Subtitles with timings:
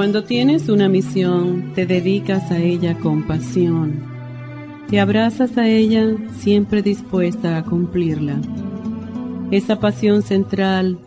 [0.00, 4.02] Cuando tienes una misión, te dedicas a ella con pasión.
[4.88, 8.40] Te abrazas a ella siempre dispuesta a cumplirla.
[9.50, 10.98] Esa pasión central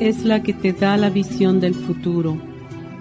[0.00, 2.40] es la que te da la visión del futuro,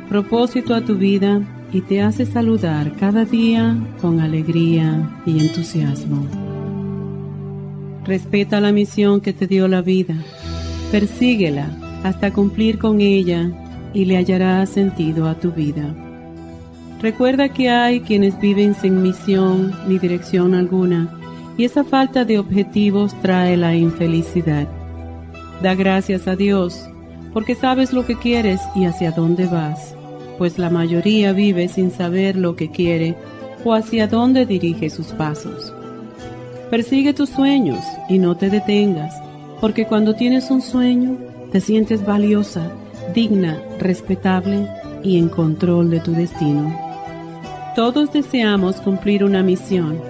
[0.09, 6.27] propósito a tu vida y te hace saludar cada día con alegría y entusiasmo.
[8.03, 10.15] Respeta la misión que te dio la vida,
[10.91, 11.69] persíguela
[12.03, 13.49] hasta cumplir con ella
[13.93, 15.93] y le hallarás sentido a tu vida.
[17.01, 21.09] Recuerda que hay quienes viven sin misión ni dirección alguna
[21.57, 24.67] y esa falta de objetivos trae la infelicidad.
[25.61, 26.89] Da gracias a Dios
[27.33, 29.95] porque sabes lo que quieres y hacia dónde vas,
[30.37, 33.15] pues la mayoría vive sin saber lo que quiere
[33.63, 35.73] o hacia dónde dirige sus pasos.
[36.71, 39.13] Persigue tus sueños y no te detengas,
[39.61, 41.17] porque cuando tienes un sueño
[41.51, 42.71] te sientes valiosa,
[43.13, 44.67] digna, respetable
[45.03, 46.75] y en control de tu destino.
[47.75, 50.01] Todos deseamos cumplir una misión,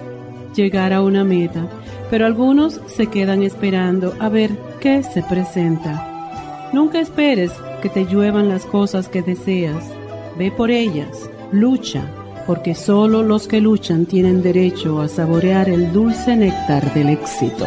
[0.54, 1.68] llegar a una meta,
[2.10, 6.70] pero algunos se quedan esperando a ver qué se presenta.
[6.72, 9.84] Nunca esperes que te lluevan las cosas que deseas.
[10.38, 12.04] Ve por ellas, lucha,
[12.46, 17.66] porque solo los que luchan tienen derecho a saborear el dulce néctar del éxito.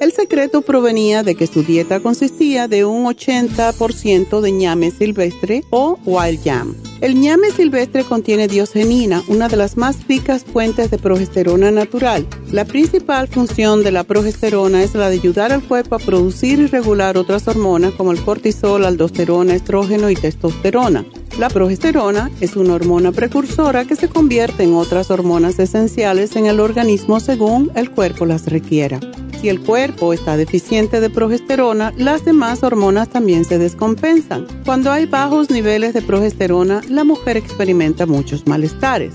[0.00, 5.98] El secreto provenía de que su dieta consistía de un 80% de ñame silvestre o
[6.04, 6.76] wild yam.
[7.00, 12.28] El ñame silvestre contiene diosgenina, una de las más ricas fuentes de progesterona natural.
[12.52, 16.66] La principal función de la progesterona es la de ayudar al cuerpo a producir y
[16.66, 21.04] regular otras hormonas como el cortisol, aldosterona, estrógeno y testosterona.
[21.38, 26.58] La progesterona es una hormona precursora que se convierte en otras hormonas esenciales en el
[26.58, 28.98] organismo según el cuerpo las requiera.
[29.40, 34.48] Si el cuerpo está deficiente de progesterona, las demás hormonas también se descompensan.
[34.64, 39.14] Cuando hay bajos niveles de progesterona, la mujer experimenta muchos malestares.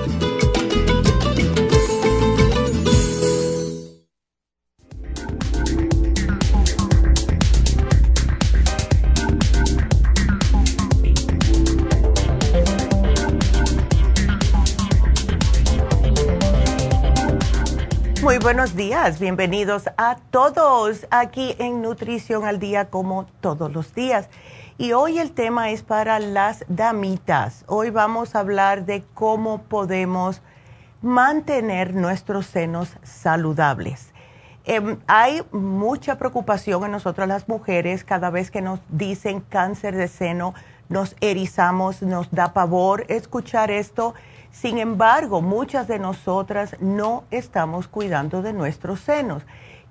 [18.61, 24.29] Buenos días, bienvenidos a todos aquí en Nutrición al Día como todos los días.
[24.77, 27.63] Y hoy el tema es para las damitas.
[27.65, 30.43] Hoy vamos a hablar de cómo podemos
[31.01, 34.13] mantener nuestros senos saludables.
[34.65, 40.07] Em, hay mucha preocupación en nosotras las mujeres cada vez que nos dicen cáncer de
[40.07, 40.53] seno,
[40.87, 44.13] nos erizamos, nos da pavor escuchar esto
[44.51, 49.43] sin embargo, muchas de nosotras no estamos cuidando de nuestros senos.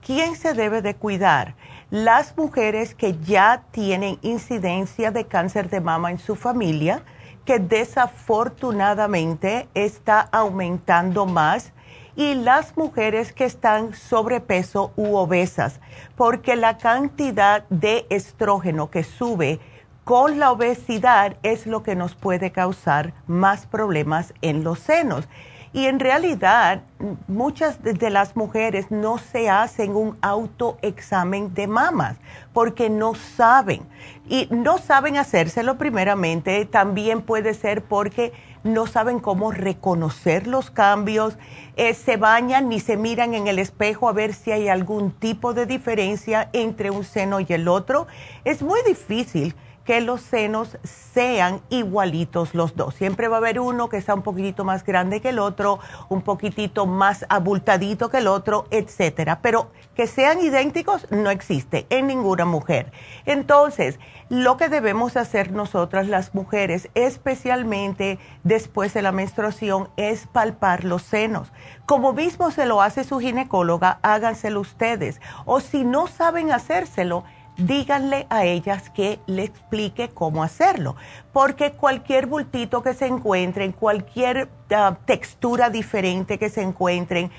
[0.05, 1.55] ¿Quién se debe de cuidar?
[1.91, 7.03] Las mujeres que ya tienen incidencia de cáncer de mama en su familia,
[7.45, 11.73] que desafortunadamente está aumentando más
[12.17, 15.81] y las mujeres que están sobrepeso u obesas,
[16.17, 19.59] porque la cantidad de estrógeno que sube
[20.05, 25.29] con la obesidad es lo que nos puede causar más problemas en los senos.
[25.73, 26.83] Y en realidad
[27.29, 32.17] muchas de las mujeres no se hacen un autoexamen de mamas
[32.53, 33.83] porque no saben.
[34.29, 38.33] Y no saben hacérselo primeramente, también puede ser porque
[38.65, 41.39] no saben cómo reconocer los cambios,
[41.77, 45.55] eh, se bañan ni se miran en el espejo a ver si hay algún tipo
[45.55, 48.09] de diferencia entre un seno y el otro.
[48.45, 49.55] Es muy difícil
[49.91, 52.95] que los senos sean igualitos los dos.
[52.95, 56.23] Siempre va a haber uno que está un poquitito más grande que el otro, un
[56.23, 59.41] poquitito más abultadito que el otro, etcétera.
[59.43, 62.93] Pero que sean idénticos no existe en ninguna mujer.
[63.27, 63.99] Entonces,
[64.29, 71.03] lo que debemos hacer nosotras las mujeres, especialmente después de la menstruación, es palpar los
[71.03, 71.53] senos.
[71.85, 75.21] Como mismo se lo hace su ginecóloga, háganselo ustedes.
[75.47, 77.25] O si no saben hacérselo,
[77.57, 80.97] díganle a ellas que le explique cómo hacerlo,
[81.33, 87.31] porque cualquier bultito que se encuentren, cualquier ah, textura diferente que se encuentren,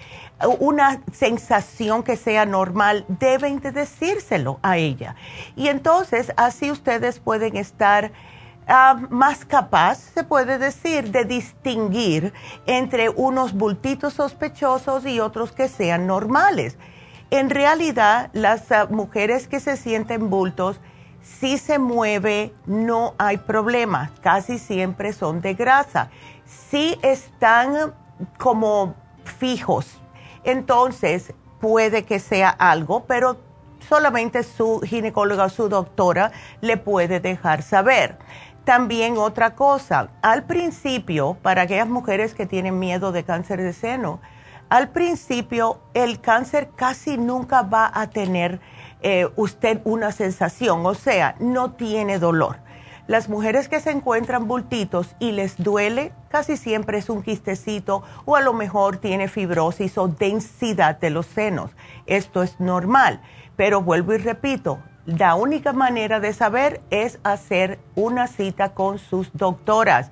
[0.59, 5.15] una sensación que sea normal, deben de decírselo a ella.
[5.55, 8.11] Y entonces así ustedes pueden estar
[8.67, 12.33] ah, más capaz, se puede decir, de distinguir
[12.65, 16.77] entre unos bultitos sospechosos y otros que sean normales
[17.31, 20.81] en realidad, las ah, mujeres que se sienten bultos,
[21.21, 24.11] si se mueve, no hay problema.
[24.21, 26.09] Casi siempre son de grasa.
[26.45, 27.93] Si están
[28.37, 29.97] como fijos,
[30.43, 33.37] entonces puede que sea algo, pero
[33.87, 38.17] solamente su ginecóloga su doctora le puede dejar saber.
[38.65, 44.19] También otra cosa, al principio, para aquellas mujeres que tienen miedo de cáncer de seno,
[44.71, 48.61] al principio el cáncer casi nunca va a tener
[49.01, 52.59] eh, usted una sensación, o sea, no tiene dolor.
[53.05, 58.37] Las mujeres que se encuentran bultitos y les duele, casi siempre es un quistecito o
[58.37, 61.71] a lo mejor tiene fibrosis o densidad de los senos.
[62.05, 63.21] Esto es normal,
[63.57, 69.33] pero vuelvo y repito, la única manera de saber es hacer una cita con sus
[69.33, 70.11] doctoras.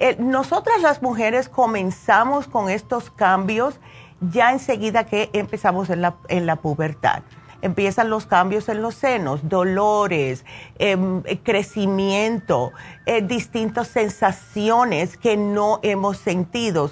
[0.00, 3.80] Eh, nosotras las mujeres comenzamos con estos cambios
[4.20, 7.22] ya enseguida que empezamos en la, en la pubertad.
[7.60, 10.44] Empiezan los cambios en los senos, dolores,
[10.78, 12.72] em, eh, crecimiento,
[13.04, 16.90] eh, distintas sensaciones que no hemos sentido.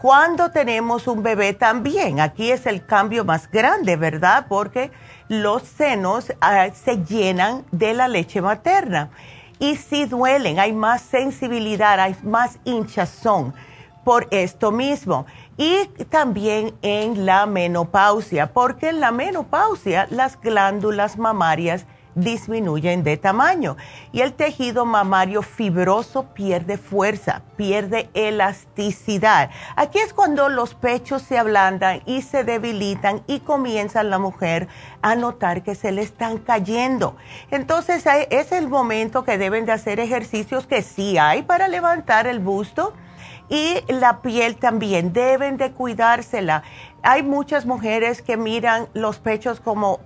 [0.00, 4.46] Cuando tenemos un bebé también, aquí es el cambio más grande, ¿verdad?
[4.48, 4.90] Porque
[5.28, 9.10] los senos ah, se llenan de la leche materna
[9.58, 13.54] y si duelen, hay más sensibilidad, hay más hinchazón
[14.04, 15.26] por esto mismo.
[15.56, 23.76] Y también en la menopausia, porque en la menopausia las glándulas mamarias disminuyen de tamaño
[24.10, 29.50] y el tejido mamario fibroso pierde fuerza, pierde elasticidad.
[29.76, 34.66] Aquí es cuando los pechos se ablandan y se debilitan y comienza la mujer
[35.02, 37.16] a notar que se le están cayendo.
[37.50, 42.40] Entonces es el momento que deben de hacer ejercicios que sí hay para levantar el
[42.40, 42.94] busto
[43.48, 46.62] y la piel también, deben de cuidársela.
[47.02, 50.00] Hay muchas mujeres que miran los pechos como,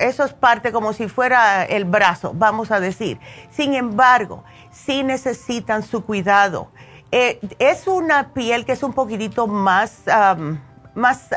[0.00, 3.18] eso es parte como si fuera el brazo, vamos a decir.
[3.50, 6.70] Sin embargo, sí necesitan su cuidado.
[7.12, 10.02] Eh, es una piel que es un poquitito más,
[10.94, 11.28] más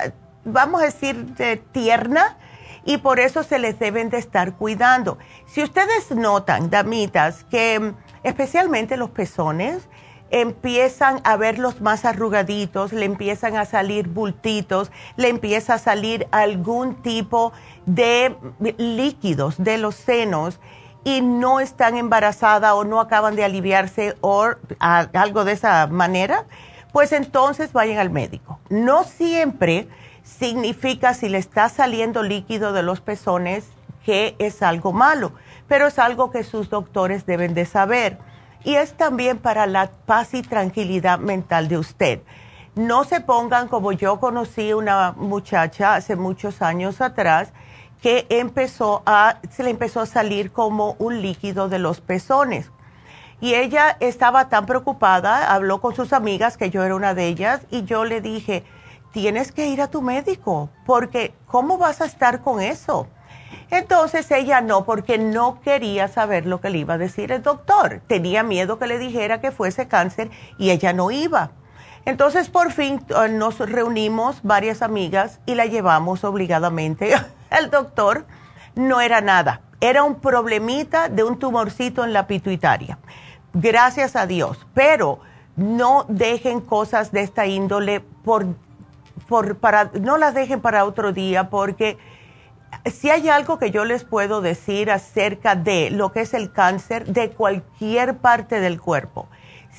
[0.45, 1.33] vamos a decir,
[1.71, 2.37] tierna
[2.85, 5.17] y por eso se les deben de estar cuidando.
[5.45, 7.93] Si ustedes notan, damitas, que
[8.23, 9.87] especialmente los pezones,
[10.33, 16.95] empiezan a verlos más arrugaditos, le empiezan a salir bultitos, le empieza a salir algún
[17.03, 17.53] tipo
[17.85, 18.35] de
[18.79, 20.59] líquidos de los senos
[21.03, 24.47] y no están embarazadas o no acaban de aliviarse o
[24.79, 26.45] algo de esa manera,
[26.91, 28.59] pues entonces vayan al médico.
[28.69, 29.87] No siempre
[30.23, 33.65] significa si le está saliendo líquido de los pezones
[34.03, 35.33] que es algo malo,
[35.67, 38.17] pero es algo que sus doctores deben de saber
[38.63, 42.21] y es también para la paz y tranquilidad mental de usted.
[42.75, 47.53] No se pongan como yo conocí una muchacha hace muchos años atrás
[48.01, 52.69] que empezó a, se le empezó a salir como un líquido de los pezones.
[53.39, 57.61] Y ella estaba tan preocupada, habló con sus amigas, que yo era una de ellas,
[57.69, 58.63] y yo le dije,
[59.11, 63.07] tienes que ir a tu médico, porque ¿cómo vas a estar con eso?
[63.73, 68.01] Entonces ella no, porque no quería saber lo que le iba a decir el doctor.
[68.05, 71.49] Tenía miedo que le dijera que fuese cáncer y ella no iba.
[72.05, 77.15] Entonces por fin eh, nos reunimos varias amigas y la llevamos obligadamente
[77.49, 78.27] al doctor.
[78.75, 82.99] No era nada, era un problemita de un tumorcito en la pituitaria.
[83.53, 85.19] Gracias a Dios, pero
[85.55, 88.45] no dejen cosas de esta índole por,
[89.27, 91.97] por, para, no las dejen para otro día porque
[92.85, 97.05] si hay algo que yo les puedo decir acerca de lo que es el cáncer
[97.05, 99.27] de cualquier parte del cuerpo,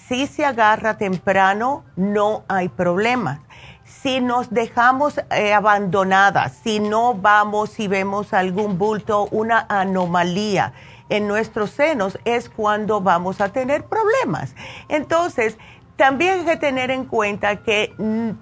[0.09, 3.43] si se agarra temprano no hay problema.
[3.85, 10.73] Si nos dejamos eh, abandonadas, si no vamos y vemos algún bulto, una anomalía
[11.09, 14.55] en nuestros senos, es cuando vamos a tener problemas.
[14.89, 15.59] Entonces,
[15.97, 17.95] también hay que tener en cuenta que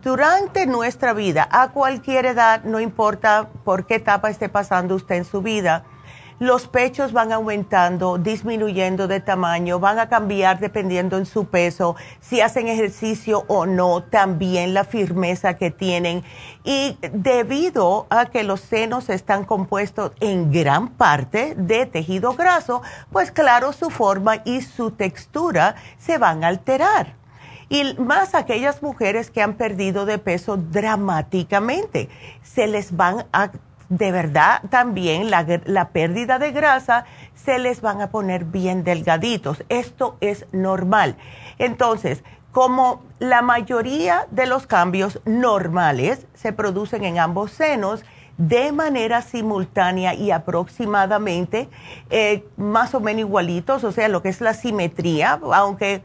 [0.02, 5.24] durante nuestra vida, a cualquier edad, no importa por qué etapa esté pasando usted en
[5.24, 5.84] su vida,
[6.38, 12.40] los pechos van aumentando, disminuyendo de tamaño, van a cambiar dependiendo en su peso, si
[12.40, 16.24] hacen ejercicio o no, también la firmeza que tienen.
[16.64, 22.82] Y debido a que los senos están compuestos en gran parte de tejido graso,
[23.12, 27.21] pues claro, su forma y su textura se van a alterar
[27.72, 32.10] y más aquellas mujeres que han perdido de peso dramáticamente.
[32.42, 33.50] Se les van a,
[33.88, 39.64] de verdad, también la, la pérdida de grasa, se les van a poner bien delgaditos.
[39.70, 41.16] Esto es normal.
[41.58, 48.04] Entonces, como la mayoría de los cambios normales se producen en ambos senos,
[48.36, 51.70] de manera simultánea y aproximadamente
[52.10, 56.02] eh, más o menos igualitos, o sea, lo que es la simetría, aunque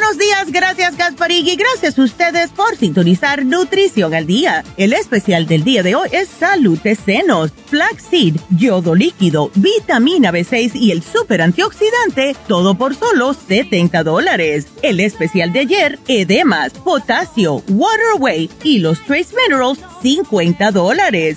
[0.00, 4.64] Buenos días, gracias Gasparigui, gracias a ustedes por sintonizar Nutrición al Día.
[4.78, 10.70] El especial del día de hoy es Salud de Senos, Flaxseed, Yodo Líquido, Vitamina B6
[10.74, 14.68] y el Super Antioxidante, todo por solo 70 dólares.
[14.80, 21.36] El especial de ayer, Edemas, Potasio, Waterway y los Trace Minerals, 50 dólares.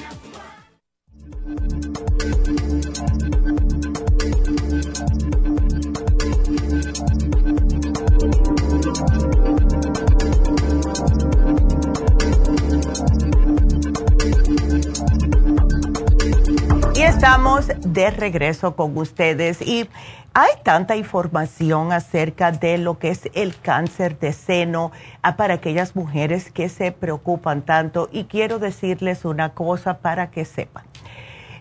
[17.21, 19.87] Estamos de regreso con ustedes y
[20.33, 25.95] hay tanta información acerca de lo que es el cáncer de seno ah, para aquellas
[25.95, 30.83] mujeres que se preocupan tanto y quiero decirles una cosa para que sepan.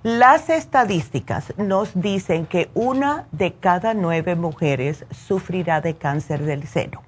[0.03, 7.03] Las estadísticas nos dicen que una de cada nueve mujeres sufrirá de cáncer del seno.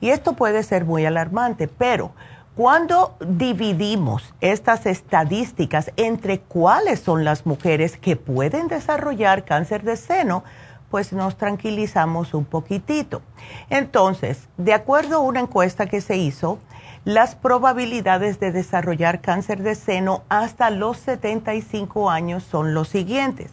[0.00, 2.12] Y esto puede ser muy alarmante, pero
[2.60, 10.44] cuando dividimos estas estadísticas entre cuáles son las mujeres que pueden desarrollar cáncer de seno,
[10.90, 13.22] pues nos tranquilizamos un poquitito.
[13.70, 16.58] Entonces, de acuerdo a una encuesta que se hizo,
[17.06, 23.52] las probabilidades de desarrollar cáncer de seno hasta los 75 años son los siguientes.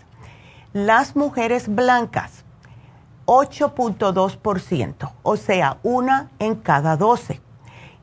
[0.73, 2.43] Las mujeres blancas,
[3.25, 7.46] 8.2%, o sea, una en cada 12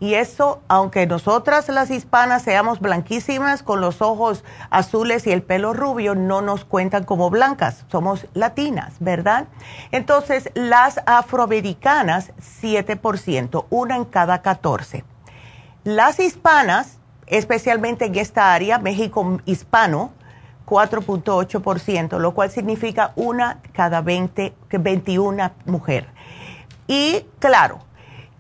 [0.01, 5.73] y eso, aunque nosotras las hispanas seamos blanquísimas con los ojos azules y el pelo
[5.73, 9.47] rubio, no nos cuentan como blancas, somos latinas, ¿verdad?
[9.93, 15.05] Entonces, las afroamericanas, 7%, una en cada 14.
[15.85, 20.13] Las hispanas, especialmente en esta área, México hispano,
[20.67, 26.09] 4.8%, lo cual significa una cada 20, 21 mujer.
[26.87, 27.84] Y claro,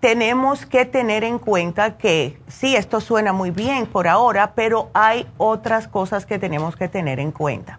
[0.04, 5.26] tenemos que tener en cuenta que sí, esto suena muy bien por ahora, pero hay
[5.38, 7.78] otras cosas que tenemos que tener en cuenta.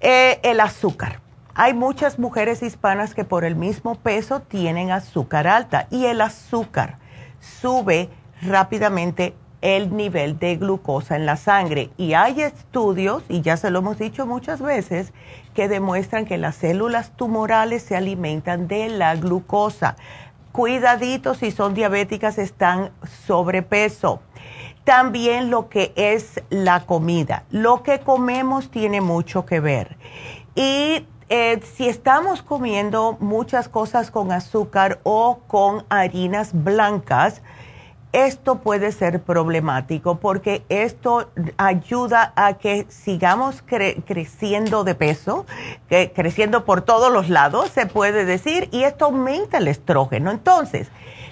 [0.00, 1.20] Eh, el azúcar.
[1.54, 6.98] Hay muchas mujeres hispanas que por el mismo peso tienen azúcar alta y el azúcar
[7.38, 8.08] sube
[8.42, 11.90] rápidamente el nivel de glucosa en la sangre.
[11.96, 15.12] Y hay estudios, y ya se lo hemos dicho muchas veces,
[15.54, 19.96] que demuestran que las células tumorales se alimentan de la glucosa
[20.56, 22.90] cuidadito si son diabéticas, están
[23.26, 24.20] sobrepeso.
[24.84, 27.44] También lo que es la comida.
[27.50, 29.98] Lo que comemos tiene mucho que ver.
[30.54, 37.42] Y eh, si estamos comiendo muchas cosas con azúcar o con harinas blancas,
[38.12, 45.44] esto puede ser problemático porque esto ayuda a que sigamos creciendo de peso,
[46.14, 50.30] creciendo por todos los lados, se puede decir, y esto aumenta el estrógeno.
[50.30, 50.88] Entonces,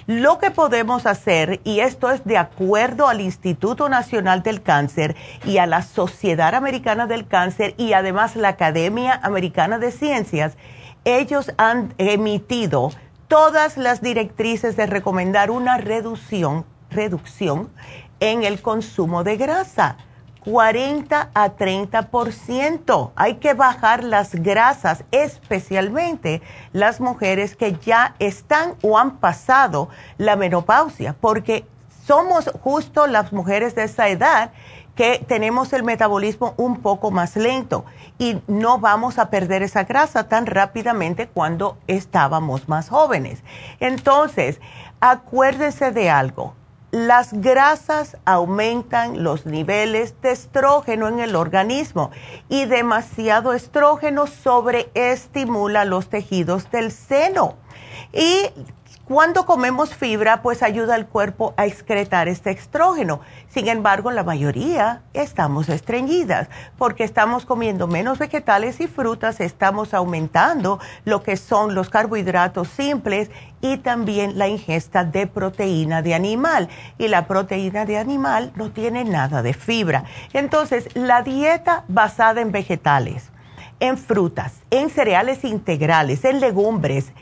[0.07, 5.57] lo que podemos hacer, y esto es de acuerdo al Instituto Nacional del Cáncer y
[5.57, 10.59] a la Sociedad Americana del Cáncer y además la Academia Americana de Ciencias,
[11.07, 12.91] ellos han emitido
[13.29, 17.71] todas las directrices de recomendar una reducción reducción
[18.21, 19.97] en el consumo de grasa.
[20.45, 23.13] 40 a 30%.
[23.17, 26.43] Hay que bajar las grasas, especialmente
[26.75, 31.65] las mujeres que ya están o han pasado la menopausia, porque
[32.07, 34.53] somos justo las mujeres de esa edad
[34.95, 37.85] que tenemos el metabolismo un poco más lento
[38.19, 43.43] y no vamos a perder esa grasa tan rápidamente cuando estábamos más jóvenes.
[43.81, 44.61] Entonces,
[45.01, 46.55] acuérdese de algo
[46.95, 52.13] las grasas aumentan los niveles de estrógeno en el organismo
[52.49, 57.57] y demasiado estrógeno sobreestimula los tejidos del seno.
[58.13, 58.49] Y
[59.07, 63.21] cuando comemos fibra, pues ayuda al cuerpo a excretar este estrógeno.
[63.49, 70.81] Sin embargo, la mayoría estamos estreñidas porque estamos comiendo menos vegetales y frutas, estamos aumentando
[71.05, 76.71] lo que son los carbohidratos simples y también la ingesta de proteína de animal.
[76.97, 80.05] Y la proteína de animal no tiene nada de fibra.
[80.33, 83.31] Entonces, la dieta basada en vegetales,
[83.81, 87.12] en frutas, en cereales integrales, en legumbres,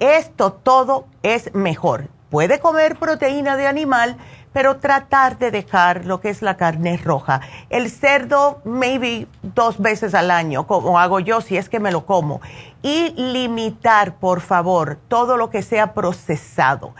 [0.00, 2.08] esto todo es mejor.
[2.30, 4.16] Puede comer proteína de animal,
[4.52, 7.40] pero tratar de dejar lo que es la carne roja.
[7.68, 12.06] El cerdo, maybe dos veces al año, como hago yo si es que me lo
[12.06, 12.40] como.
[12.82, 16.94] Y limitar, por favor, todo lo que sea procesado.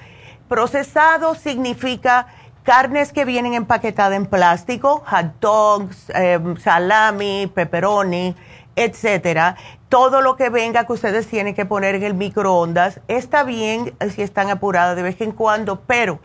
[0.48, 2.26] Procesado significa
[2.62, 8.34] carnes que vienen empaquetadas en plástico, hot dogs, em, salami, pepperoni,
[8.74, 9.56] etcétera.
[9.88, 14.22] Todo lo que venga que ustedes tienen que poner en el microondas está bien si
[14.22, 16.18] están apuradas de vez en cuando, pero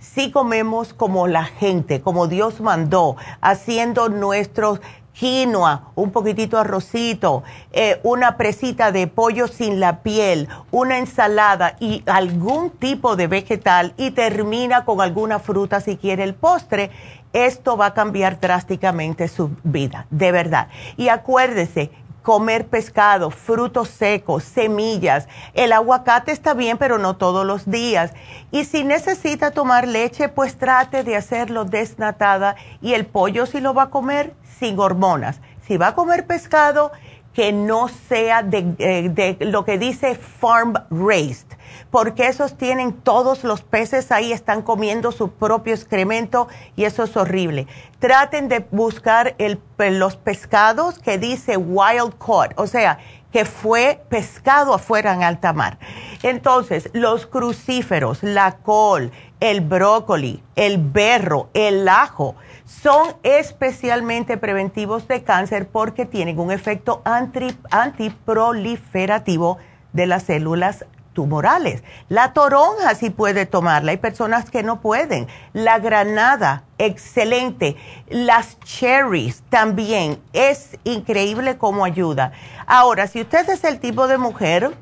[0.00, 4.80] si comemos como la gente, como Dios mandó, haciendo nuestros
[5.12, 7.42] quinoa, un poquitito arrocito,
[7.72, 13.94] eh, una presita de pollo sin la piel, una ensalada y algún tipo de vegetal
[13.96, 16.90] y termina con alguna fruta si quiere el postre,
[17.32, 20.68] esto va a cambiar drásticamente su vida, de verdad.
[20.96, 21.90] Y acuérdese,
[22.26, 25.28] comer pescado, frutos secos, semillas.
[25.54, 28.14] El aguacate está bien, pero no todos los días.
[28.50, 32.56] Y si necesita tomar leche, pues trate de hacerlo desnatada.
[32.82, 35.40] Y el pollo, si lo va a comer, sin hormonas.
[35.68, 36.90] Si va a comer pescado,
[37.32, 41.46] que no sea de, eh, de, lo que dice farm raised,
[41.90, 47.16] porque esos tienen todos los peces ahí, están comiendo su propio excremento y eso es
[47.16, 47.66] horrible.
[47.98, 52.98] Traten de buscar el, los pescados que dice wild caught, o sea,
[53.32, 55.78] que fue pescado afuera en alta mar.
[56.22, 65.22] Entonces, los crucíferos, la col, el brócoli, el berro, el ajo, son especialmente preventivos de
[65.22, 69.58] cáncer porque tienen un efecto antiproliferativo
[69.92, 71.82] de las células tumorales.
[72.10, 75.26] La toronja sí puede tomarla, hay personas que no pueden.
[75.54, 77.76] La granada, excelente.
[78.10, 82.32] Las cherries también, es increíble cómo ayuda.
[82.66, 84.76] Ahora, si usted es el tipo de mujer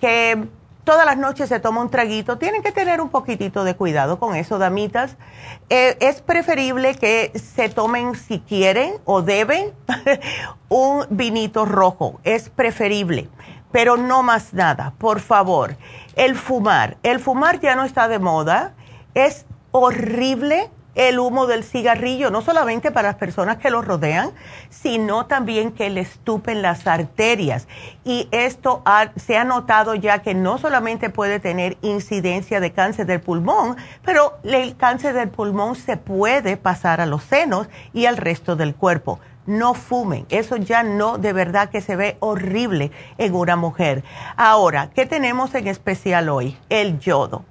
[0.00, 0.48] que
[0.84, 4.34] todas las noches se toma un traguito, tienen que tener un poquitito de cuidado con
[4.34, 5.16] eso, damitas.
[5.68, 9.74] Eh, es preferible que se tomen, si quieren o deben,
[10.70, 12.18] un vinito rojo.
[12.24, 13.28] Es preferible,
[13.76, 15.76] pero no más nada, por favor.
[16.14, 16.96] El fumar.
[17.02, 18.72] El fumar ya no está de moda.
[19.12, 24.30] Es horrible el humo del cigarrillo, no solamente para las personas que lo rodean,
[24.70, 27.68] sino también que le estupen las arterias.
[28.02, 28.82] Y esto
[29.16, 34.38] se ha notado ya que no solamente puede tener incidencia de cáncer del pulmón, pero
[34.42, 39.20] el cáncer del pulmón se puede pasar a los senos y al resto del cuerpo
[39.46, 40.26] no fumen.
[40.28, 44.04] Eso ya no, de verdad que se ve horrible en una mujer.
[44.36, 46.56] Ahora, ¿qué tenemos en especial hoy?
[46.68, 47.44] El yodo.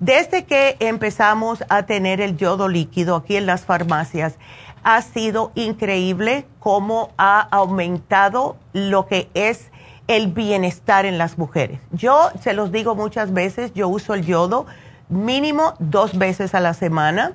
[0.00, 4.38] Desde que empezamos a tener el yodo líquido aquí en las farmacias,
[4.82, 9.70] ha sido increíble cómo ha aumentado lo que es
[10.06, 11.80] el bienestar en las mujeres.
[11.90, 14.66] Yo se los digo muchas veces, yo uso el yodo
[15.08, 17.32] mínimo dos veces a la semana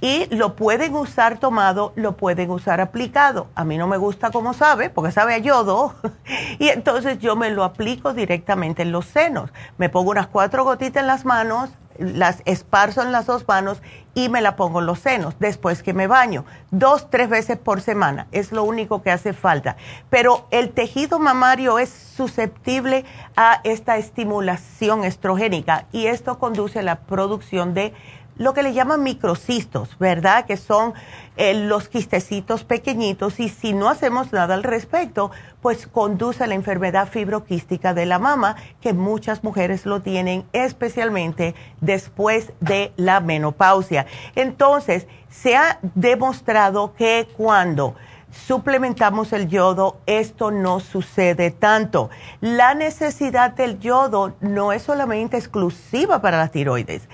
[0.00, 3.48] y lo pueden usar tomado, lo pueden usar aplicado.
[3.54, 5.94] A mí no me gusta como sabe, porque sabe a yodo,
[6.58, 9.50] y entonces yo me lo aplico directamente en los senos.
[9.76, 13.82] Me pongo unas cuatro gotitas en las manos, las esparzo en las dos manos
[14.14, 16.44] y me la pongo en los senos después que me baño.
[16.70, 19.76] Dos, tres veces por semana, es lo único que hace falta.
[20.10, 23.04] Pero el tejido mamario es susceptible
[23.36, 27.92] a esta estimulación estrogénica y esto conduce a la producción de
[28.38, 30.46] lo que le llaman microcistos, ¿verdad?
[30.46, 30.94] Que son
[31.36, 36.54] eh, los quistecitos pequeñitos y si no hacemos nada al respecto, pues conduce a la
[36.54, 44.06] enfermedad fibroquística de la mama, que muchas mujeres lo tienen, especialmente después de la menopausia.
[44.34, 47.94] Entonces, se ha demostrado que cuando
[48.30, 52.10] suplementamos el yodo, esto no sucede tanto.
[52.40, 57.08] La necesidad del yodo no es solamente exclusiva para la tiroides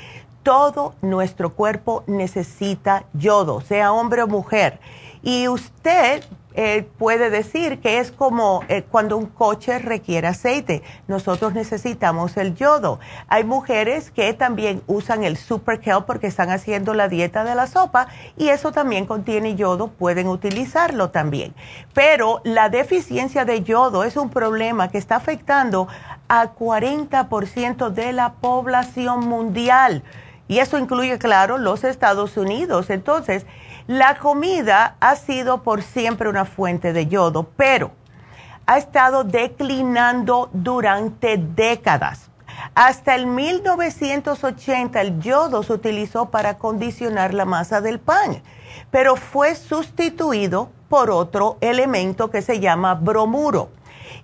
[0.44, 4.78] todo nuestro cuerpo necesita yodo, sea hombre o mujer.
[5.22, 6.22] Y usted
[6.57, 10.83] eh, puede decir que es como eh, cuando un coche requiere aceite.
[11.09, 13.00] Nosotros necesitamos el yodo.
[13.26, 17.66] Hay mujeres que también usan el Super Kelp porque están haciendo la dieta de la
[17.66, 21.54] sopa y eso también contiene yodo, pueden utilizarlo también.
[21.92, 25.88] Pero la deficiencia de yodo es un problema que está afectando
[26.28, 30.04] a 40% de la población mundial.
[30.48, 32.90] Y eso incluye, claro, los Estados Unidos.
[32.90, 33.46] Entonces,
[33.87, 37.92] la comida ha sido por siempre una fuente de yodo, pero
[38.66, 42.30] ha estado declinando durante décadas.
[42.74, 48.42] Hasta el 1980 el yodo se utilizó para condicionar la masa del pan,
[48.90, 53.70] pero fue sustituido por otro elemento que se llama bromuro.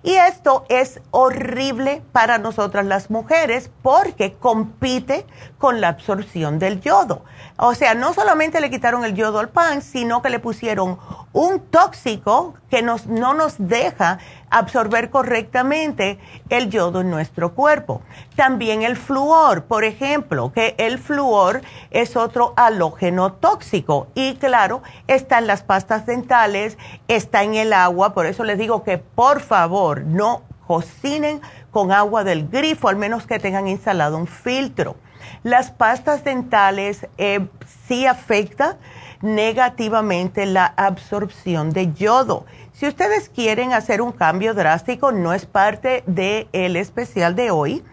[0.03, 5.25] Y esto es horrible para nosotras las mujeres porque compite
[5.59, 7.23] con la absorción del yodo.
[7.63, 10.97] O sea, no solamente le quitaron el yodo al pan, sino que le pusieron
[11.31, 14.17] un tóxico que nos, no nos deja
[14.49, 16.17] absorber correctamente
[16.49, 18.01] el yodo en nuestro cuerpo.
[18.35, 25.37] También el flúor, por ejemplo, que el flúor es otro halógeno tóxico y claro, está
[25.37, 30.01] en las pastas dentales, está en el agua, por eso les digo que por favor
[30.01, 34.95] no cocinen con agua del grifo, al menos que tengan instalado un filtro.
[35.43, 37.47] Las pastas dentales eh,
[37.87, 38.77] sí afectan
[39.21, 42.45] negativamente la absorción de yodo.
[42.73, 47.83] Si ustedes quieren hacer un cambio drástico, no es parte del el especial de hoy,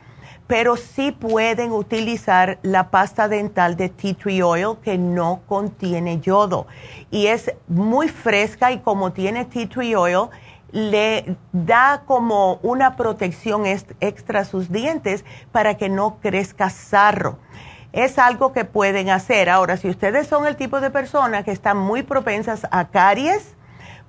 [0.47, 6.67] pero sí pueden utilizar la pasta dental de tea tree oil que no contiene yodo.
[7.11, 10.31] Y es muy fresca y como tiene tea tree oil,
[10.71, 17.39] le da como una protección extra a sus dientes para que no crezca sarro.
[17.93, 19.49] Es algo que pueden hacer.
[19.49, 23.55] Ahora, si ustedes son el tipo de personas que están muy propensas a caries,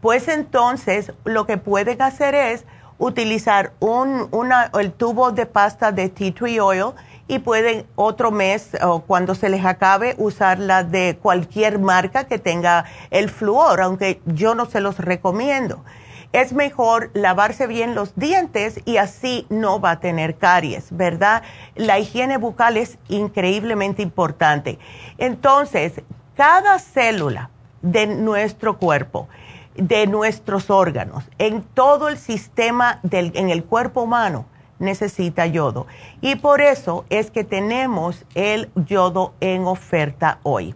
[0.02, 2.65] pues entonces lo que pueden hacer es
[2.98, 4.30] utilizar un,
[4.78, 6.91] el tubo de pasta de tea tree oil
[7.30, 12.86] y pueden otro mes o cuando se les acabe usarla de cualquier marca que tenga
[13.12, 15.84] el flúor, aunque yo no se los recomiendo
[16.31, 21.43] es mejor lavarse bien los dientes y así no va a tener caries, ¿verdad?
[21.75, 24.77] La higiene bucal es increíblemente importante.
[25.17, 26.01] Entonces,
[26.35, 27.49] cada célula
[27.81, 29.27] de nuestro cuerpo,
[29.75, 34.45] de nuestros órganos, en todo el sistema del, en el cuerpo humano,
[34.77, 35.87] necesita yodo.
[36.21, 40.75] Y por eso es que tenemos el yodo en oferta hoy.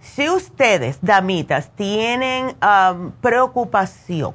[0.00, 2.56] Si ustedes, damitas, tienen
[3.20, 4.34] preocupación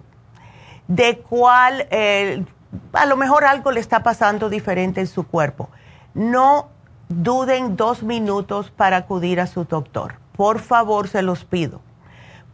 [0.87, 2.43] de cuál, eh,
[2.93, 5.69] a lo mejor algo le está pasando diferente en su cuerpo.
[6.13, 6.69] No
[7.09, 10.15] duden dos minutos para acudir a su doctor.
[10.35, 11.81] Por favor, se los pido.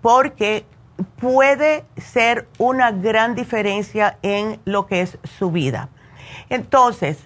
[0.02, 0.66] Porque
[1.20, 5.90] puede ser una gran diferencia en lo que es su vida.
[6.50, 7.18] Entonces,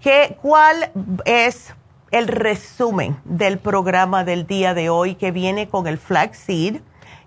[0.00, 0.90] ¿qué, ¿cuál
[1.24, 1.74] es
[2.10, 6.80] el resumen del programa del día de hoy que viene con el flaxseed?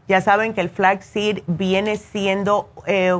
[0.07, 3.19] Ya saben que el flaxseed viene siendo eh,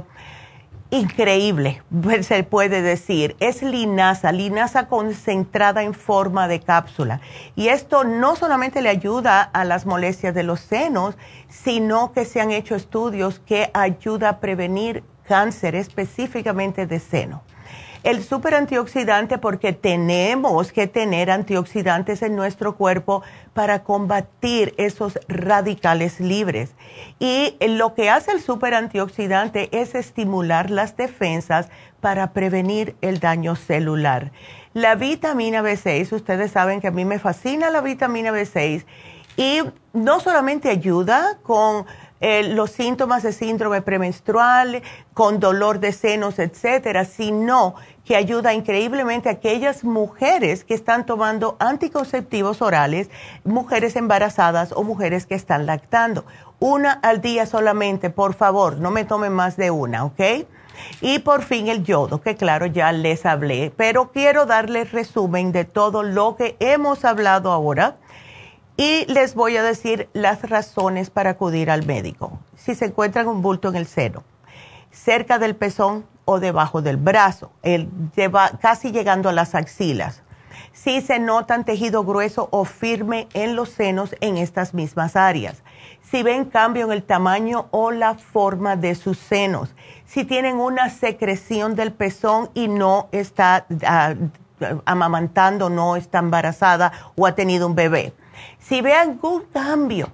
[0.90, 3.36] increíble, pues, se puede decir.
[3.40, 7.22] Es linaza, linaza concentrada en forma de cápsula.
[7.56, 11.18] Y esto no solamente le ayuda a las molestias de los senos,
[11.50, 17.44] sino que se han hecho estudios que ayuda a prevenir cáncer específicamente de seno
[18.04, 26.20] el super antioxidante porque tenemos que tener antioxidantes en nuestro cuerpo para combatir esos radicales
[26.20, 26.72] libres.
[27.20, 31.70] Y lo que hace el super antioxidante es estimular las defensas
[32.02, 34.32] para prevenir el daño celular.
[34.74, 38.86] La vitamina B6, ustedes saben que a mí me fascina la vitamina B6
[39.38, 39.62] y
[39.94, 41.86] no solamente ayuda con
[42.26, 44.82] eh, los síntomas de síndrome premenstrual,
[45.14, 51.56] con dolor de senos, etcétera, sino que ayuda increíblemente a aquellas mujeres que están tomando
[51.60, 53.10] anticonceptivos orales,
[53.44, 56.26] mujeres embarazadas o mujeres que están lactando.
[56.60, 60.22] Una al día solamente, por favor, no me tomen más de una, ¿ok?
[61.02, 65.66] Y por fin el yodo, que claro, ya les hablé, pero quiero darles resumen de
[65.66, 67.98] todo lo que hemos hablado ahora
[68.76, 72.40] y les voy a decir las razones para acudir al médico.
[72.56, 74.24] Si se encuentran un bulto en el seno,
[74.92, 77.90] cerca del pezón o debajo del brazo, el,
[78.62, 80.24] casi llegando a las axilas.
[80.72, 85.64] Si se notan tejido grueso o firme en los senos en estas mismas áreas.
[86.02, 89.76] Si ven cambio en el tamaño o la forma de sus senos.
[90.06, 94.14] Si tienen una secreción del pezón y no está ah,
[94.86, 98.14] amamantando, no está embarazada o ha tenido un bebé
[98.60, 100.12] si ve algún cambio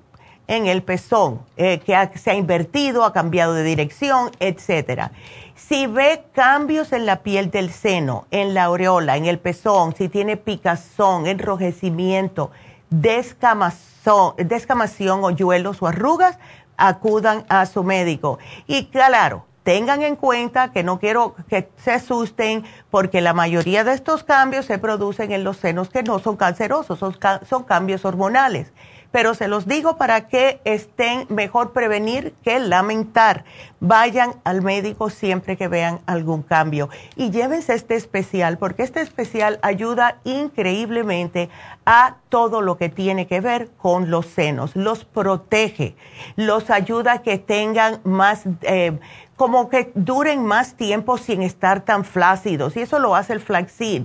[0.49, 5.11] en el pezón, eh, que se ha invertido, ha cambiado de dirección, etcétera.
[5.55, 10.09] Si ve cambios en la piel del seno, en la aureola, en el pezón, si
[10.09, 12.49] tiene picazón, enrojecimiento,
[12.89, 16.39] descamación, descamación o yuelos o arrugas,
[16.77, 18.39] acudan a su médico.
[18.65, 23.93] Y claro, tengan en cuenta que no quiero que se asusten porque la mayoría de
[23.93, 28.73] estos cambios se producen en los senos que no son cancerosos, son, cambios hormonales.
[29.11, 33.43] Pero se los digo para que estén mejor prevenir que lamentar.
[33.79, 36.89] Vayan al médico siempre que vean algún cambio.
[37.15, 41.49] Y llévense este especial porque este especial ayuda increíblemente
[41.85, 45.95] a todo lo que tiene que ver con los senos, los protege,
[46.35, 48.43] los ayuda a que tengan más...
[48.61, 48.97] Eh,
[49.35, 52.75] como que duren más tiempo sin estar tan flácidos.
[52.75, 54.03] Y eso lo hace el flaxseed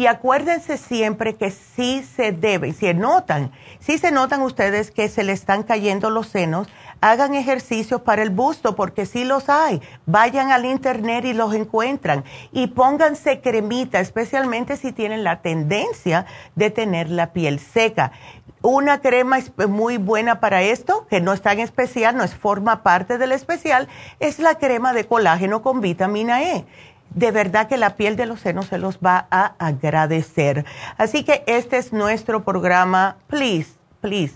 [0.00, 5.24] y acuérdense siempre que sí se debe, si notan, si se notan ustedes que se
[5.24, 6.68] le están cayendo los senos,
[7.02, 9.82] hagan ejercicios para el busto porque sí los hay.
[10.06, 12.24] Vayan al internet y los encuentran.
[12.50, 18.12] Y pónganse cremita, especialmente si tienen la tendencia de tener la piel seca.
[18.62, 23.18] Una crema muy buena para esto, que no es tan especial, no es forma parte
[23.18, 23.86] del especial,
[24.18, 26.64] es la crema de colágeno con vitamina E
[27.10, 30.64] de verdad que la piel de los senos se los va a agradecer.
[30.96, 33.16] Así que este es nuestro programa.
[33.26, 34.34] Please, please,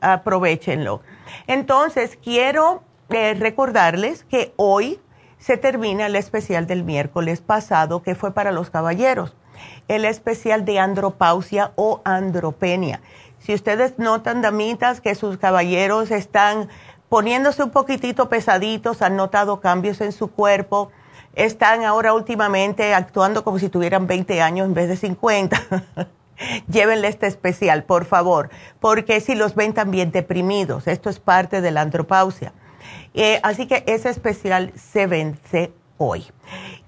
[0.00, 1.02] aprovechenlo.
[1.46, 5.00] Entonces, quiero eh, recordarles que hoy
[5.38, 9.34] se termina el especial del miércoles pasado, que fue para los caballeros,
[9.88, 13.00] el especial de andropausia o andropenia.
[13.38, 16.68] Si ustedes notan, damitas, que sus caballeros están
[17.08, 20.90] poniéndose un poquitito pesaditos, han notado cambios en su cuerpo,
[21.34, 25.60] están ahora últimamente actuando como si tuvieran 20 años en vez de 50.
[26.68, 31.70] Llévenle este especial, por favor, porque si los ven también deprimidos, esto es parte de
[31.70, 32.52] la andropausia.
[33.12, 36.26] Eh, así que ese especial se vence hoy.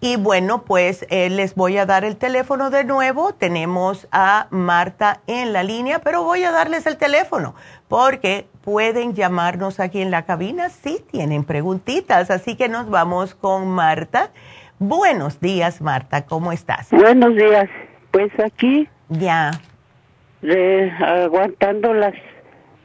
[0.00, 3.34] Y bueno, pues eh, les voy a dar el teléfono de nuevo.
[3.34, 7.54] Tenemos a Marta en la línea, pero voy a darles el teléfono
[7.88, 12.30] porque pueden llamarnos aquí en la cabina si tienen preguntitas.
[12.30, 14.30] Así que nos vamos con Marta.
[14.78, 16.90] Buenos días, Marta, ¿cómo estás?
[16.90, 17.68] Buenos días.
[18.10, 18.88] Pues aquí.
[19.08, 19.52] Ya.
[21.00, 22.14] aguantando las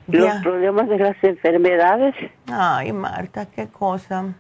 [0.08, 2.16] los problemas de las enfermedades.
[2.50, 4.36] Ay, Marta, qué cosa.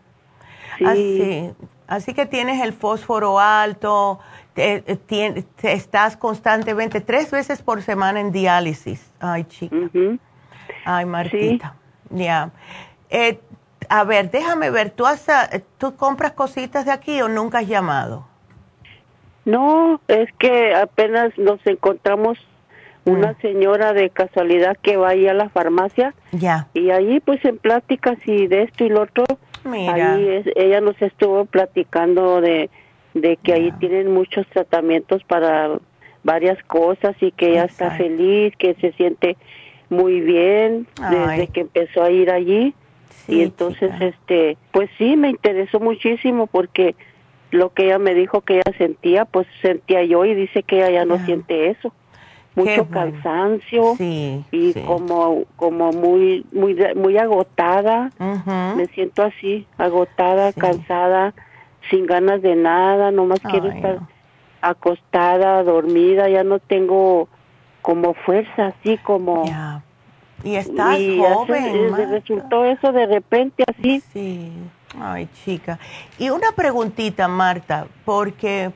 [0.77, 0.85] Sí.
[0.85, 1.53] Así,
[1.87, 4.19] así que tienes el fósforo alto,
[4.55, 9.11] estás constantemente tres veces por semana en diálisis.
[9.19, 9.75] Ay, chica.
[10.85, 11.75] Ay, Martita.
[12.09, 12.51] Ya.
[13.09, 13.39] Eh,
[13.89, 17.67] a ver, déjame ver, ¿tú, has, eh, ¿tú compras cositas de aquí o nunca has
[17.67, 18.25] llamado?
[19.45, 22.37] No, es que apenas nos encontramos
[23.05, 23.41] una mm.
[23.41, 26.13] señora de casualidad que va ahí a la farmacia.
[26.33, 26.67] Ya.
[26.73, 29.23] Y ahí pues en pláticas y de esto y lo otro,
[29.63, 30.15] Mira.
[30.15, 32.69] ahí ella nos estuvo platicando de,
[33.13, 35.79] de que ahí tienen muchos tratamientos para
[36.23, 39.37] varias cosas y que ella está feliz, que se siente
[39.89, 42.73] muy bien desde que empezó a ir allí.
[43.27, 46.95] y entonces, este, pues sí, me interesó muchísimo porque
[47.51, 50.91] lo que ella me dijo que ella sentía, pues sentía yo y dice que ella
[50.91, 51.93] ya no siente eso.
[52.55, 58.11] Mucho cansancio y como como muy muy muy agotada.
[58.75, 61.33] Me siento así, agotada, cansada,
[61.89, 63.99] sin ganas de nada, nomás quiero estar
[64.61, 67.29] acostada, dormida, ya no tengo
[67.87, 69.45] como fuerza, así como...
[70.43, 71.75] Y estás joven.
[71.97, 74.03] Y resultó eso de repente así.
[74.11, 74.51] Sí.
[74.99, 75.79] Ay, chica.
[76.19, 78.71] Y una preguntita, Marta, porque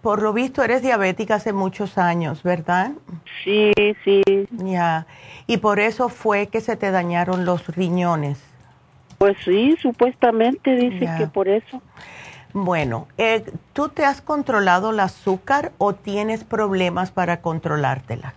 [0.00, 2.92] por lo visto eres diabética hace muchos años, ¿verdad?
[3.42, 3.72] Sí,
[4.04, 4.22] sí.
[4.52, 5.08] Ya.
[5.48, 8.40] Y por eso fue que se te dañaron los riñones.
[9.18, 11.82] Pues sí, supuestamente dice que por eso.
[12.58, 18.32] Bueno, eh, ¿tú te has controlado el azúcar o tienes problemas para controlártela?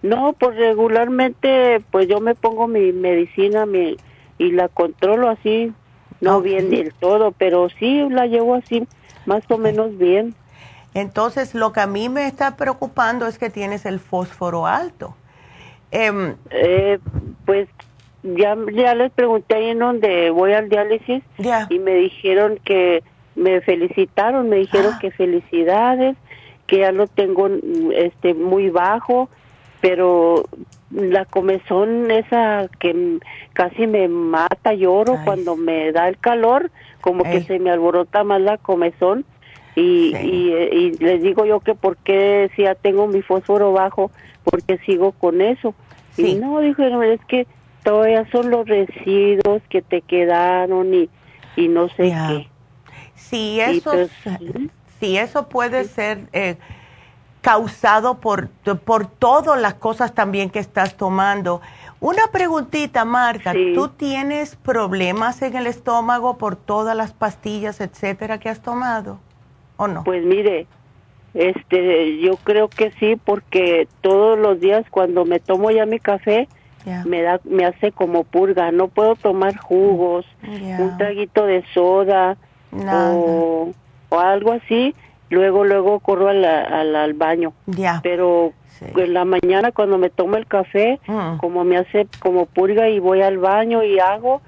[0.00, 3.98] No, pues regularmente, pues yo me pongo mi medicina mi,
[4.38, 5.74] y la controlo así,
[6.22, 8.88] no bien del todo, pero sí la llevo así,
[9.26, 10.34] más o menos bien.
[10.94, 15.14] Entonces, lo que a mí me está preocupando es que tienes el fósforo alto.
[15.90, 16.98] Em, eh,
[17.44, 17.68] pues
[18.36, 21.22] ya, ya les pregunté ahí en donde voy al diálisis
[21.70, 23.02] y me dijeron que
[23.34, 24.98] me felicitaron, me dijeron ah.
[25.00, 26.16] que felicidades,
[26.66, 27.48] que ya lo tengo
[27.94, 29.28] este muy bajo,
[29.80, 30.44] pero
[30.90, 33.18] la comezón esa que
[33.52, 38.40] casi me mata, lloro cuando me da el calor, como que se me alborota más
[38.40, 39.24] la comezón
[39.76, 44.10] y, y, les digo yo que por qué si ya tengo mi fósforo bajo,
[44.42, 45.74] porque sigo con eso.
[46.16, 47.46] Y no, dijeron, es que
[47.86, 51.08] todavía son los residuos que te quedaron y,
[51.54, 52.48] y no sé qué.
[53.14, 54.10] Sí, eso, pues,
[54.98, 56.56] sí, eso puede ser eh,
[57.40, 58.48] causado por,
[58.84, 61.60] por todas las cosas también que estás tomando.
[62.00, 68.48] Una preguntita, Marta, ¿tú tienes problemas en el estómago por todas las pastillas, etcétera, que
[68.48, 69.20] has tomado?
[69.76, 70.02] ¿O no?
[70.02, 70.66] Pues mire,
[71.34, 76.48] Este, yo creo que sí, porque todos los días cuando me tomo ya mi café,
[77.04, 78.70] me da, me hace como purga.
[78.70, 82.36] No puedo tomar jugos, un traguito de soda
[82.72, 83.72] o,
[84.08, 84.94] o, algo así.
[85.28, 87.52] Luego, luego corro al, baño.
[87.66, 88.00] Ya.
[88.02, 91.38] Pero en la mañana cuando me tomo el café, mm.
[91.38, 94.40] como me hace como purga y voy al baño y hago,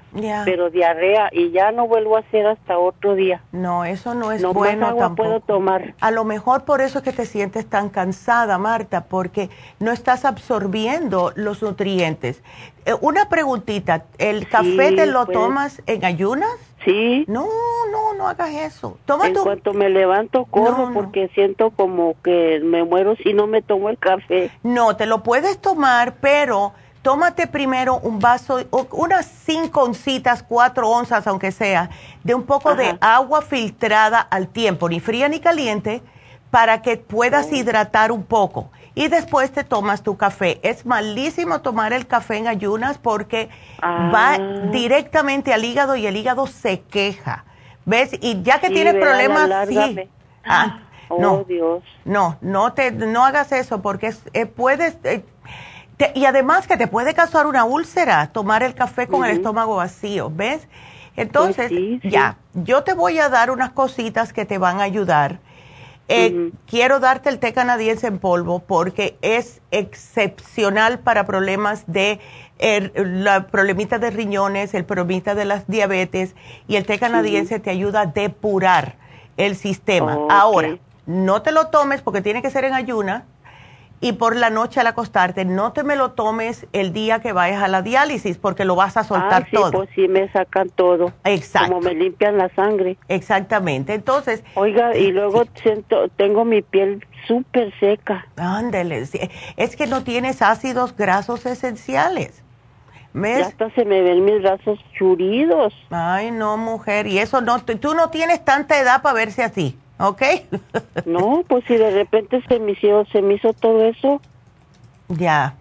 [0.45, 3.41] pero diarrea y ya no vuelvo a hacer hasta otro día.
[3.51, 5.93] No, eso no es bueno más agua puedo tomar.
[5.99, 9.49] A lo mejor por eso es que te sientes tan cansada, Marta, porque
[9.79, 12.41] no estás absorbiendo los nutrientes.
[12.89, 15.37] Eh, una preguntita, ¿el café te lo pues.
[15.37, 16.49] tomas en ayunas?
[16.83, 17.23] Sí.
[17.27, 17.45] No,
[17.91, 18.97] no, no hagas eso.
[19.05, 23.61] Toma en cuanto me levanto, corro porque siento como que me muero si no me
[23.61, 24.49] tomo el café.
[24.63, 26.73] No, te lo puedes tomar, pero
[27.03, 28.57] tómate primero un vaso,
[28.91, 31.91] unas cinco oncitas, cuatro onzas, aunque sea,
[32.23, 36.01] de un poco de agua filtrada al tiempo, ni fría ni caliente,
[36.49, 37.55] para que puedas oh.
[37.55, 40.59] hidratar un poco y después te tomas tu café.
[40.61, 43.47] Es malísimo tomar el café en ayunas porque
[43.81, 44.37] va ah.
[44.73, 47.45] directamente al hígado y el hígado se queja.
[47.85, 48.11] ¿Ves?
[48.19, 50.01] Y ya que tienes problemas, sí.
[50.43, 51.81] Ah, oh, no, Dios.
[52.03, 54.97] No, no, te, no hagas eso porque eh, puedes...
[55.05, 55.23] Eh,
[56.13, 60.29] y además que te puede causar una úlcera tomar el café con el estómago vacío,
[60.29, 60.67] ¿ves?
[61.15, 65.39] Entonces, pues ya, yo te voy a dar unas cositas que te van a ayudar
[66.09, 72.19] eh, quiero darte el té canadiense en polvo porque es excepcional para problemas de
[72.57, 76.35] er, la problemita de riñones, el problemita de las diabetes
[76.67, 78.95] y el té canadiense te ayuda a depurar
[79.37, 80.17] el sistema.
[80.29, 83.25] Ahora, no te lo tomes porque tiene que ser en ayuna
[84.01, 87.61] y por la noche al acostarte, no te me lo tomes el día que vayas
[87.61, 89.71] a la diálisis porque lo vas a soltar ah, sí, todo.
[89.71, 91.11] Pues sí, me sacan todo.
[91.25, 91.73] Exacto.
[91.73, 92.97] Como me limpian la sangre.
[93.09, 93.93] Exactamente.
[93.93, 94.43] Entonces.
[94.55, 98.25] Oiga, y luego siento, tengo mi piel súper seca.
[98.37, 99.03] Ándele.
[99.57, 102.43] Es que no tienes ácidos grasos esenciales.
[103.13, 103.39] ¿Ves?
[103.39, 105.73] Ya hasta se me ven mis brazos churidos.
[105.89, 107.07] Ay, no, mujer.
[107.07, 109.77] Y eso no, tú no tienes tanta edad para verse así.
[109.99, 110.21] ¿Ok?
[111.05, 114.21] no, pues si de repente se me, hizo, se me hizo todo eso.
[115.09, 115.55] Ya.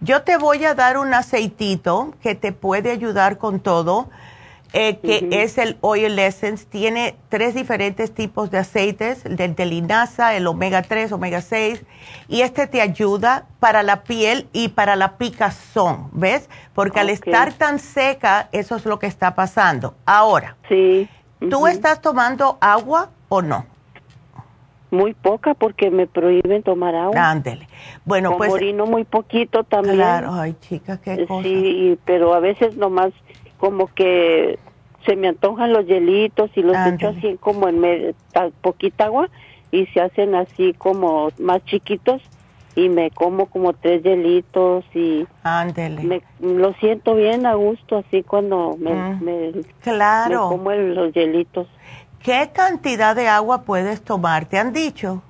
[0.00, 4.08] Yo te voy a dar un aceitito que te puede ayudar con todo,
[4.72, 6.64] eh, que es el Oil Essence.
[6.64, 11.84] Tiene tres diferentes tipos de aceites, el de linaza, el omega 3, omega 6,
[12.26, 16.48] y este te ayuda para la piel y para la picazón, ¿ves?
[16.74, 19.94] Porque al estar tan seca, eso es lo que está pasando.
[20.04, 21.08] Ahora, sí.
[21.38, 23.71] ¿tú estás tomando agua o no?
[24.92, 27.30] Muy poca porque me prohíben tomar agua.
[27.30, 27.66] Ándele.
[28.04, 28.52] Bueno, pues.
[28.52, 29.96] Orino muy poquito también.
[29.96, 31.42] Claro, ay, chica, qué cosa.
[31.42, 33.12] Sí, pero a veces nomás
[33.58, 34.58] como que
[35.06, 38.14] se me antojan los hielitos y los echo así como en medio,
[38.60, 39.28] poquita agua
[39.70, 42.22] y se hacen así como más chiquitos
[42.74, 46.02] y me como como tres hielitos y Ándele.
[46.02, 49.62] Me, lo siento bien a gusto así cuando me, mm.
[49.80, 50.48] claro.
[50.48, 51.66] me como los hielitos.
[52.22, 54.46] ¿Qué cantidad de agua puedes tomar?
[54.46, 55.22] ¿Te han dicho?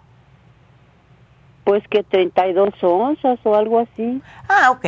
[1.65, 4.21] Pues que 32 onzas o algo así.
[4.49, 4.87] Ah, ok.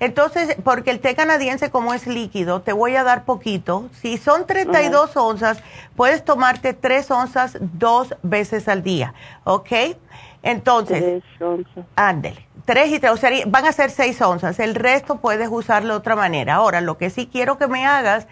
[0.00, 3.88] Entonces, porque el té canadiense como es líquido, te voy a dar poquito.
[3.92, 5.62] Si son 32 onzas,
[5.94, 9.96] puedes tomarte 3 onzas dos veces al día, ¿ok?
[10.42, 11.84] Entonces, 3 onzas.
[11.94, 12.46] Ándele.
[12.66, 14.58] 3 y 3, o sea, van a ser 6 onzas.
[14.58, 16.56] El resto puedes usarlo de otra manera.
[16.56, 18.26] Ahora, lo que sí quiero que me hagas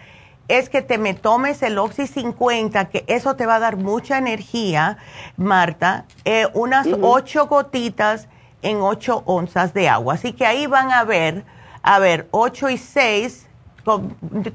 [0.47, 4.17] es que te me tomes el Oxy 50, que eso te va a dar mucha
[4.17, 4.97] energía,
[5.37, 8.27] Marta, eh, unas ocho gotitas
[8.61, 10.15] en ocho onzas de agua.
[10.15, 11.43] Así que ahí van a ver,
[11.81, 13.47] a ver, ocho y seis,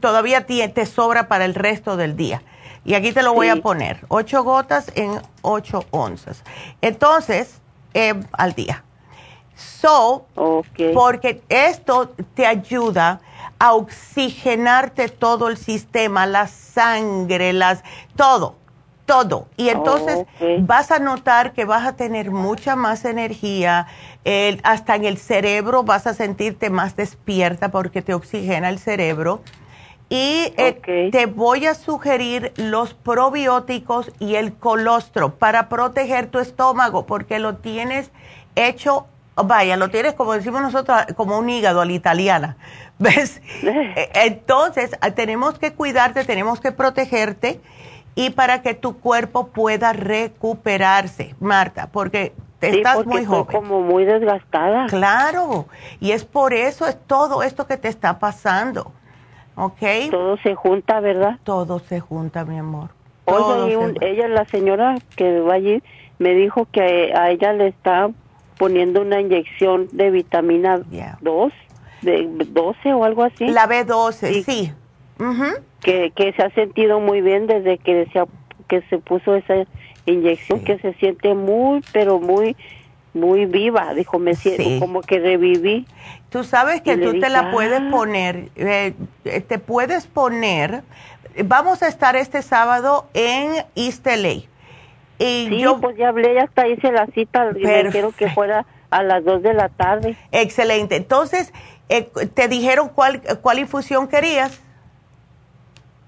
[0.01, 2.43] todavía te, sobra para el resto del día.
[2.85, 6.43] Y aquí te lo voy a poner, ocho gotas en ocho onzas.
[6.81, 7.61] Entonces,
[7.95, 8.85] eh, al día.
[9.55, 10.27] So,
[10.95, 13.21] porque esto te ayuda
[13.61, 17.85] a oxigenarte todo el sistema, la sangre, las,
[18.17, 18.57] todo,
[19.05, 19.47] todo.
[19.57, 20.27] Y entonces
[20.61, 23.87] vas a notar que vas a tener mucha más energía,
[24.63, 29.43] hasta en el cerebro vas a sentirte más despierta porque te oxigena el cerebro.
[30.09, 37.07] Y eh, te voy a sugerir los probióticos y el colostro para proteger tu estómago
[37.07, 38.11] porque lo tienes
[38.57, 39.07] hecho,
[39.43, 42.57] vaya, lo tienes como decimos nosotros, como un hígado a la italiana
[42.99, 43.41] ¿Ves?
[43.63, 47.61] Eh, entonces, ah, tenemos que cuidarte, tenemos que protegerte
[48.15, 53.47] y para que tu cuerpo pueda recuperarse, Marta, porque estás muy joven.
[53.47, 54.87] como muy desgastada.
[54.87, 55.67] Claro,
[56.01, 58.93] y es por eso, es todo esto que te está pasando.
[59.57, 60.11] ¿Ok?
[60.11, 61.39] Todo se junta, ¿verdad?
[61.45, 62.91] Todo se junta, mi amor.
[63.27, 65.83] Oye, ella, la señora que va allí,
[66.19, 68.11] me dijo que a ella le está
[68.61, 70.83] poniendo una inyección de vitamina
[71.23, 71.53] 2,
[72.03, 73.47] de 12 o algo así.
[73.47, 74.71] La B12, sí.
[75.81, 78.23] que, que se ha sentido muy bien desde que se,
[78.69, 79.65] que se puso esa
[80.05, 82.55] inyección, que se siente muy, pero muy
[83.15, 85.87] muy viva, dijo, me siento como que reviví.
[86.29, 87.89] Tú sabes que tú te la puedes ah".
[87.91, 88.93] poner, eh,
[89.25, 90.83] te puedes poner,
[91.45, 94.50] vamos a estar este sábado en East LA.
[95.21, 98.31] Y sí, yo, pues ya hablé, ya hasta hice la cita, y me quiero que
[98.31, 100.17] fuera a las 2 de la tarde.
[100.33, 100.97] Excelente.
[100.97, 101.53] Entonces,
[101.91, 104.63] eh, ¿te dijeron cuál, cuál infusión querías?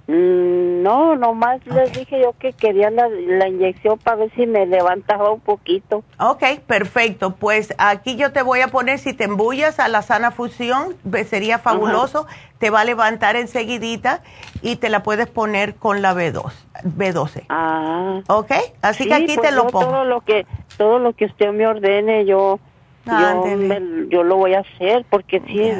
[0.08, 4.66] Mm, no, nomás les dije yo que quería la, la, inyección para ver si me
[4.66, 6.02] levantaba un poquito.
[6.18, 7.36] Ok, perfecto.
[7.36, 10.96] Pues aquí yo te voy a poner, si te embullas a la sana fusión,
[11.26, 12.26] sería fabuloso.
[12.58, 14.22] Te va a levantar enseguidita
[14.60, 16.52] y te la puedes poner con la B2,
[16.84, 17.46] B12.
[17.48, 18.20] Ah.
[18.28, 19.86] Ok, así que aquí te pues lo pongo.
[19.86, 20.46] Todo lo que,
[20.76, 22.58] todo lo que usted me ordene, yo,
[23.04, 25.70] yo, lo voy a hacer porque sí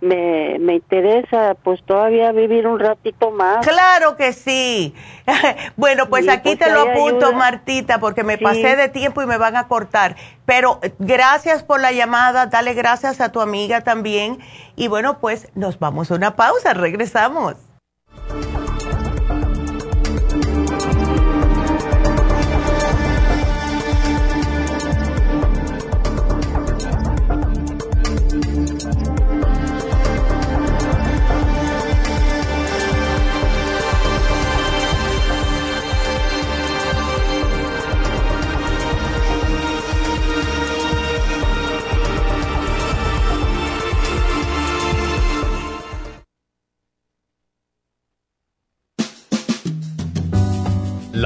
[0.00, 3.66] me, me interesa pues todavía vivir un ratito más.
[3.66, 4.94] Claro que sí.
[5.76, 9.56] bueno, pues aquí te lo apunto, Martita, porque me pasé de tiempo y me van
[9.56, 10.16] a cortar.
[10.46, 14.38] Pero eh, gracias por la llamada, dale gracias a tu amiga también.
[14.76, 17.67] Y bueno, pues nos vamos a una pausa, regresamos.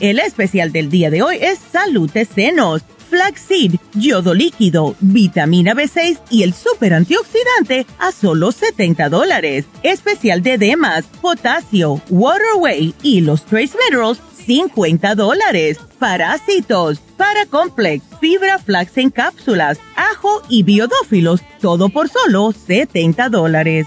[0.00, 6.18] El especial del día de hoy es Salud de Senos, Flaxseed, Yodo Líquido, Vitamina B6
[6.30, 9.64] y el Super Antioxidante a solo 70 dólares.
[9.82, 15.78] Especial de Demas, Potasio, Waterway y los Trace Minerals 50 dólares.
[15.98, 23.86] Parásitos, Paracomplex, Fibra Flax en cápsulas, ajo y biodófilos, todo por solo 70 dólares.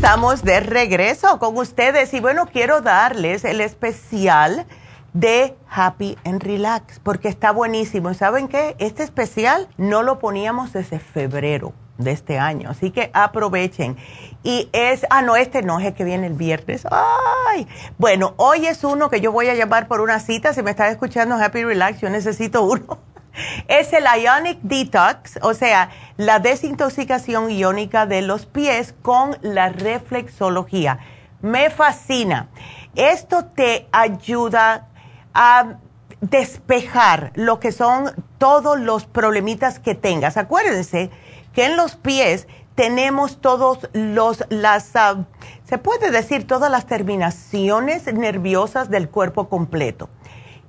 [0.00, 4.64] Estamos de regreso con ustedes y bueno, quiero darles el especial
[5.12, 8.14] de Happy and Relax, porque está buenísimo.
[8.14, 8.76] ¿Saben qué?
[8.78, 13.98] Este especial no lo poníamos desde febrero de este año, así que aprovechen.
[14.42, 16.86] Y es, ah, no, este no es que viene el viernes.
[16.90, 20.54] Ay, bueno, hoy es uno que yo voy a llamar por una cita.
[20.54, 23.00] Si me estás escuchando Happy Relax, yo necesito uno.
[23.68, 30.98] Es el Ionic Detox, o sea, la desintoxicación iónica de los pies con la reflexología.
[31.40, 32.48] Me fascina.
[32.94, 34.88] Esto te ayuda
[35.32, 35.76] a
[36.20, 40.36] despejar lo que son todos los problemitas que tengas.
[40.36, 41.10] Acuérdense
[41.54, 45.24] que en los pies tenemos todos los, las, ah,
[45.64, 50.08] se puede decir, todas las terminaciones nerviosas del cuerpo completo.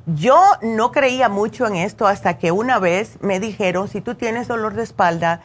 [0.06, 4.48] Yo no creía mucho en esto hasta que una vez me dijeron, si tú tienes
[4.48, 5.42] dolor de espalda,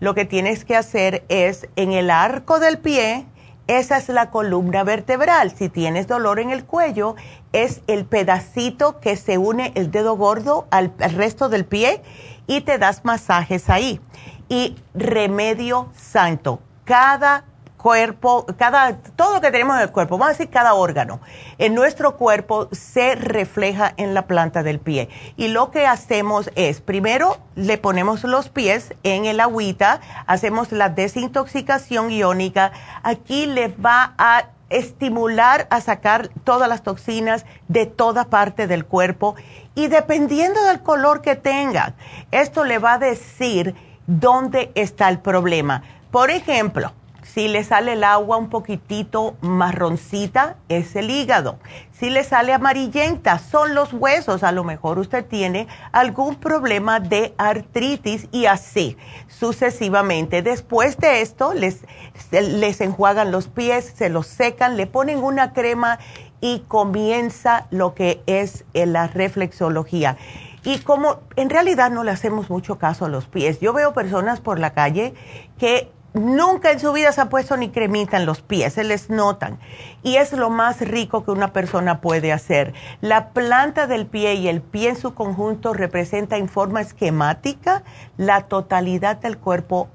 [0.00, 3.26] lo que tienes que hacer es en el arco del pie,
[3.66, 5.52] esa es la columna vertebral.
[5.52, 7.14] Si tienes dolor en el cuello,
[7.52, 12.02] es el pedacito que se une el dedo gordo al, resto del pie
[12.48, 14.00] y te das masajes ahí.
[14.48, 16.58] Y remedio santo.
[16.84, 17.44] Cada
[17.80, 21.20] cuerpo, cada, todo lo que tenemos en el cuerpo, vamos a decir cada órgano,
[21.58, 25.08] en nuestro cuerpo se refleja en la planta del pie.
[25.36, 30.90] Y lo que hacemos es, primero le ponemos los pies en el agüita, hacemos la
[30.90, 32.72] desintoxicación iónica,
[33.02, 39.34] aquí le va a estimular a sacar todas las toxinas de toda parte del cuerpo
[39.74, 41.94] y dependiendo del color que tenga,
[42.30, 43.74] esto le va a decir
[44.06, 45.82] dónde está el problema.
[46.10, 46.92] Por ejemplo,
[47.32, 51.58] si le sale el agua un poquitito marroncita, es el hígado.
[51.92, 54.42] Si le sale amarillenta, son los huesos.
[54.42, 58.96] A lo mejor usted tiene algún problema de artritis y así
[59.28, 60.42] sucesivamente.
[60.42, 61.84] Después de esto, les,
[62.32, 66.00] les enjuagan los pies, se los secan, le ponen una crema
[66.40, 70.16] y comienza lo que es la reflexología.
[70.64, 74.40] Y como en realidad no le hacemos mucho caso a los pies, yo veo personas
[74.40, 75.14] por la calle
[75.58, 79.10] que Nunca en su vida se ha puesto ni cremita en los pies, se les
[79.10, 79.60] notan.
[80.02, 82.74] Y es lo más rico que una persona puede hacer.
[83.00, 87.82] La planta del pie y el pie en su conjunto representa en forma esquemática
[88.16, 89.88] la totalidad del cuerpo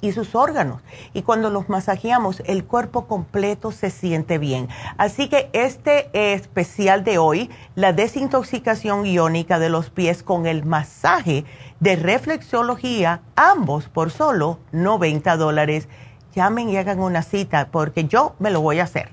[0.00, 0.82] y sus órganos.
[1.12, 4.68] Y cuando los masajeamos, el cuerpo completo se siente bien.
[4.96, 11.44] Así que este especial de hoy, la desintoxicación iónica de los pies con el masaje,
[11.80, 15.88] de reflexología, ambos por solo 90 dólares.
[16.34, 19.12] Llamen y hagan una cita porque yo me lo voy a hacer.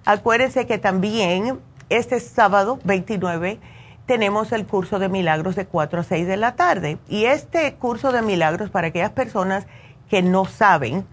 [0.05, 1.59] acuérdense que también
[1.89, 3.59] este sábado 29
[4.05, 6.99] tenemos el curso de milagros de 4 a 6 de la tarde.
[7.07, 9.65] Y este curso de milagros, para aquellas personas
[10.07, 11.07] que no saben,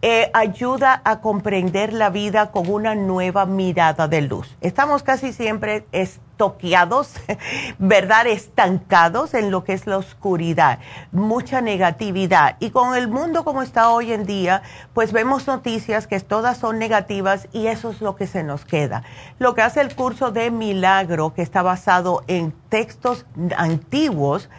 [0.00, 4.56] eh, ayuda a comprender la vida con una nueva mirada de luz.
[4.60, 5.86] Estamos casi siempre
[6.42, 7.14] estoqueados,
[7.78, 8.26] ¿verdad?
[8.26, 10.80] Estancados en lo que es la oscuridad,
[11.12, 12.56] mucha negatividad.
[12.58, 14.62] Y con el mundo como está hoy en día,
[14.92, 19.04] pues vemos noticias que todas son negativas y eso es lo que se nos queda.
[19.38, 23.24] Lo que hace el curso de milagro, que está basado en textos
[23.56, 24.50] antiguos,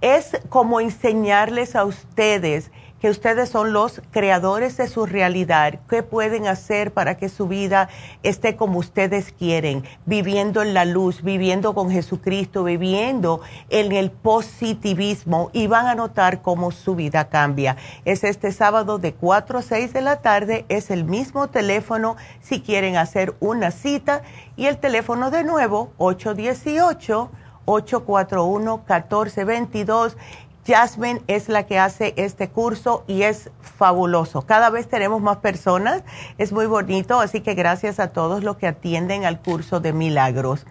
[0.00, 2.72] es como enseñarles a ustedes
[3.02, 7.88] que ustedes son los creadores de su realidad, qué pueden hacer para que su vida
[8.22, 13.40] esté como ustedes quieren, viviendo en la luz, viviendo con Jesucristo, viviendo
[13.70, 15.50] en el positivismo.
[15.52, 17.76] Y van a notar cómo su vida cambia.
[18.04, 22.60] Es este sábado de 4 a 6 de la tarde, es el mismo teléfono si
[22.60, 24.22] quieren hacer una cita.
[24.54, 27.30] Y el teléfono de nuevo 818
[27.64, 30.16] 841 1422
[30.66, 34.42] Jasmine es la que hace este curso y es fabuloso.
[34.42, 36.04] Cada vez tenemos más personas,
[36.38, 40.64] es muy bonito, así que gracias a todos los que atienden al curso de milagros.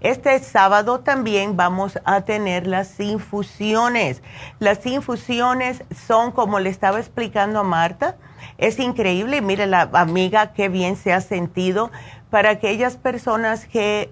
[0.00, 4.22] Este sábado también vamos a tener las infusiones.
[4.58, 8.16] Las infusiones son, como le estaba explicando a Marta,
[8.58, 9.40] es increíble.
[9.40, 11.90] Mire la amiga qué bien se ha sentido
[12.30, 14.10] para aquellas personas que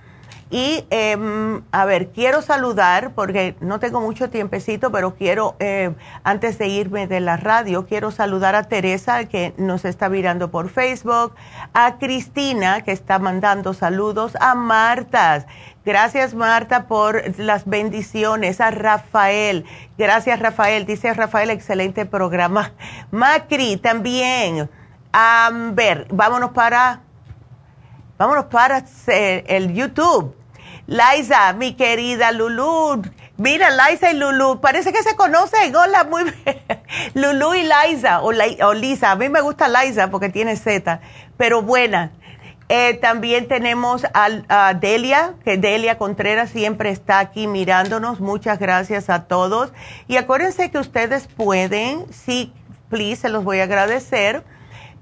[0.49, 5.93] Y em, a ver, quiero saludar, porque no tengo mucho tiempecito, pero quiero, eh,
[6.23, 10.69] antes de irme de la radio, quiero saludar a Teresa, que nos está mirando por
[10.69, 11.35] Facebook,
[11.75, 15.47] a Cristina, que está mandando saludos, a Marta.
[15.85, 18.61] Gracias, Marta, por las bendiciones.
[18.61, 19.65] A Rafael.
[19.99, 20.87] Gracias, Rafael.
[20.87, 22.73] Dice Rafael, excelente programa.
[23.11, 24.69] Macri, también.
[25.13, 27.03] A ver, vámonos para
[28.19, 30.35] Vámonos para el YouTube.
[30.87, 33.03] Liza, mi querida Lulu.
[33.37, 35.75] Mira, Liza y Lulu, parece que se conocen.
[35.75, 36.63] Hola, muy bien.
[37.13, 38.33] Lulu y Liza, o,
[38.73, 39.11] Lisa.
[39.11, 41.01] A mí me gusta Liza porque tiene Z,
[41.37, 42.13] pero buena.
[42.69, 48.21] Eh, también tenemos a, Delia, que Delia Contreras siempre está aquí mirándonos.
[48.21, 49.73] Muchas gracias a todos.
[50.09, 52.53] Y acuérdense que ustedes pueden, sí,
[52.89, 54.43] please, se los voy a agradecer.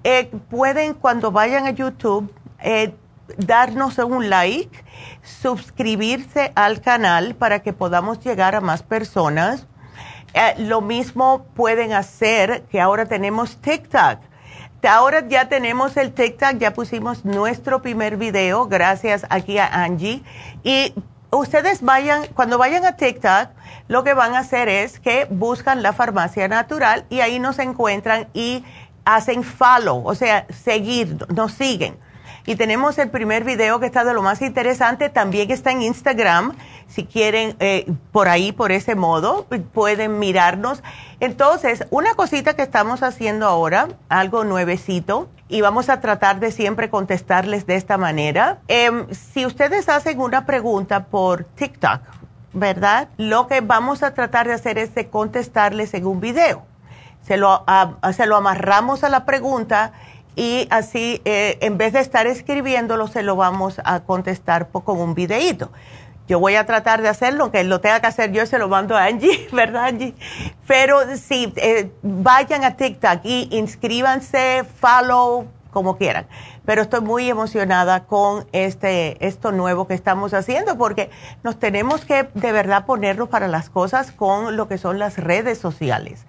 [0.03, 2.95] Eh, pueden, cuando vayan a YouTube, eh,
[3.39, 4.85] darnos un like,
[5.23, 9.67] suscribirse al canal para que podamos llegar a más personas.
[10.35, 14.19] Eh, lo mismo pueden hacer que ahora tenemos TikTok.
[14.87, 20.23] Ahora ya tenemos el TikTok, ya pusimos nuestro primer video, gracias aquí a Angie.
[20.63, 20.93] Y
[21.31, 23.49] ustedes vayan, cuando vayan a TikTok,
[23.89, 28.29] lo que van a hacer es que buscan la farmacia natural y ahí nos encuentran
[28.35, 28.65] y
[29.05, 31.97] hacen follow, o sea, seguir, nos siguen.
[32.47, 36.55] Y tenemos el primer video que está de lo más interesante, también está en Instagram.
[36.89, 40.83] Si quieren, eh, por ahí, por ese modo, pueden mirarnos.
[41.21, 46.91] Entonces, una cosita que estamos haciendo ahora, algo nuevecito, y vamos a tratar de siempre
[46.91, 48.59] contestarles de esta manera.
[48.69, 52.01] Em, si ustedes hacen una pregunta por TikTok,
[52.53, 53.09] ¿verdad?
[53.17, 56.63] Lo que vamos a tratar de hacer es de contestarles en un video.
[57.27, 57.65] Se lo,
[58.15, 59.93] se lo amarramos a la pregunta
[60.37, 65.15] y así eh, en vez de estar escribiéndolo se lo vamos a contestar con un
[65.15, 65.71] videíto.
[66.27, 68.97] Yo voy a tratar de hacerlo, aunque lo tenga que hacer yo se lo mando
[68.97, 70.15] a Angie, ¿verdad Angie?
[70.67, 76.27] Pero sí, eh, vayan a TikTok y inscríbanse, follow, como quieran.
[76.65, 81.11] Pero estoy muy emocionada con este, esto nuevo que estamos haciendo porque
[81.43, 85.59] nos tenemos que de verdad ponernos para las cosas con lo que son las redes
[85.59, 86.25] sociales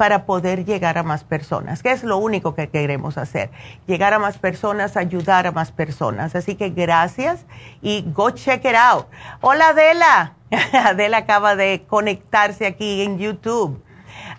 [0.00, 3.50] para poder llegar a más personas, que es lo único que queremos hacer,
[3.86, 6.34] llegar a más personas, ayudar a más personas.
[6.34, 7.44] Así que gracias
[7.82, 9.08] y go check it out.
[9.42, 10.36] Hola Adela,
[10.72, 13.84] Adela acaba de conectarse aquí en YouTube.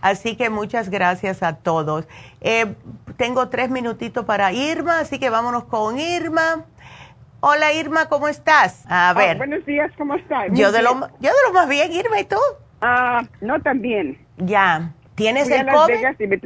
[0.01, 2.07] Así que muchas gracias a todos.
[2.41, 2.73] Eh,
[3.17, 6.65] tengo tres minutitos para Irma, así que vámonos con Irma.
[7.39, 8.83] Hola Irma, ¿cómo estás?
[8.89, 9.37] A ver.
[9.37, 10.47] buenos días, ¿cómo estás?
[10.53, 12.37] Yo de, lo, yo de lo más bien, Irma, ¿y tú?
[12.81, 14.17] Ah, no tan bien.
[14.37, 14.91] Ya.
[15.21, 16.39] ¿Tienes el a Las Vegas y me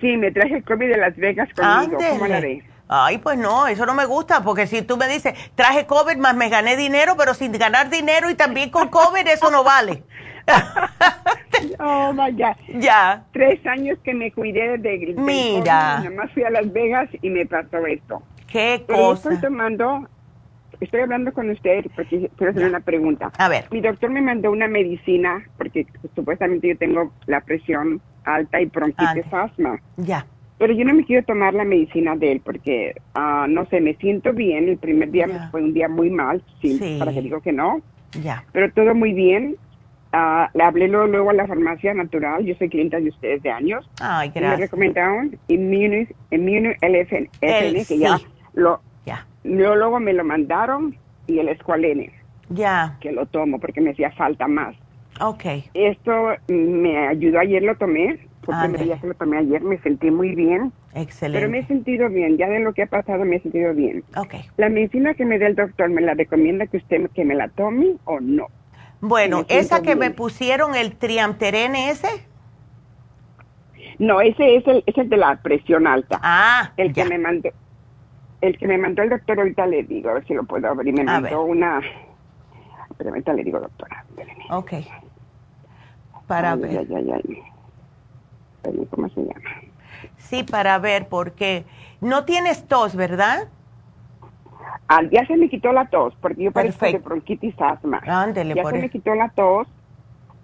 [0.00, 1.98] sí, me traje el COVID de Las Vegas conmigo.
[2.10, 2.64] ¿Cómo la ves?
[2.88, 6.36] Ay, pues no, eso no me gusta, porque si tú me dices, traje COVID más
[6.36, 10.04] me gané dinero, pero sin ganar dinero y también con COVID, eso no vale.
[11.80, 12.56] oh my God.
[12.80, 13.24] Ya.
[13.32, 15.14] Tres años que me cuidé de.
[15.16, 15.98] Mira.
[15.98, 18.22] Nada más fui a Las Vegas y me pasó esto.
[18.46, 19.32] Qué cosa.
[19.32, 20.08] estoy tomando
[20.84, 23.32] estoy hablando con usted porque quiero hacer una pregunta.
[23.38, 23.66] A ver.
[23.70, 29.32] Mi doctor me mandó una medicina porque supuestamente yo tengo la presión alta y bronquitis
[29.32, 29.80] asma.
[29.96, 30.26] Ya.
[30.58, 33.94] Pero yo no me quiero tomar la medicina de él porque, uh, no sé, me
[33.94, 34.68] siento bien.
[34.68, 37.82] El primer día fue un día muy mal, sí, para que digo que no.
[38.22, 38.44] Ya.
[38.52, 39.56] Pero todo muy bien.
[40.14, 42.44] Uh, le hablé luego, a la farmacia natural.
[42.44, 43.88] Yo soy clienta de ustedes de años.
[44.00, 44.58] Ay, gracias.
[44.58, 47.28] me recomendaron Immune, Immune LFN,
[47.86, 48.18] que ya
[48.54, 48.80] lo,
[49.46, 52.12] luego me lo mandaron y el escualene.
[52.48, 52.96] Ya.
[53.00, 54.76] Que lo tomo porque me hacía falta más.
[55.20, 55.44] Ok.
[55.74, 56.12] Esto
[56.48, 60.34] me ayudó ayer, lo tomé, porque me ya que lo tomé ayer, me sentí muy
[60.34, 60.72] bien.
[60.94, 61.40] Excelente.
[61.40, 64.04] Pero me he sentido bien, ya de lo que ha pasado me he sentido bien.
[64.16, 64.34] Ok.
[64.56, 67.48] La medicina que me da el doctor, ¿me la recomienda que usted que me la
[67.48, 68.46] tome o no?
[69.00, 72.08] Bueno, esa que me pusieron, el triamterene ese.
[73.98, 76.18] No, ese es el, es el de la presión alta.
[76.22, 77.50] Ah, el que me mandó
[78.40, 80.94] el que me mandó el doctor ahorita le digo, a ver si lo puedo abrir,
[80.94, 81.80] me mandó una,
[82.96, 84.04] pero ahorita le digo, doctora.
[84.50, 84.72] Ok.
[86.26, 86.86] Para ver.
[86.92, 87.42] Ay.
[88.90, 89.40] ¿Cómo se llama?
[90.18, 91.64] Sí, para ver, porque
[92.00, 93.48] no tienes tos, ¿verdad?
[94.88, 98.00] Al ya se me quitó la tos, porque yo padezco de bronquitis asma.
[98.06, 99.68] Ándele, ya se me quitó la tos,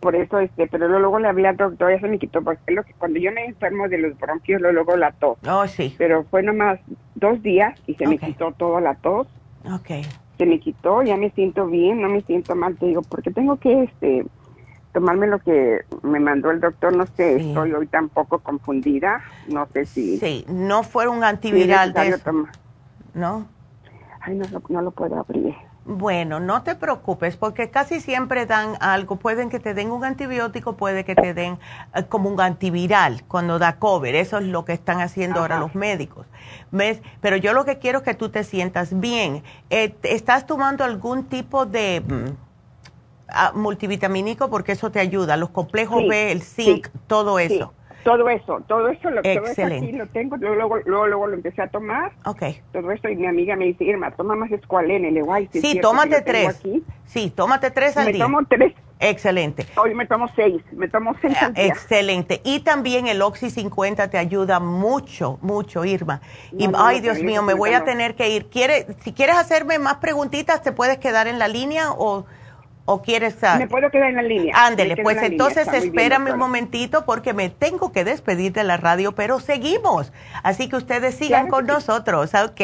[0.03, 2.82] por eso, este, pero luego le hablé al doctor, ya se me quitó, porque lo
[2.82, 5.38] que, cuando yo me enfermo de los bronquios, luego la tos.
[5.48, 5.94] Oh, sí.
[5.96, 6.80] Pero fue nomás
[7.14, 9.28] dos días y se me quitó toda la tos.
[9.64, 10.05] Ok.
[10.38, 13.59] Se me quitó, ya me siento bien, no me siento mal, te digo, porque tengo
[13.59, 14.26] que, este,
[14.92, 19.68] tomarme lo que me mandó el doctor, no sé, estoy hoy tan poco confundida, no
[19.72, 20.18] sé si...
[20.18, 22.18] Sí, no fue un antiviral de
[23.14, 23.46] ¿No?
[24.20, 25.55] Ay, no, no lo puedo abrir.
[25.85, 29.16] Bueno, no te preocupes porque casi siempre dan algo.
[29.16, 31.59] Pueden que te den un antibiótico, puede que te den
[31.95, 34.14] eh, como un antiviral cuando da cover.
[34.14, 36.26] Eso es lo que están haciendo ahora los médicos.
[36.70, 37.03] ¿Ves?
[37.20, 39.43] Pero yo lo que quiero es que tú te sientas bien.
[39.70, 44.51] Eh, ¿Estás tomando algún tipo de mm, multivitamínico?
[44.51, 45.37] Porque eso te ayuda.
[45.37, 47.74] Los complejos B, el zinc, todo eso.
[48.05, 51.62] Todo eso, todo eso, lo, todo eso aquí lo tengo, luego, luego, luego, lo empecé
[51.62, 52.12] a tomar.
[52.24, 52.42] Ok.
[52.72, 55.11] Todo eso y mi amiga me dice, Irma, toma más escualene.
[55.11, 56.61] Le digo, sí, tómate tres.
[57.05, 58.24] Sí, tómate tres al me día.
[58.24, 58.74] Me tomo tres.
[58.98, 59.66] Excelente.
[59.76, 61.66] Hoy me tomo seis, me tomo seis al día.
[61.66, 62.40] Excelente.
[62.44, 66.20] Y también el Oxy 50 te ayuda mucho, mucho, Irma.
[66.53, 68.46] y, ay, Dios mío, me voy a tener que ir.
[68.46, 72.26] ¿Quiere, si quieres hacerme más preguntitas, te puedes quedar en la línea o
[72.93, 73.36] o quieres...
[73.59, 74.55] Me puedo quedar en la línea.
[74.57, 79.38] Ándele, pues entonces espérame un momentito porque me tengo que despedir de la radio, pero
[79.40, 80.12] seguimos.
[80.43, 82.61] Así que ustedes sigan con nosotros, ok.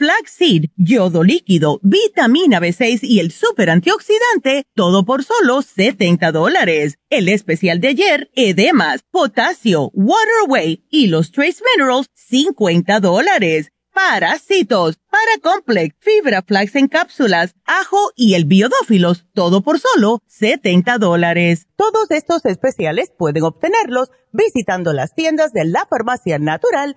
[0.00, 6.96] Flaxseed, Yodo Líquido, Vitamina B6 y el Super Antioxidante, todo por solo 70 dólares.
[7.10, 15.94] El especial de ayer, Edemas, Potasio, Waterway y los Trace Minerals, 50 dólares parásitos, Paracomplex,
[15.98, 21.66] Fibra Flax en cápsulas, ajo y el biodófilos, todo por solo 70 dólares.
[21.76, 26.96] Todos estos especiales pueden obtenerlos visitando las tiendas de la farmacia natural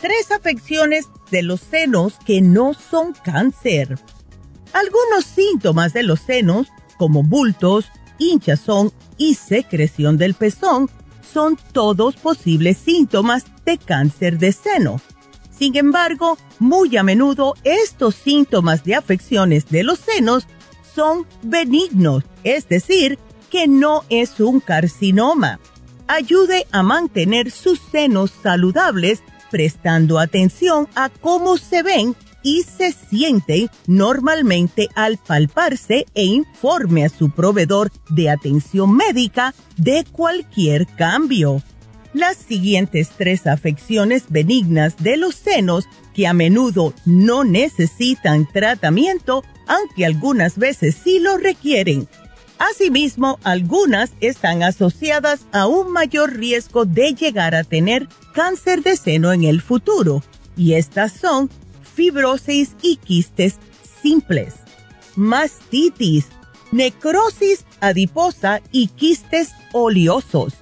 [0.00, 3.98] Tres afecciones de los senos que no son cáncer.
[4.72, 6.68] Algunos síntomas de los senos,
[6.98, 7.86] como bultos,
[8.18, 10.90] hinchazón y secreción del pezón,
[11.32, 15.00] son todos posibles síntomas de cáncer de seno.
[15.50, 20.46] Sin embargo, muy a menudo estos síntomas de afecciones de los senos
[20.94, 23.18] son benignos, es decir,
[23.50, 25.58] que no es un carcinoma.
[26.06, 33.68] Ayude a mantener sus senos saludables prestando atención a cómo se ven y se sienten
[33.86, 41.62] normalmente al palparse e informe a su proveedor de atención médica de cualquier cambio.
[42.14, 45.84] Las siguientes tres afecciones benignas de los senos
[46.14, 52.08] que a menudo no necesitan tratamiento, aunque algunas veces sí lo requieren.
[52.58, 59.32] Asimismo, algunas están asociadas a un mayor riesgo de llegar a tener cáncer de seno
[59.32, 60.22] en el futuro,
[60.56, 61.50] y estas son
[61.94, 63.56] fibrosis y quistes
[64.02, 64.54] simples,
[65.14, 66.26] mastitis,
[66.72, 70.54] necrosis adiposa y quistes oleosos.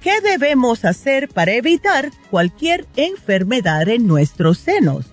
[0.00, 5.06] ¿Qué debemos hacer para evitar cualquier enfermedad en nuestros senos?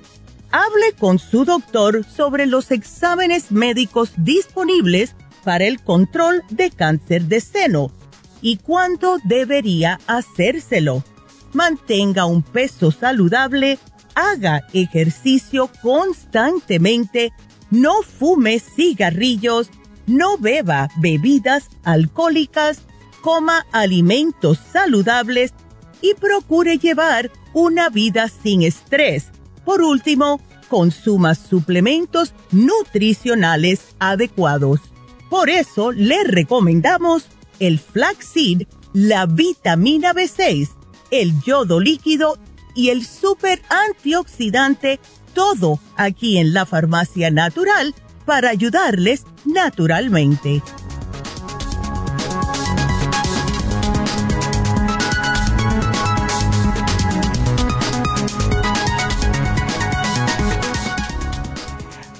[0.51, 5.15] Hable con su doctor sobre los exámenes médicos disponibles
[5.45, 7.91] para el control de cáncer de seno
[8.41, 11.05] y cuándo debería hacérselo.
[11.53, 13.79] Mantenga un peso saludable
[14.15, 17.33] haga ejercicio constantemente,
[17.69, 19.69] no fume cigarrillos,
[20.07, 22.79] no beba bebidas alcohólicas,
[23.21, 25.53] coma alimentos saludables
[26.01, 29.27] y procure llevar una vida sin estrés.
[29.65, 30.39] Por último,
[30.69, 34.79] consuma suplementos nutricionales adecuados.
[35.29, 37.25] Por eso le recomendamos
[37.59, 40.69] el flaxseed, la vitamina B6,
[41.11, 42.37] el yodo líquido
[42.73, 44.99] y el super antioxidante,
[45.33, 47.95] todo aquí en la farmacia natural
[48.25, 50.61] para ayudarles naturalmente.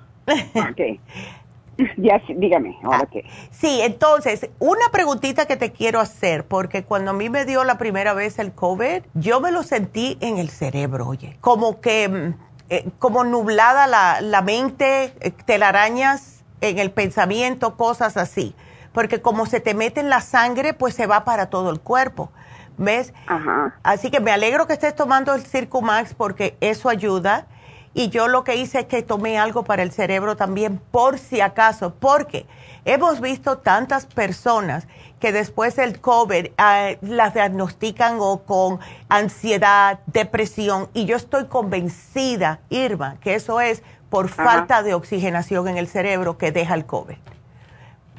[0.55, 0.81] Ok.
[1.97, 3.26] Ya, dígame, ahora qué.
[3.51, 7.78] Sí, entonces, una preguntita que te quiero hacer, porque cuando a mí me dio la
[7.78, 12.34] primera vez el COVID, yo me lo sentí en el cerebro, oye, como que, mm,
[12.69, 18.55] eh, como nublada la, la mente, eh, telarañas en el pensamiento, cosas así,
[18.93, 22.32] porque como se te mete en la sangre, pues se va para todo el cuerpo.
[22.76, 23.13] ¿Ves?
[23.28, 23.76] Ajá.
[23.84, 27.45] Así que me alegro que estés tomando el Circumax porque eso ayuda
[27.93, 31.41] y yo lo que hice es que tomé algo para el cerebro también por si
[31.41, 32.45] acaso, porque
[32.85, 34.87] hemos visto tantas personas
[35.19, 38.79] que después del COVID ah, las diagnostican o con
[39.09, 45.77] ansiedad, depresión, y yo estoy convencida, Irma, que eso es por falta de oxigenación en
[45.77, 47.17] el cerebro que deja el COVID.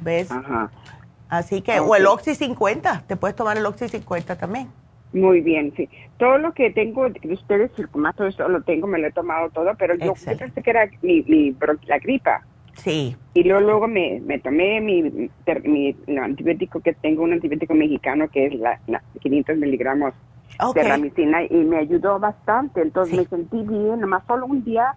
[0.01, 0.31] ¿Ves?
[0.31, 0.71] Ajá.
[1.29, 4.71] Así que, o el Oxy 50, te puedes tomar el Oxy 50 también.
[5.15, 5.89] Muy bien, sí.
[6.19, 9.73] Todo lo que tengo de ustedes, todo eso lo tengo, me lo he tomado todo,
[9.79, 11.57] pero yo, pensé que era mi, mi,
[11.87, 12.43] la gripa.
[12.77, 13.17] Sí.
[13.33, 15.31] Y luego, luego me, me tomé mi,
[15.63, 18.81] mi antibiótico que tengo, un antibiótico mexicano que es la,
[19.21, 20.15] 500 miligramos
[20.75, 22.83] de ramicina y me ayudó bastante.
[22.83, 24.97] Entonces me sentí bien, nomás solo un día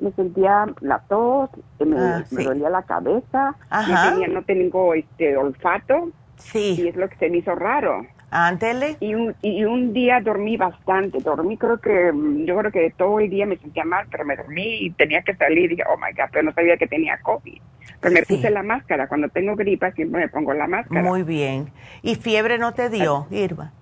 [0.00, 1.50] me sentía la tos,
[1.84, 6.10] me, ah, me dolía la cabeza, tenía, no tengo este olfato.
[6.36, 6.76] Sí.
[6.78, 8.06] Y es lo que se me hizo raro.
[8.30, 8.96] Ándele.
[9.00, 12.12] Y un, y un día dormí bastante, dormí creo que,
[12.44, 15.34] yo creo que todo el día me sentía mal, pero me dormí y tenía que
[15.34, 17.60] salir y dije, oh my God, pero no sabía que tenía COVID.
[18.00, 21.02] Pero me puse la máscara, cuando tengo gripa siempre me pongo la máscara.
[21.02, 21.70] Muy bien.
[22.02, 23.72] ¿Y fiebre no te dio, Irma?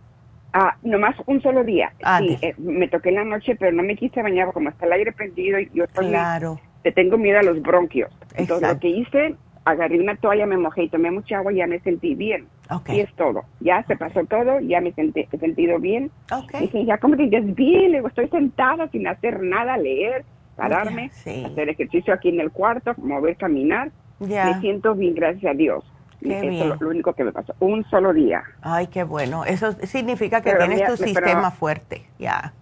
[0.52, 1.92] Ah, nomás un solo día.
[2.18, 5.12] sí, eh, me toqué la noche, pero no me quise bañar como está el aire
[5.12, 6.08] prendido y yo estoy...
[6.08, 6.60] Claro.
[6.82, 8.10] Te tengo miedo a los bronquios.
[8.36, 9.34] Entonces lo que hice,
[9.64, 12.46] agarré una toalla, me mojé y tomé mucha agua y ya me sentí bien.
[12.88, 13.44] Y es todo.
[13.60, 16.10] Ya se pasó todo, ya me sentí, he sentido bien.
[16.30, 16.62] Okay.
[16.62, 20.24] Dije, ya como que ya es bien, estoy sentada sin hacer nada, leer,
[20.56, 23.90] pararme, hacer ejercicio aquí en el cuarto, mover, caminar.
[24.18, 25.84] Me siento bien, gracias a Dios.
[26.22, 27.54] Eso es lo, único que me pasó.
[27.60, 28.42] Un solo día.
[28.62, 29.44] Ay, qué bueno.
[29.44, 32.06] Eso significa que tienes tu sistema fuerte.
[32.18, 32.52] Ya.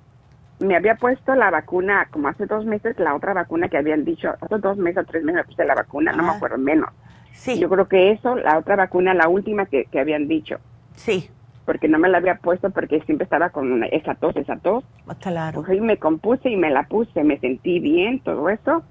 [0.59, 4.35] Me había puesto la vacuna como hace dos meses, la otra vacuna que habían dicho,
[4.41, 6.91] hace dos meses o tres meses me puse la vacuna, no me acuerdo menos.
[7.35, 7.59] Sí.
[7.59, 10.59] Yo creo que eso, la otra vacuna, la última que, habían dicho.
[10.95, 11.29] Sí.
[11.65, 14.85] Porque no me la había puesto porque siempre estaba con esa tos, esa tos.
[15.07, 15.63] Ah, claro.
[15.63, 18.83] Pues me compuse y me la puse, me sentí bien, todo eso.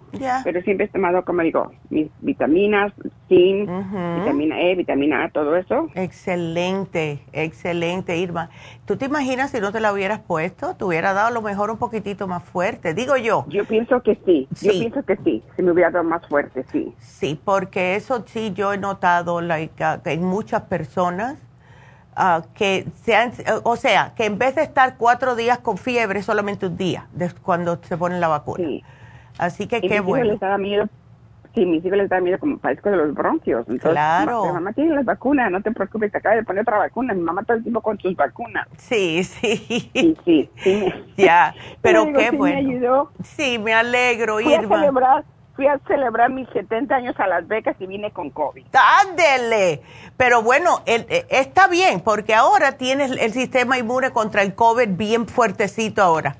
[0.43, 2.93] Pero siempre he tomado, como digo, mis vitaminas,
[3.27, 5.87] zinc, vitamina E, vitamina A, todo eso.
[5.95, 8.49] Excelente, excelente, Irma.
[8.85, 10.75] ¿Tú te imaginas si no te la hubieras puesto?
[10.75, 13.45] Te hubiera dado a lo mejor un poquitito más fuerte, digo yo.
[13.49, 16.93] Yo pienso que sí, yo pienso que sí, se me hubiera dado más fuerte, sí.
[16.99, 21.37] Sí, porque eso sí yo he notado like, ah, en muchas personas
[22.15, 25.77] ah, que se han, eh, o sea, que en vez de estar cuatro días con
[25.77, 27.07] fiebre, solamente un día
[27.41, 28.63] cuando se ponen la vacuna.
[28.65, 28.83] Sí.
[29.37, 30.25] Así que Y qué mis hijos bueno.
[30.25, 30.85] les daba miedo,
[31.55, 33.61] sí, mis hijos les daba miedo como padezco de los bronquios.
[33.67, 34.45] Entonces, Claro.
[34.45, 37.13] Mi mamá tiene las vacunas, no te preocupes, te acaba de poner otra vacuna.
[37.13, 38.67] Mi mamá todo el tiempo con sus vacunas.
[38.77, 39.57] Sí, sí.
[39.93, 40.75] Sí, sí, sí.
[40.75, 42.57] me- Ya, pero Digo, qué sí me bueno.
[42.69, 43.11] ayudó.
[43.23, 44.75] Sí, me alegro, Fui a Irma.
[44.79, 45.23] celebrar,
[45.55, 48.65] fui a celebrar mis 70 años a Las Vegas y vine con COVID.
[49.01, 49.81] Ándele.
[50.17, 54.89] Pero bueno, el- eh, está bien, porque ahora tienes el sistema inmune contra el COVID
[54.89, 56.35] bien fuertecito ahora.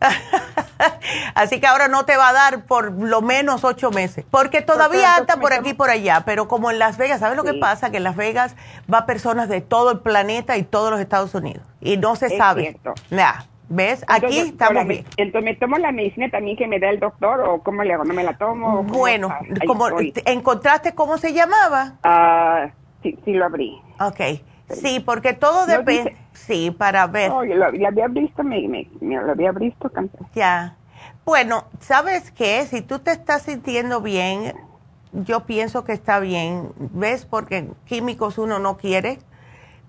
[1.34, 4.24] Así que ahora no te va a dar por lo menos ocho meses.
[4.30, 7.44] Porque todavía anda por aquí y por allá, pero como en Las Vegas, ¿sabes lo
[7.44, 7.90] que pasa?
[7.90, 8.54] Que en Las Vegas
[8.92, 11.64] va personas de todo el planeta y todos los Estados Unidos.
[11.80, 12.62] Y no se Es sabe.
[12.62, 12.94] cierto.
[13.10, 14.04] Ya, ¿ves?
[14.08, 15.04] Aquí Entonces, estamos bien.
[15.16, 18.04] Entonces, ¿me tomo la medicina también que me da el doctor o cómo le hago?
[18.04, 18.78] ¿No me la tomo?
[18.78, 19.34] ¿Cómo Bueno,
[19.66, 19.88] como
[20.26, 21.94] encontraste cómo se llamaba.
[22.02, 22.70] Ah,
[23.02, 23.80] sí, sí lo abrí.
[24.00, 24.20] Ok.
[24.70, 26.10] Sí, porque todo No depende.
[26.10, 27.30] dice- Sí, para ver.
[27.30, 29.90] No, yo lo, lo había visto, me, me, me lo había visto.
[30.34, 30.76] Ya.
[31.24, 32.64] Bueno, ¿sabes qué?
[32.66, 34.52] Si tú te estás sintiendo bien,
[35.12, 36.70] yo pienso que está bien.
[36.76, 37.24] ¿Ves?
[37.24, 39.18] Porque químicos uno no quiere.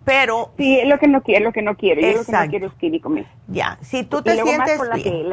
[0.06, 2.00] Pero, Sí, es lo que no quiero, es lo que no quiero.
[2.00, 3.12] Yo lo que no quiero es químico.
[3.48, 5.24] ya, si tú Y te luego más sientes con la que,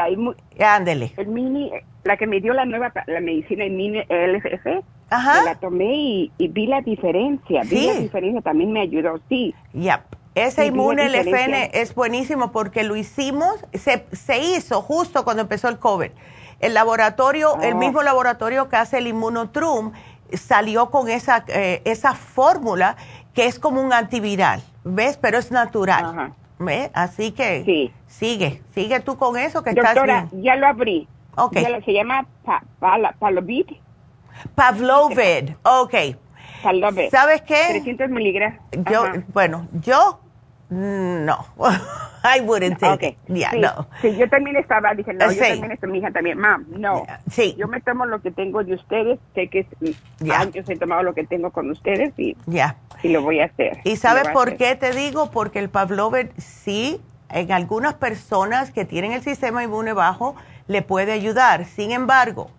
[0.58, 1.12] la, ándele.
[1.16, 1.70] el mini,
[2.04, 5.44] la que me dio la nueva, la medicina el mini LFF, Ajá.
[5.44, 7.60] la tomé y, y vi la diferencia.
[7.62, 7.86] Vi Sí.
[7.86, 9.54] la diferencia, también me ayudó, sí.
[9.74, 10.04] Ya,
[10.34, 15.22] ese Sí, vi la inmune LFN es buenísimo porque lo hicimos, se, se hizo justo
[15.24, 16.10] cuando empezó el COVID.
[16.60, 17.76] El laboratorio, el Oh.
[17.78, 19.92] mismo laboratorio que hace el Immunotrum,
[20.32, 22.96] salió con esa, eh, esa fórmula
[23.34, 25.16] que es como un antiviral, ¿ves?
[25.16, 26.04] Pero es natural.
[26.04, 26.32] Ajá.
[26.58, 26.90] ¿Ves?
[26.94, 27.92] Así que Sí.
[28.06, 30.42] sigue, sigue tú con eso que estás Doctora, bien.
[30.44, 31.08] ya lo abrí.
[31.36, 31.54] Ok.
[31.54, 33.68] Ya lo- se llama pa, pala- Palovit.
[34.54, 35.94] Pavlovid, ok.
[36.62, 37.10] Palovit.
[37.10, 37.66] ¿Sabes qué?
[37.70, 38.60] 300 miligramos.
[38.90, 40.20] Yo, bueno, yo
[40.72, 41.46] no.
[42.24, 43.02] I wouldn't take Ok.
[43.02, 43.36] it.
[43.36, 43.86] Yeah, sí, no.
[44.00, 45.50] sí, yo también estaba, dije, no, Eh, yo sí.
[45.50, 47.04] también estoy, mi hija también, mam, no.
[47.30, 47.54] Sí.
[47.58, 50.40] Yo me tomo lo que tengo de ustedes, sé que es, Ya.
[50.40, 52.76] años he tomado lo que tengo con ustedes y, Ya.
[53.02, 53.78] y lo voy a hacer.
[53.84, 55.30] ¿Y sabes por qué te digo?
[55.32, 60.36] Porque el Pavlovid sí, en algunas personas que tienen el sistema inmune bajo,
[60.68, 61.64] le puede ayudar.
[61.64, 62.50] Sin embargo,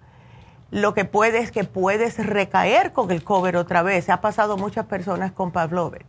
[0.72, 4.10] lo que puede es que puedes recaer con el cover otra vez.
[4.10, 6.02] Ha pasado muchas personas con Pavlovid.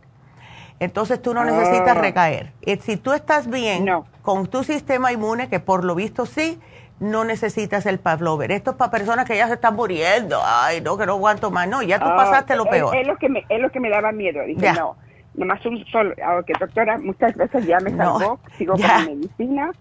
[0.79, 2.01] Entonces tú no necesitas Ah.
[2.01, 2.51] recaer.
[2.61, 4.05] Y si tú estás bien No.
[4.21, 6.59] con tu sistema inmune, que por lo visto sí,
[6.99, 8.51] no necesitas el Pavlovid.
[8.51, 10.39] Esto es para personas que ya se están muriendo.
[10.45, 11.67] Ay, no, que no aguanto más.
[11.67, 12.95] No, ya tú Ah, pasaste lo es- peor.
[12.95, 14.41] Es, lo que me, es lo que me daba miedo.
[14.45, 14.73] Dije, Ya.
[14.73, 14.95] no,
[15.37, 16.13] nomás un solo.
[16.23, 18.39] Ah, Ok, doctora, muchas gracias, ya me No, salvó.
[18.57, 18.95] Sigo ya.
[18.95, 19.71] con mi medicina.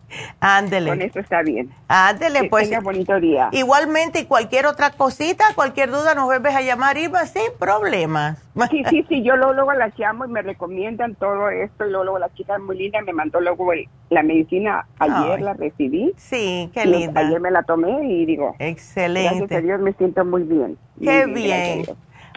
[0.41, 0.91] Ándele.
[0.91, 1.71] Con esto está bien.
[1.89, 2.69] Ándele, Que pues.
[2.69, 3.49] tenga bonito día.
[3.53, 8.41] Igualmente, y cualquier otra cosita, cualquier duda, nos vuelves a llamar, Irma, sin problemas.
[8.71, 12.05] Sí, sí, sí, yo luego, luego las llamo y me recomiendan todo esto y luego,
[12.05, 15.43] luego la chica muy linda me mandó luego el- la medicina, ayer Ay.
[15.43, 16.13] la recibí.
[16.17, 17.21] Sí, qué y linda.
[17.21, 19.61] Ayer me la tomé y digo, gracias a Excelente.
[19.63, 20.79] Dios me siento muy bien.
[21.03, 21.85] Qué a bien.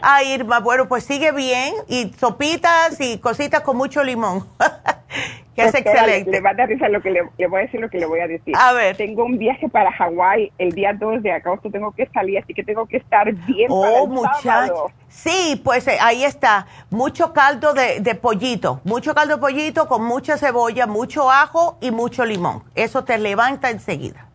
[0.01, 4.47] Ah, Irma, bueno, pues sigue bien y sopitas y cositas con mucho limón.
[5.55, 6.31] que es Doctora, excelente.
[6.31, 8.05] le va a dar risa lo que le, le voy a decir lo que le
[8.05, 8.53] voy a decir.
[8.55, 8.95] A ver.
[8.95, 12.63] Tengo un viaje para Hawái el día 2 de agosto, tengo que salir, así que
[12.63, 14.41] tengo que estar bien Oh, el muchacho.
[14.43, 14.91] sábado.
[15.09, 16.67] Sí, pues eh, ahí está.
[16.91, 18.81] Mucho caldo de, de pollito.
[18.83, 22.63] Mucho caldo de pollito con mucha cebolla, mucho ajo y mucho limón.
[22.75, 24.26] Eso te levanta enseguida.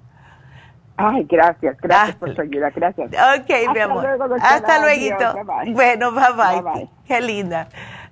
[1.05, 2.19] Ay, gracias, gracias Ah.
[2.21, 3.09] por su ayuda, gracias.
[3.11, 4.03] Ok, mi Hasta amor.
[4.05, 4.55] luego, doctora.
[4.55, 5.75] Hasta luego.
[5.75, 6.63] Bueno, bye bye.
[6.63, 6.91] Bye-bye.
[7.09, 7.69] Qué linda.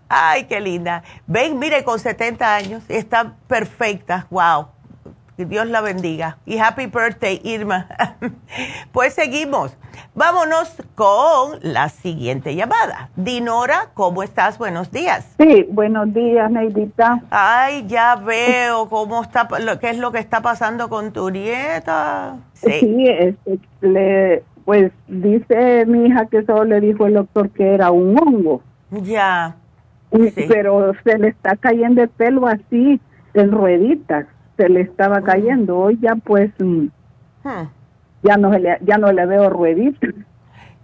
[0.09, 1.05] Ay, qué linda.
[1.26, 4.26] Ven, mire, con 70 años, está perfecta.
[4.28, 4.66] Wow.
[5.41, 6.36] Que Dios la bendiga.
[6.45, 7.86] Y happy birthday, Irma.
[8.93, 9.74] pues seguimos.
[10.14, 13.09] Vámonos con la siguiente llamada.
[13.16, 14.59] Dinora, ¿cómo estás?
[14.59, 15.34] Buenos días.
[15.38, 17.22] Sí, buenos días, Neidita.
[17.30, 22.37] Ay, ya veo cómo está, lo- qué es lo que está pasando con tu nieta.
[22.53, 22.72] Sí.
[22.80, 27.91] Sí, este, le, pues dice mi hija que solo le dijo el doctor que era
[27.91, 28.61] un hongo,
[28.91, 29.57] Ya.
[30.12, 30.34] Sí.
[30.49, 33.00] pero se le está cayendo el pelo así,
[33.33, 34.26] en rueditas,
[34.61, 35.78] se le estaba cayendo.
[35.78, 36.87] Hoy ya pues mm,
[37.42, 37.68] Hmm.
[38.22, 40.11] ya no le, ya no le veo rueditas,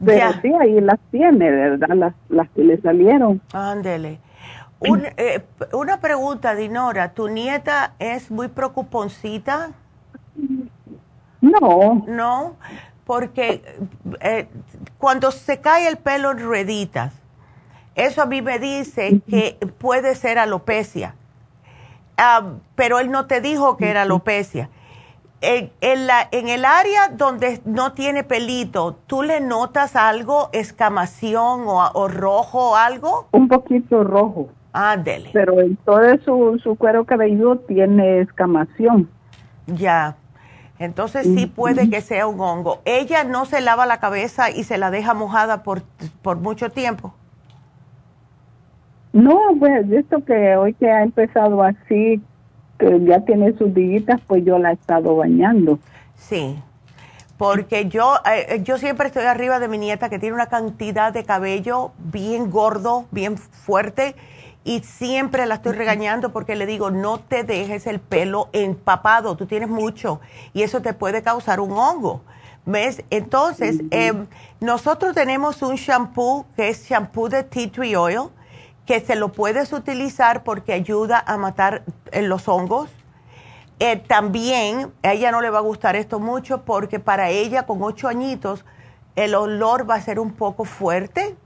[0.03, 0.41] pero Ya.
[0.41, 1.89] sí ahí las tiene, ¿verdad?
[1.95, 3.43] Las, las que le salieron.
[3.53, 4.19] Ándele.
[5.19, 5.43] eh,
[5.73, 7.13] una pregunta, Dinora.
[7.13, 9.73] ¿Tu nieta es muy preocuponcita?
[11.43, 12.05] No.
[12.09, 12.57] No,
[13.05, 13.63] porque
[14.21, 14.49] eh,
[14.99, 17.13] cuando se cae el pelo en rueditas,
[17.95, 21.15] eso a mí me dice que puede ser alopecia.
[22.17, 24.71] Ah, pero él no te dijo que era alopecia.
[25.43, 32.09] En, la, en el área donde no tiene pelito, ¿tú le notas algo, escamación o,
[32.09, 33.29] rojo o algo?
[33.33, 34.49] Un poquito rojo.
[34.73, 35.31] Ándele.
[35.33, 39.09] Pero en todo su, su cuero cabelludo tiene escamación.
[39.67, 40.17] Ya.
[40.79, 42.81] Entonces sí puede que sea un hongo.
[42.85, 45.83] ¿Ella no se lava la cabeza y se la deja mojada por,
[46.23, 47.15] por mucho tiempo?
[49.17, 52.21] No, pues esto que hoy que ha empezado así,
[52.79, 55.79] que ya tiene sus días, pues yo la he estado bañando.
[56.17, 56.63] Sí,
[57.39, 61.25] porque yo, eh, yo siempre estoy arriba de mi nieta que tiene una cantidad de
[61.25, 64.17] cabello bien gordo, bien fuerte,
[64.65, 69.47] y siempre la estoy regañando porque le digo, no te dejes el pelo empapado, tú
[69.47, 70.21] tienes mucho,
[70.53, 72.21] y eso te puede causar un hongo.
[72.67, 73.03] ¿Ves?
[73.09, 74.27] Entonces, em,
[74.61, 78.29] nosotros tenemos un shampoo que es shampoo de tea tree oil
[78.87, 81.83] que se lo puedes utilizar porque ayuda a matar
[82.13, 82.89] eh, los hongos.
[83.79, 87.83] Eh, también, a ella no le va a gustar esto mucho porque para ella con
[87.83, 88.65] ocho añitos
[89.17, 91.37] el olor va a ser un poco fuerte,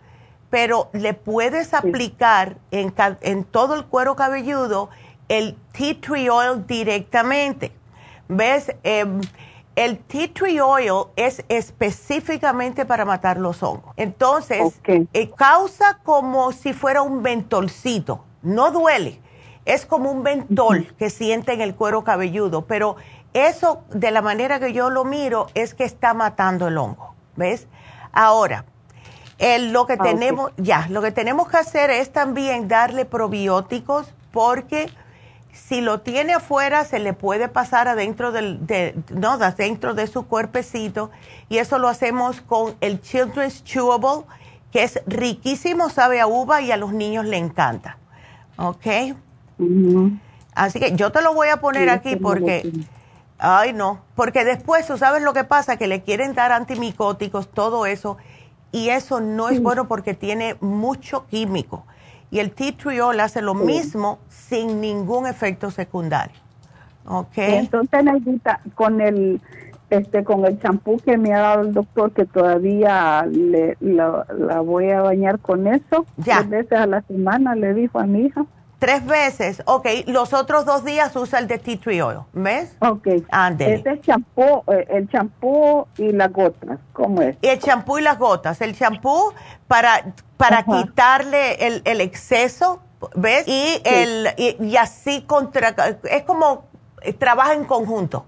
[0.50, 4.90] pero le puedes aplicar en, en todo el cuero cabelludo
[5.28, 7.72] el tea tree oil directamente.
[8.28, 8.72] ¿Ves?
[8.82, 9.20] Em,
[9.76, 13.94] el tea tree oil es específicamente para matar los hongos.
[13.96, 18.24] Entonces, eh, causa como si fuera un ventolcito.
[18.42, 19.20] No duele.
[19.64, 22.66] Es como un ventol que siente en el cuero cabelludo.
[22.66, 22.96] Pero
[23.32, 27.14] eso, de la manera que yo lo miro, es que está matando el hongo.
[27.36, 27.68] ¿Ves?
[28.12, 28.64] Ahora,
[29.38, 34.90] lo que ah, tenemos, ya, lo que tenemos que hacer es también darle probióticos porque
[35.52, 40.26] si lo tiene afuera, se le puede pasar adentro del, de, no, adentro de su
[40.26, 41.10] cuerpecito.
[41.48, 44.24] Y eso lo hacemos con el Children's Chewable,
[44.72, 47.98] que es riquísimo, sabe a uva y a los niños le encanta.
[48.56, 48.86] ¿Ok?
[50.54, 52.70] Así que yo te lo voy a poner aquí porque,
[53.38, 57.86] ay no, porque después tú sabes lo que pasa, que le quieren dar antimicóticos, todo
[57.86, 58.16] eso,
[58.72, 61.84] y eso no es bueno porque tiene mucho químico.
[62.30, 66.36] Y el tea triol hace lo mismo sin ningún efecto secundario.
[67.06, 67.36] ¿Ok?
[67.36, 69.40] Entonces, Neidita, con el
[69.90, 74.24] este con el champú que me ha dado el doctor, que todavía le, la,
[74.64, 76.38] voy a bañar con eso, ya.
[76.38, 78.46] tres veces a la semana, le dijo a mi hija.
[78.80, 79.86] Tres veces, ok.
[80.06, 82.74] Los otros dos días usa el de tea tree oil, ¿ves?
[82.80, 83.08] Ok.
[83.58, 87.36] Este champú, eh, el champú y las gotas, ¿cómo es?
[87.42, 88.58] El champú y las gotas.
[88.62, 89.34] El champú
[89.68, 92.80] para, para quitarle el, el, exceso,
[93.14, 93.46] ¿ves?
[93.46, 95.74] Y, el, y, así contra...
[96.04, 96.64] Es como
[97.02, 98.24] eh, trabaja en conjunto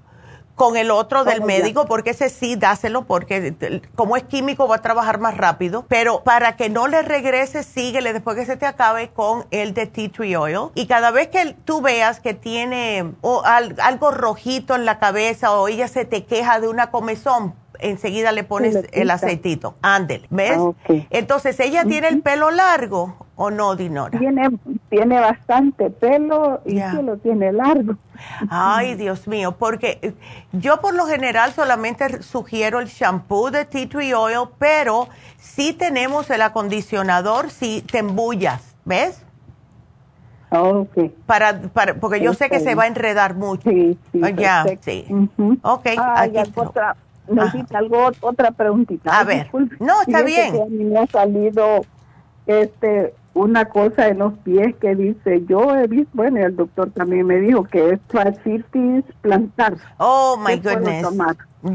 [0.54, 4.82] con el otro del médico, porque ese sí dáselo, porque como es químico va a
[4.82, 9.10] trabajar más rápido, pero para que no le regrese, síguele después que se te acabe
[9.10, 10.70] con el de tea tree oil.
[10.74, 13.14] Y cada vez que tú veas que tiene
[13.78, 18.44] algo rojito en la cabeza o ella se te queja de una comezón, enseguida le
[18.44, 19.74] pones el aceitito.
[19.82, 20.58] Ándele, ¿ves?
[20.58, 20.72] Ah,
[21.10, 24.18] Entonces, ¿ella tiene el pelo largo o no, Dinora?
[24.18, 24.48] Tiene,
[24.88, 27.96] tiene bastante pelo y sí lo tiene largo.
[28.48, 30.14] Ay, Dios mío, porque
[30.52, 36.30] yo por lo general solamente sugiero el shampoo de tea tree oil, pero sí tenemos
[36.30, 39.22] el acondicionador si te embullas, ¿ves?
[40.54, 41.14] Okay.
[41.24, 43.70] Para, para, porque yo sé que se va a enredar mucho.
[43.70, 44.20] Sí, sí.
[44.36, 45.06] Ya, sí.
[45.62, 46.94] Ok, aquí otra,
[47.34, 49.18] necesita algo, otra preguntita.
[49.18, 49.50] A ver,
[49.80, 50.54] no, está bien.
[50.60, 51.82] a mí me ha salido
[52.46, 57.26] este una cosa en los pies que dice, yo he visto, bueno, el doctor también
[57.26, 59.76] me dijo que es fascitis plantar.
[59.98, 61.06] Oh, my goodness.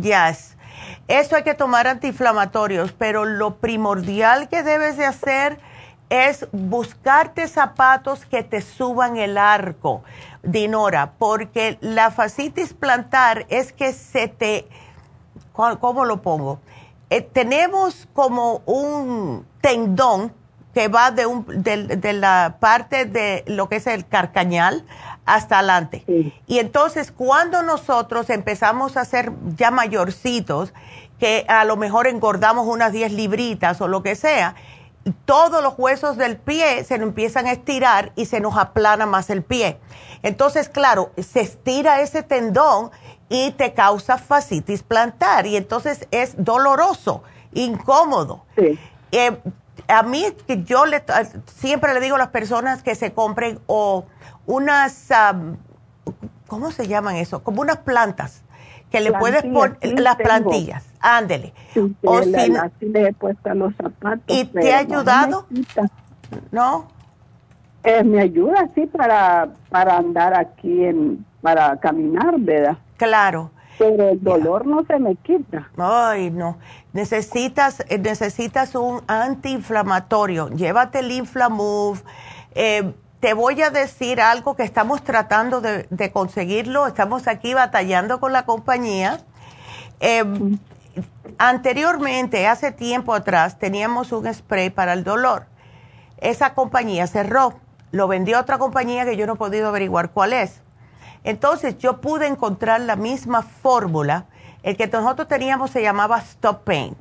[0.02, 0.58] Yes.
[1.08, 5.58] Eso hay que tomar antiinflamatorios, pero lo primordial que debes de hacer
[6.10, 10.04] es buscarte zapatos que te suban el arco,
[10.44, 14.68] Dinora, porque la fascitis plantar es que se te,
[15.80, 16.60] ¿cómo lo pongo?
[17.10, 20.34] Eh, tenemos como un tendón
[20.74, 24.86] que va de, un, de, la parte de lo que es el carcañal
[25.26, 26.04] hasta adelante.
[26.46, 30.74] Y entonces cuando nosotros empezamos a ser ya mayorcitos,
[31.20, 34.56] que a lo mejor engordamos unas 10 libritas o lo que sea,
[35.26, 39.30] todos los huesos del pie se nos empiezan a estirar y se nos aplana más
[39.30, 39.80] el pie.
[40.22, 42.92] Entonces, claro, se estira ese tendón
[43.30, 47.24] y te causa fascitis plantar y entonces es doloroso,
[47.54, 48.46] incómodo.
[48.58, 48.80] Sí.
[49.12, 49.38] Eh,
[49.88, 50.26] a mí,
[50.66, 51.04] yo le,
[51.46, 54.06] siempre le digo a las personas que se compren o
[54.46, 55.10] unas,
[56.48, 57.44] ¿cómo se llaman eso?
[57.44, 58.44] Como unas plantas
[58.92, 61.54] que le puedes poner las plantillas, ándele.
[62.04, 62.32] o si,
[62.86, 64.24] le he puesto los zapatos.
[64.28, 65.46] ¿Y te ha ayudado?
[66.52, 66.88] No.
[67.84, 72.78] Eh, me ayuda, sí, para, para andar aquí, en, para caminar, ¿verdad?
[72.98, 73.52] Claro.
[73.78, 75.70] Pero el dolor no se me quita.
[75.78, 76.58] Ay, no.
[76.94, 80.50] Necesitas, eh, necesitas un antiinflamatorio.
[80.50, 82.02] Llévate el Inflamove.
[82.56, 86.88] Eh, te voy a decir algo que estamos tratando de, conseguirlo.
[86.88, 89.20] Estamos aquí batallando con la compañía.
[90.00, 90.24] Eh,
[91.38, 95.46] anteriormente, hace tiempo atrás, teníamos un spray para el dolor.
[96.18, 97.60] Esa compañía cerró.
[97.92, 100.62] Lo vendió otra compañía que yo no he podido averiguar cuál es.
[101.28, 104.28] Entonces yo pude encontrar la misma fórmula.
[104.64, 106.96] El que nosotros teníamos se llamaba Stop Pain.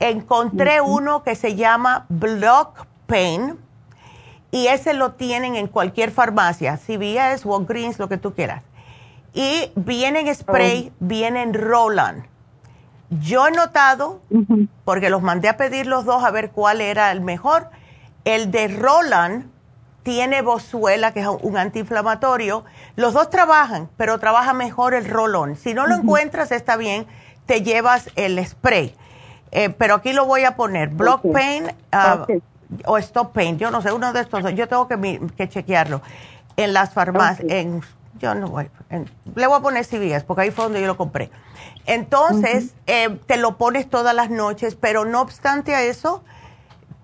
[0.00, 3.58] Encontré uno que se llama Block Pain
[4.50, 8.62] y ese lo tienen en cualquier farmacia, CVS, Walgreens, lo que tú quieras.
[9.34, 10.96] Y viene en spray, oh.
[10.98, 12.24] viene en Roland.
[13.10, 14.22] Yo he notado,
[14.86, 17.68] porque los mandé a pedir los dos a ver cuál era el mejor,
[18.24, 19.50] el de Roland
[20.02, 22.64] tiene Bozuela, que es un antiinflamatorio.
[22.96, 25.56] Los dos trabajan, pero trabaja mejor el rolón.
[25.56, 27.06] Si no lo encuentras, está bien,
[27.46, 28.94] te llevas el spray.
[29.50, 32.26] Eh, pero aquí lo voy a poner, Block Pain ah,
[32.84, 36.02] o Stop Pain, yo no sé, uno de estos, yo tengo que, chequearlo
[36.56, 37.66] en las farmacias,
[38.18, 38.68] yo no voy,
[39.34, 41.30] le voy a poner CVS porque ahí fue donde yo lo compré.
[41.86, 46.22] Entonces, eh, te lo pones todas las noches, pero no obstante a eso,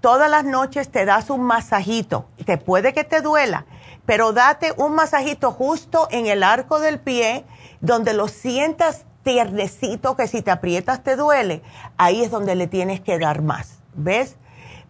[0.05, 2.27] todas las noches te das un masajito.
[2.45, 3.65] Te puede que te duela,
[4.05, 7.47] pero date un masajito justo en el arco del pie,
[7.81, 11.63] donde lo sientas tiernecito, que si te aprietas te duele.
[11.97, 13.79] Ahí es donde le tienes que dar más.
[13.95, 14.37] ¿Ves?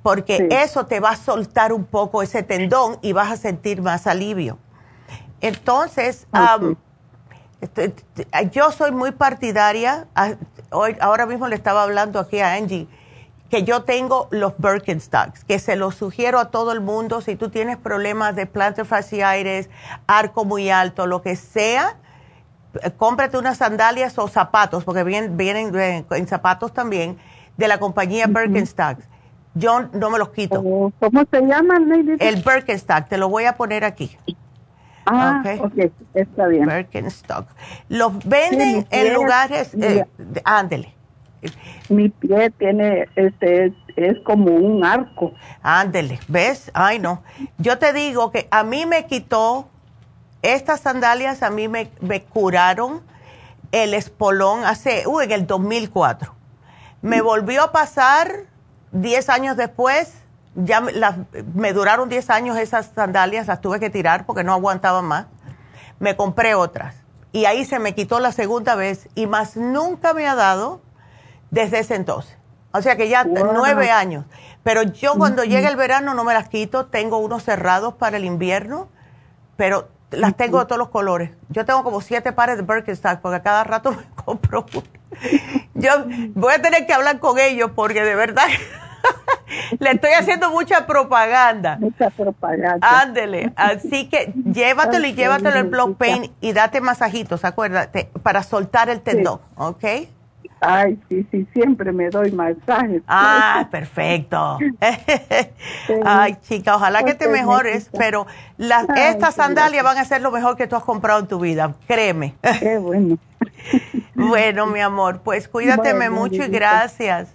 [0.03, 4.09] Porque eso te va a soltar un poco ese tendón y vas a sentir más
[4.09, 4.59] alivio.
[5.41, 6.27] Entonces,
[7.61, 7.95] este,
[8.51, 10.09] yo soy muy partidaria.
[10.73, 12.89] Hoy, ahora mismo le estaba hablando aquí a Angie
[13.51, 17.21] que yo tengo los Birkenstocks, que se los sugiero a todo el mundo.
[17.21, 19.71] Si tú tienes problemas de plantar fasciitis,
[20.07, 21.97] arco muy alto, lo que sea,
[22.97, 27.19] cómprate unas sandalias o zapatos, porque vienen, vienen en zapatos también,
[27.57, 29.09] de la compañía Birkenstocks.
[29.55, 30.61] Yo no me los quito.
[30.65, 34.19] Oh, ¿Cómo se llaman, El Birkenstock, te lo voy a poner aquí.
[35.07, 36.67] Ah, ok, está bien.
[36.67, 37.47] Birkenstock.
[37.89, 40.07] Los venden en lugares, eh,
[40.45, 40.95] ándele
[41.89, 45.33] mi pie tiene, este, es como un arco.
[45.63, 46.71] Ándele, ¿ves?
[46.75, 47.23] Ay, no.
[47.59, 49.69] Yo te digo que a mí me quitó,
[50.43, 51.91] estas sandalias a mí me,
[52.29, 53.03] curaron
[53.73, 56.35] el espolón hace, uy, en el 2004.
[57.03, 58.33] Me volvió a pasar
[58.93, 60.15] 10 años después,
[60.55, 65.27] ya me duraron 10 años esas sandalias, las tuve que tirar porque no aguantaba más.
[65.99, 67.05] Me compré otras
[67.35, 70.81] y ahí se me quitó la segunda vez y más nunca me ha dado
[71.55, 72.37] desde ese entonces.
[72.73, 74.27] O sea que ya nueve años.
[74.65, 78.25] Pero yo cuando llega el verano no me las quito, tengo unos cerrados para el
[78.25, 78.89] invierno,
[79.57, 81.31] pero las tengo de todos los colores.
[81.51, 84.67] Yo tengo como siete pares de Birkenstock porque cada rato me compro
[85.75, 85.91] Yo
[86.35, 88.47] voy a tener que hablar con ellos porque de verdad
[89.79, 91.77] le estoy haciendo mucha propaganda.
[91.79, 93.03] Mucha propaganda.
[93.03, 93.53] Ándele.
[93.55, 99.01] Así que llévatelo y llévatelo el block pain y date masajitos, acuérdate, para soltar el
[99.03, 99.85] tendón, ¿ok?
[100.61, 103.03] Ay, sí, sí, siempre me doy masajes.
[103.07, 104.59] Ah, perfecto.
[106.05, 108.27] Ay, chica, ojalá que te mejores, pero
[108.57, 111.75] las, estas sandalias van a ser lo mejor que tú has comprado en tu vida,
[111.87, 112.35] créeme.
[112.61, 113.19] Qué bueno.
[114.15, 117.35] bueno, mi amor, pues cuídateme mucho y gracias.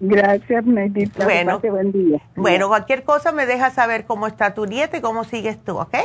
[0.00, 1.24] Gracias, Neidita.
[1.24, 2.20] Bueno, buen día.
[2.36, 5.96] bueno, cualquier cosa me deja saber cómo está tu nieta y cómo sigues tú, ¿ok?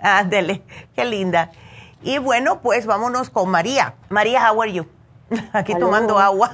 [0.00, 0.62] Ándele,
[0.94, 1.50] qué linda.
[2.02, 3.94] Y bueno, pues vámonos con María.
[4.10, 4.86] María, how are you?
[5.52, 6.50] Aquí tomando agua.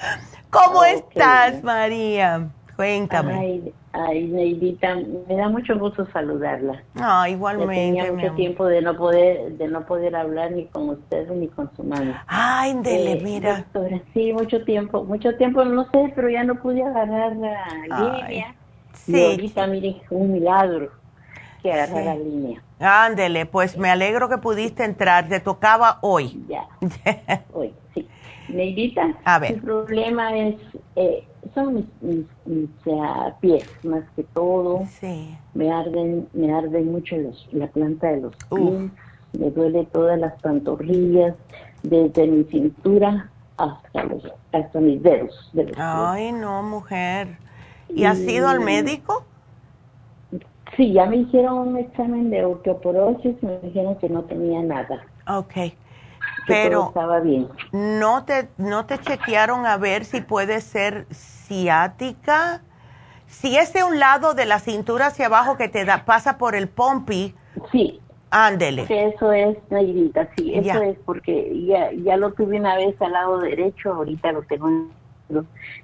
[0.50, 2.48] ¿Cómo estás, María?
[2.76, 3.34] Cuéntame.
[3.34, 4.96] Ay, ay, Neidita,
[5.28, 6.82] me da mucho gusto saludarla.
[6.96, 7.74] Ah, igualmente.
[7.74, 11.70] tenía mucho tiempo de no poder de no poder hablar ni con usted ni con
[11.76, 12.14] su madre.
[12.26, 13.64] Ay, dele, eh, mira.
[14.12, 18.54] sí, mucho tiempo, mucho tiempo, no sé, pero ya no pude agarrar la línea.
[18.92, 19.16] Sí.
[19.16, 20.90] Y ahorita, mire, un milagro
[21.62, 22.62] que agarrar la línea.
[22.80, 25.28] Ándele, pues me alegro que pudiste entrar.
[25.28, 26.44] Te tocaba hoy.
[26.48, 26.66] Ya,
[27.52, 27.72] hoy.
[28.54, 29.52] Neidita, a ver.
[29.52, 30.56] el problema es,
[30.96, 31.24] eh,
[31.54, 32.68] son mis,
[33.40, 34.84] pies más que todo.
[35.00, 35.36] Sí.
[35.54, 38.90] Me arden, me arden mucho los, la planta de los pies.
[39.38, 41.34] Me duele todas las pantorrillas,
[41.82, 44.22] desde mi cintura hasta, los,
[44.52, 45.52] hasta mis dedos.
[45.76, 47.38] Ay, no, mujer.
[47.88, 49.24] ¿Y, has ido al médico?
[50.76, 55.04] Sí, ya me hicieron un examen de osteoporosis, me dijeron que no tenía nada.
[55.28, 55.74] Ok.
[56.46, 57.48] Pero estaba bien.
[57.72, 62.62] ¿no te, ¿No te chequearon a ver si puede ser ciática?
[63.26, 66.54] Si es de un lado de la cintura hacia abajo que te da, pasa por
[66.54, 67.34] el pompi.
[67.72, 68.00] Sí.
[68.30, 68.86] Ándele.
[68.88, 73.38] Eso es, Nairita, sí, eso es porque ya, ya lo tuve una vez al lado
[73.38, 74.90] derecho, ahorita lo tengo en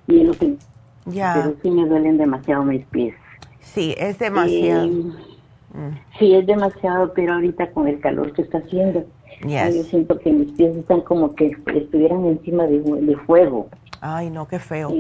[0.06, 0.58] y lo tengo.
[1.06, 1.34] Ya.
[1.34, 3.14] Pero sí me duelen demasiado mis pies.
[3.60, 4.86] Sí, es demasiado.
[4.86, 5.96] Mm.
[6.18, 9.04] Sí, es demasiado, pero ahorita con el calor que está haciendo,
[9.46, 13.68] yo siento que mis pies están como que estuvieran encima de, fuego.
[14.00, 14.90] Ay, no, qué feo.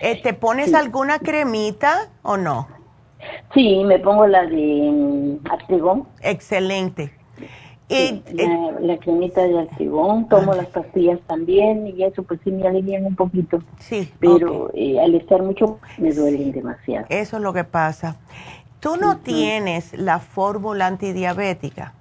[0.00, 2.68] Eh, ¿Te pones alguna cremita o no?
[3.52, 6.06] Sí, me pongo la de um, artrigón.
[6.22, 7.12] Excelente.
[7.90, 8.22] Y,
[8.80, 13.16] la, cremita de artrigón, tomo las pastillas también y eso pues sí me alivian un
[13.16, 13.62] poquito.
[13.78, 14.12] Sí.
[14.20, 17.06] Pero eh, al estar mucho me duelen demasiado.
[17.08, 18.16] Eso es lo que pasa.
[18.80, 21.94] ¿Tú no tienes la fórmula antidiabética?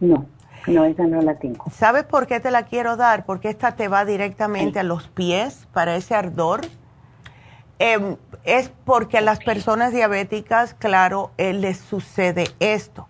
[0.00, 0.26] No,
[0.66, 1.64] no, esa no la tengo.
[1.70, 3.24] ¿Sabes por qué te la quiero dar?
[3.24, 6.62] Porque esta te va directamente a los pies para ese ardor.
[7.78, 13.06] Em, es porque a las personas diabéticas, claro, eh, les sucede esto.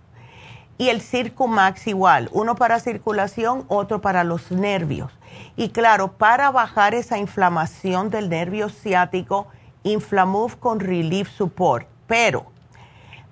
[0.79, 5.11] Y el Circumax igual, uno para circulación, otro para los nervios.
[5.57, 9.47] Y claro, para bajar esa inflamación del nervio ciático,
[9.85, 11.87] Inflamove con Relief Support.
[12.07, 12.47] Pero,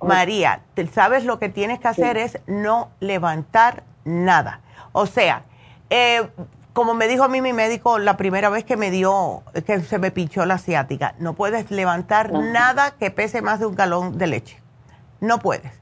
[0.07, 0.61] María,
[0.93, 4.61] ¿sabes lo que tienes que hacer es no levantar nada?
[4.93, 5.45] O sea,
[5.91, 6.29] eh,
[6.73, 9.99] como me dijo a mí mi médico la primera vez que me dio, que se
[9.99, 14.27] me pinchó la ciática, no puedes levantar nada que pese más de un galón de
[14.27, 14.61] leche.
[15.21, 15.73] No puedes.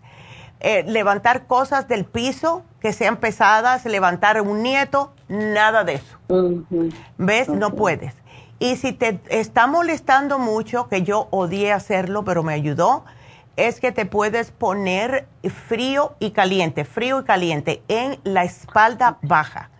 [0.60, 6.18] Eh, levantar cosas del piso que sean pesadas, levantar un nieto, nada de eso.
[7.18, 7.48] ¿Ves?
[7.48, 8.14] No puedes.
[8.60, 13.04] Y si te está molestando mucho, que yo odié hacerlo, pero me ayudó,
[13.56, 19.70] es que te puedes poner frío y caliente, frío y caliente en la espalda baja.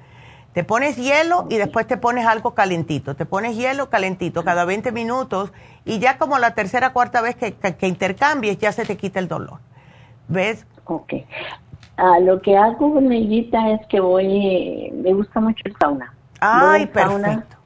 [0.52, 3.14] Te pones hielo y después te pones algo calentito.
[3.14, 5.52] Te pones hielo calentito cada 20 minutos
[5.86, 9.60] y ya como la tercera cuarta vez que, intercambies ya se te quita el dolor.
[10.28, 10.66] ¿Ves?
[10.84, 11.14] Ok.
[11.96, 16.14] Ah, lo que hago, Neidita, es que voy, me gusta mucho el sauna.
[16.40, 17.62] Ay, perfecto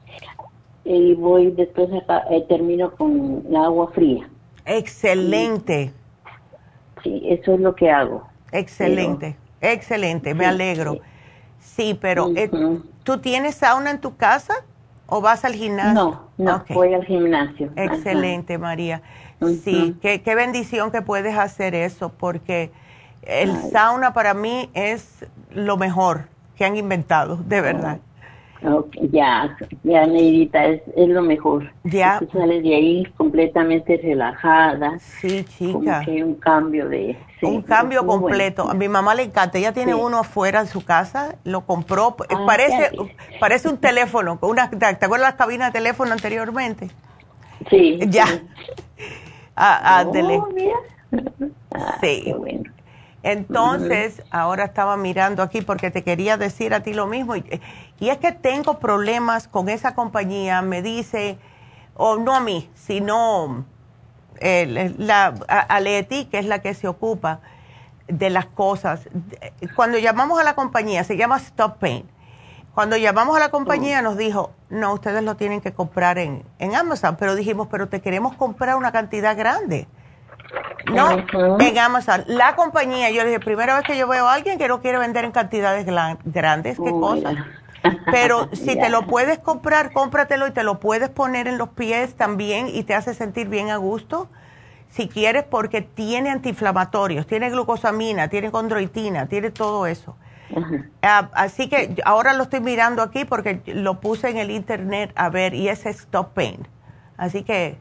[0.87, 4.29] y voy después eh, termino con la agua fría.
[4.67, 5.93] Excelente.
[7.01, 8.27] Sí, eso es lo que hago.
[8.51, 10.97] Excelente, excelente, me alegro.
[11.59, 12.49] Sí, pero eh,
[13.03, 14.53] ¿tú tienes sauna en tu casa
[15.07, 15.93] o vas al gimnasio?
[15.93, 17.71] No, no, voy al gimnasio.
[17.75, 19.01] Excelente, María.
[19.63, 22.71] Sí, qué, qué, bendición que puedes hacer eso, porque
[23.21, 27.99] el sauna para mí es lo mejor que han inventado, de verdad
[29.11, 31.71] ya, ya, Neidita, es, es lo mejor.
[31.83, 32.19] Ya.
[32.31, 34.97] sales de ahí completamente relajada.
[34.99, 36.01] Sí, chica.
[36.03, 37.17] que un cambio de...
[37.41, 38.69] un cambio completo.
[38.69, 39.57] A mi mamá le encanta.
[39.57, 42.15] Ella tiene uno afuera en su casa, lo compró.
[42.29, 42.91] Ah, parece
[43.39, 44.37] parece un teléfono.
[44.41, 46.89] Una, ¿Te acuerdas las cabinas de teléfono anteriormente?
[47.69, 47.99] Sí.
[48.07, 48.25] Ya.
[49.59, 50.13] Ah, oh,
[51.99, 52.31] sí.
[52.37, 52.69] bueno.
[53.23, 57.35] Entonces, ahora estaba mirando aquí porque te quería decir a ti lo mismo.
[57.35, 57.43] Y,
[58.01, 60.61] es que tengo problemas con esa compañía.
[60.61, 61.37] Me dice,
[61.95, 63.65] o no a mí, sino
[64.39, 67.39] la, a, Leti, que es la que se ocupa
[68.07, 69.09] de las cosas.
[69.75, 72.07] Cuando llamamos a la compañía, se llama Stop Pain.
[72.73, 76.75] Cuando llamamos a la compañía nos dijo, no, ustedes lo tienen que comprar en, en
[76.75, 79.87] Amazon, pero dijimos, pero te queremos comprar una cantidad grande.
[80.93, 81.25] No,
[81.59, 82.23] en Amazon.
[82.27, 84.97] La compañía, yo le dije, primera vez que yo veo a alguien que no quiere
[84.99, 87.35] vender en cantidades grandes, qué cosa.
[88.11, 92.15] Pero si te lo puedes comprar, cómpratelo y te lo puedes poner en los pies
[92.15, 94.29] también y te hace sentir bien a gusto.
[94.89, 100.15] Si quieres, porque tiene antiinflamatorios, tiene glucosamina, tiene condroitina, tiene todo eso.
[101.01, 105.29] Ah, así que ahora lo estoy mirando aquí porque lo puse en el internet a
[105.29, 106.65] ver y es Stop Pain.
[107.17, 107.77] Así que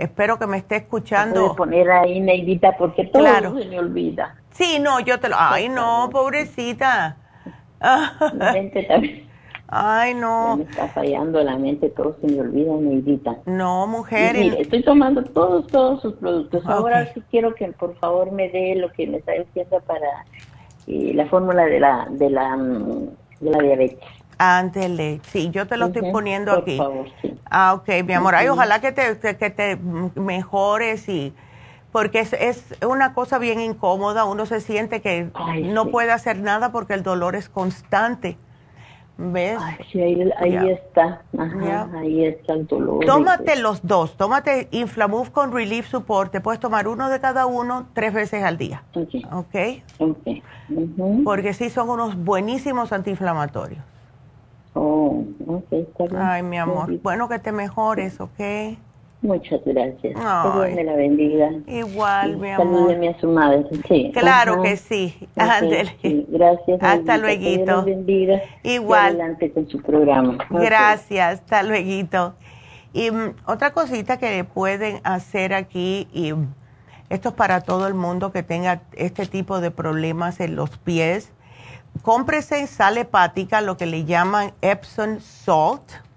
[0.00, 1.40] Espero que me esté escuchando.
[1.40, 3.22] Puedes poner ahí, Neidita, porque todo
[3.58, 4.34] se me olvida.
[4.50, 5.36] Sí, no, yo te lo...
[5.38, 7.18] Ay, no, pobrecita.
[7.80, 8.12] La
[8.52, 9.28] mente también.
[9.72, 10.56] Ay, no.
[10.56, 13.36] Me está fallando la mente, todo se me olvida, Neidita.
[13.46, 14.34] No, mujer.
[14.58, 16.66] estoy tomando todos, todos sus productos.
[16.66, 20.26] Ahora sí quiero que por favor me dé lo que me está diciendo para
[20.88, 23.08] eh, la fórmula de la, de la, mm,
[23.40, 24.08] de la diabetes.
[24.38, 26.76] Ándele, sí, yo te lo estoy poniendo aquí.
[26.76, 27.06] Favor,
[27.50, 28.34] Ah, ok, mi amor.
[28.34, 29.76] Ay, ojalá que te, que te
[30.16, 31.32] mejores y
[31.92, 34.24] porque es, es, una cosa bien incómoda.
[34.24, 35.30] Uno se siente que
[35.62, 38.38] no puede hacer nada porque el dolor es constante.
[39.22, 39.58] ¿Ves?
[39.92, 41.20] sí, ahí, está.
[41.94, 43.04] ahí está el dolor.
[43.04, 44.16] Tómate los dos.
[44.16, 46.32] Tómate Inflamuf con Relief Support.
[46.32, 48.82] Te puedes tomar uno de cada uno tres veces al día.
[49.30, 49.54] Ok.
[49.98, 51.22] Ok.
[51.22, 53.84] Porque sí son unos buenísimos antiinflamatorios.
[54.72, 56.12] Oh, ok.
[56.16, 56.98] Ay, mi amor.
[57.02, 58.40] Bueno, que te mejores, ¿ok?
[59.22, 60.00] Muchas gracias.
[60.00, 61.50] Que Dios me la bendiga.
[61.66, 63.04] Igual, mi amor.
[63.04, 63.66] A su madre.
[63.86, 64.10] Sí.
[64.14, 65.14] Claro que sí.
[65.32, 66.82] Gracias.
[66.82, 67.84] Hasta luego.
[67.84, 68.40] Que bendiga.
[68.62, 69.20] Igual.
[69.20, 70.38] adelante con su programa.
[70.48, 71.40] Gracias.
[71.40, 72.34] Hasta luego.
[72.92, 76.32] Y mm, otra cosita que pueden hacer aquí, y
[77.10, 81.30] esto es para todo el mundo que tenga este tipo de problemas en los pies,
[82.02, 86.09] cómprese sal hepática, lo que le llaman Epsom Salt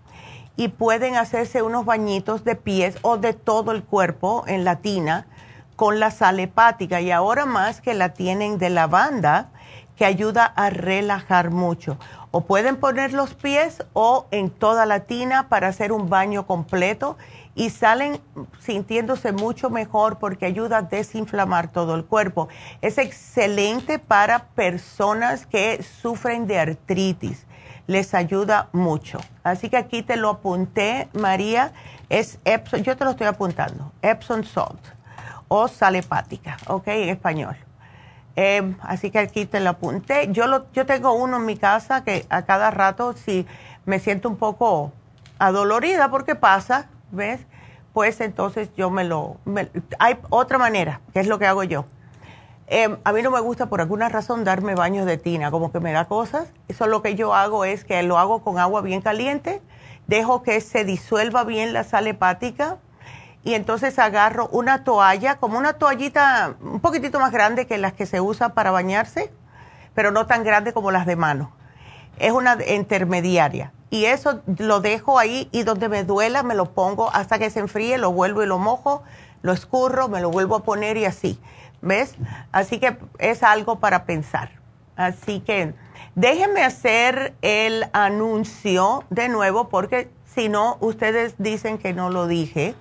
[0.56, 5.28] y pueden hacerse unos bañitos de pies o de todo el cuerpo en la tina
[5.76, 9.50] con la sal hepática y ahora más que la tienen de lavanda
[9.96, 11.98] que ayuda a relajar mucho.
[12.32, 17.18] O pueden poner los pies o en toda la tina para hacer un baño completo
[17.56, 18.20] y salen
[18.60, 22.48] sintiéndose mucho mejor porque ayuda a desinflamar todo el cuerpo.
[22.82, 27.46] Es excelente para personas que sufren de artritis
[27.88, 29.20] les ayuda mucho.
[29.44, 31.74] Así que aquí te lo apunté, María,
[32.10, 34.80] es Epson, yo te lo estoy apuntando, Epson Salt
[35.48, 36.88] o sal hepática, ¿ok?
[36.88, 37.56] En español.
[38.36, 40.32] Em, así que aquí te lo apunté.
[40.32, 43.46] Yo, lo, yo tengo uno en mi casa que a cada rato, si
[43.86, 44.92] me siento un poco
[45.38, 47.42] adolorida porque pasa, ¿ves?
[47.94, 49.38] Pues entonces yo me lo...
[50.00, 51.86] hay otra manera, que es lo que hago yo
[52.68, 55.80] Em, a mí no me gusta por alguna razón darme baños de tina, como que
[55.80, 56.48] me da cosas.
[56.68, 59.62] Eso lo que yo hago es que lo hago con agua bien caliente,
[60.08, 62.78] dejo que se disuelva bien la sal hepática
[63.44, 68.06] y entonces agarro una toalla, como una toallita un poquitito más grande que las que
[68.06, 69.32] se usan para bañarse,
[69.94, 71.52] pero no tan grande como las de mano.
[72.18, 73.74] Es una intermediaria.
[73.90, 77.60] Y eso lo dejo ahí y donde me duela me lo pongo hasta que se
[77.60, 79.04] enfríe, lo vuelvo y lo mojo,
[79.42, 81.40] lo escurro, me lo vuelvo a poner y así
[81.84, 82.16] ¿Ves?
[82.54, 84.52] Así que es algo para pensar.
[84.96, 85.74] Así que
[86.16, 92.74] déjenme hacer el anuncio de nuevo porque si no, ustedes dicen que no lo dije.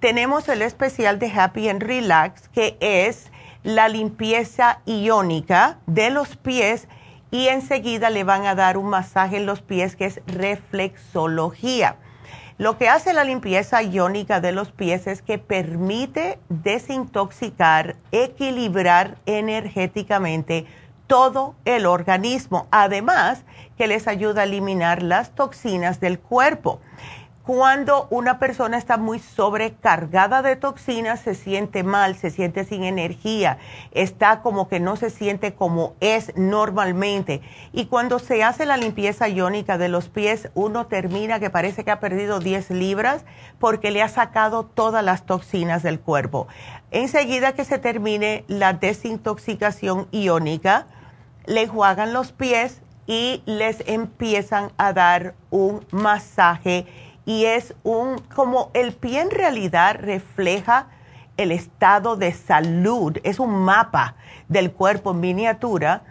[0.00, 3.32] Tenemos el especial de Happy and Relax que es
[3.62, 6.88] la limpieza iónica de los pies
[7.30, 11.96] y enseguida le van a dar un masaje en los pies que es reflexología.
[12.58, 20.64] Lo que hace la limpieza iónica de los pies es que permite desintoxicar, equilibrar energéticamente
[21.06, 23.44] todo el organismo, además
[23.76, 26.80] que les ayuda a eliminar las toxinas del cuerpo.
[27.46, 33.58] Cuando una persona está muy sobrecargada de toxinas, se siente mal, se siente sin energía,
[33.92, 37.42] está como que no se siente como es normalmente.
[37.72, 41.92] Y cuando se hace la limpieza iónica de los pies, uno termina que parece que
[41.92, 43.24] ha perdido 10 libras
[43.60, 46.48] porque le ha sacado todas las toxinas del cuerpo.
[46.90, 50.88] Enseguida que se termine la desintoxicación iónica,
[51.44, 56.86] le enjuagan los pies y les empiezan a dar un masaje
[57.26, 60.86] y es un, como el pie en realidad refleja
[61.36, 64.14] el estado de salud, es un mapa
[64.48, 66.02] del cuerpo en miniatura,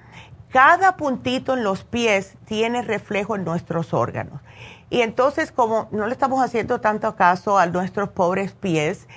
[0.49, 4.41] cada puntito en los pies tiene reflejo en nuestros órganos.
[4.89, 9.07] Y entonces, como no le estamos haciendo tanto caso a nuestros pobres pies,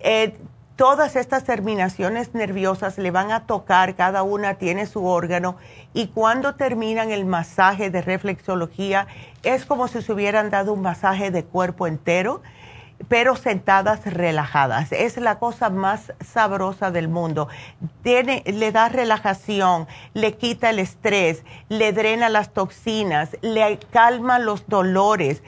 [0.00, 0.36] eh,
[0.78, 5.56] todas estas terminaciones nerviosas le van a tocar, cada una tiene su órgano
[5.92, 9.08] y cuando terminan el masaje de reflexología
[9.42, 12.42] es como si se hubieran dado un masaje de cuerpo entero,
[13.08, 14.92] pero sentadas relajadas.
[14.92, 17.48] Es la cosa más sabrosa del mundo.
[18.04, 24.68] Tiene, le da relajación, le quita el estrés, le drena las toxinas, le calma los
[24.68, 25.42] dolores.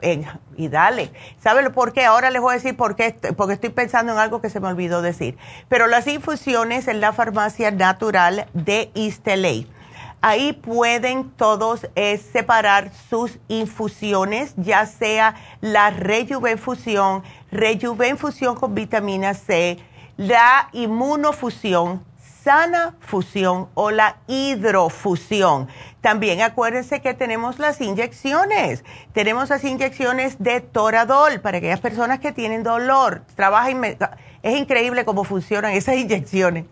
[0.00, 0.26] en
[0.56, 1.12] y dale.
[1.38, 2.04] ¿Saben por qué?
[2.04, 4.68] Ahora les voy a decir por qué, porque estoy pensando en algo que se me
[4.68, 5.38] olvidó decir.
[5.68, 9.68] Pero las infusiones en la farmacia natural de Isteley
[10.20, 17.22] Ahí pueden todos eh, separar sus infusiones, ya sea la rejuvenfusión,
[17.52, 19.78] rejuvenfusión con vitamina C,
[20.16, 22.04] la inmunofusión,
[22.42, 25.68] sana fusión o la hidrofusión.
[26.00, 28.84] También acuérdense que tenemos las inyecciones.
[29.12, 33.22] Tenemos las inyecciones de Toradol para aquellas personas que tienen dolor.
[33.34, 33.70] Trabaja
[34.46, 36.66] es increíble cómo funcionan esas inyecciones.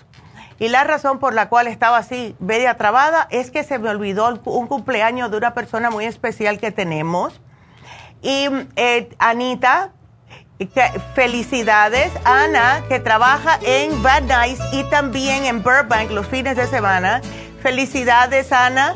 [0.59, 4.39] Y la razón por la cual estaba así media trabada es que se me olvidó
[4.45, 7.41] un cumpleaños de una persona muy especial que tenemos.
[8.23, 9.93] Y eh, Anita,
[11.15, 12.13] felicidades.
[12.25, 17.23] Ana, que trabaja en Bad Nice y también en Burbank los fines de semana.
[17.63, 18.95] Felicidades, Ana.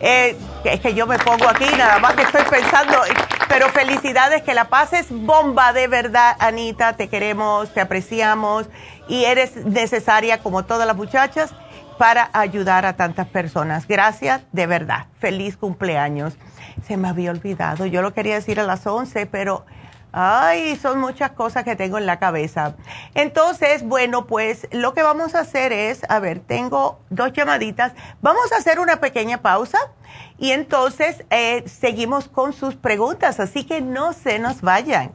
[0.00, 3.00] Eh, es que yo me pongo aquí, nada más que estoy pensando,
[3.48, 6.94] pero felicidades, que la pases bomba de verdad, Anita.
[6.94, 8.66] Te queremos, te apreciamos
[9.08, 11.54] y eres necesaria como todas las muchachas
[11.98, 13.86] para ayudar a tantas personas.
[13.86, 15.06] Gracias, de verdad.
[15.18, 16.36] Feliz cumpleaños.
[16.86, 19.64] Se me había olvidado, yo lo quería decir a las 11, pero
[20.18, 22.74] Ay, son muchas cosas que tengo en la cabeza.
[23.14, 27.92] Entonces, bueno, pues lo que vamos a hacer es, a ver, tengo dos llamaditas.
[28.22, 29.78] Vamos a hacer una pequeña pausa
[30.38, 35.14] y entonces eh, seguimos con sus preguntas, así que no se nos vayan.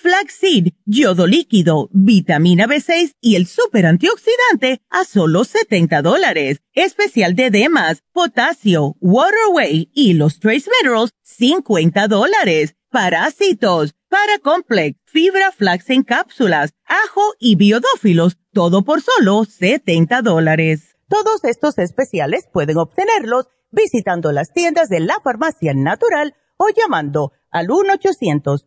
[0.00, 6.62] flaxseed, yodo líquido, vitamina B6 y el super antioxidante a solo 70 dólares.
[6.72, 12.76] Especial de demas, potasio, waterway y los trace minerals, 50 dólares.
[12.90, 20.96] Parásitos, paracomplex, fibra flax en cápsulas, ajo y biodófilos, todo por solo 70 dólares.
[21.08, 27.70] Todos estos especiales pueden obtenerlos visitando las tiendas de la farmacia natural o llamando al
[27.70, 28.66] 1 800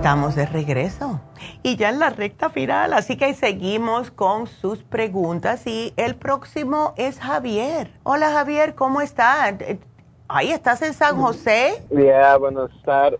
[0.00, 1.20] Estamos de regreso.
[1.62, 6.94] y ya en la recta final, así que seguimos con sus preguntas y el próximo
[6.96, 7.90] es Javier.
[8.02, 9.54] Hola Javier, ¿cómo está?
[10.26, 11.82] Ahí estás en San José.
[11.90, 12.70] Ya, buenos,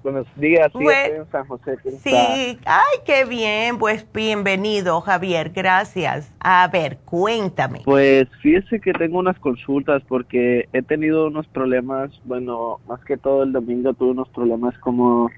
[0.02, 0.72] buenos días.
[0.72, 1.76] Sí, estoy en San José.
[2.02, 3.78] Sí, ay, qué bien.
[3.78, 5.50] Pues bienvenido, Javier.
[5.50, 6.32] Gracias.
[6.40, 7.82] A ver, cuéntame.
[7.84, 12.10] Pues fíjese que tengo unas consultas porque he tenido unos problemas.
[12.24, 15.28] Bueno, más que todo el domingo tuve unos problemas como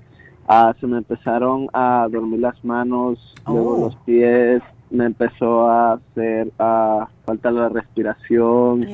[0.53, 3.85] ah, se me empezaron a dormir las manos, luego oh.
[3.87, 8.87] los pies, me empezó a hacer a falta la respiración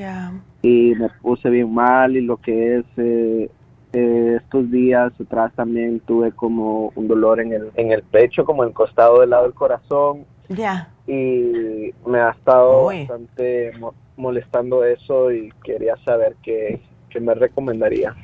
[0.62, 3.50] y me puse bien mal y lo que es eh,
[3.92, 8.62] eh, estos días atrás también tuve como un dolor en el, en el pecho, como
[8.62, 10.24] en el costado del lado del corazón.
[10.48, 10.88] Ya.
[11.06, 13.72] Y me ha estado bastante
[14.16, 18.14] molestando eso y quería saber qué, qué me recomendaría.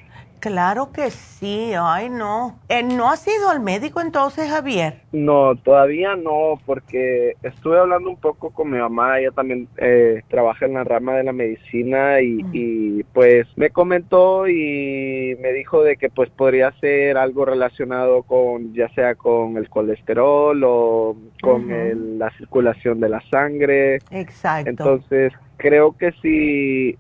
[0.45, 2.59] Claro que sí, ay no.
[2.69, 5.01] Eh, ¿No has ido al médico entonces, Javier?
[5.11, 10.67] No, todavía no, porque estuve hablando un poco con mi mamá, ella también eh, trabaja
[10.67, 12.51] en la rama de la medicina y, mm.
[12.53, 18.75] y, pues me comentó y me dijo de que pues podría ser algo relacionado con
[18.75, 23.95] ya sea con el colesterol o con la circulación de la sangre.
[24.11, 24.69] Exacto.
[24.69, 26.99] Entonces creo que si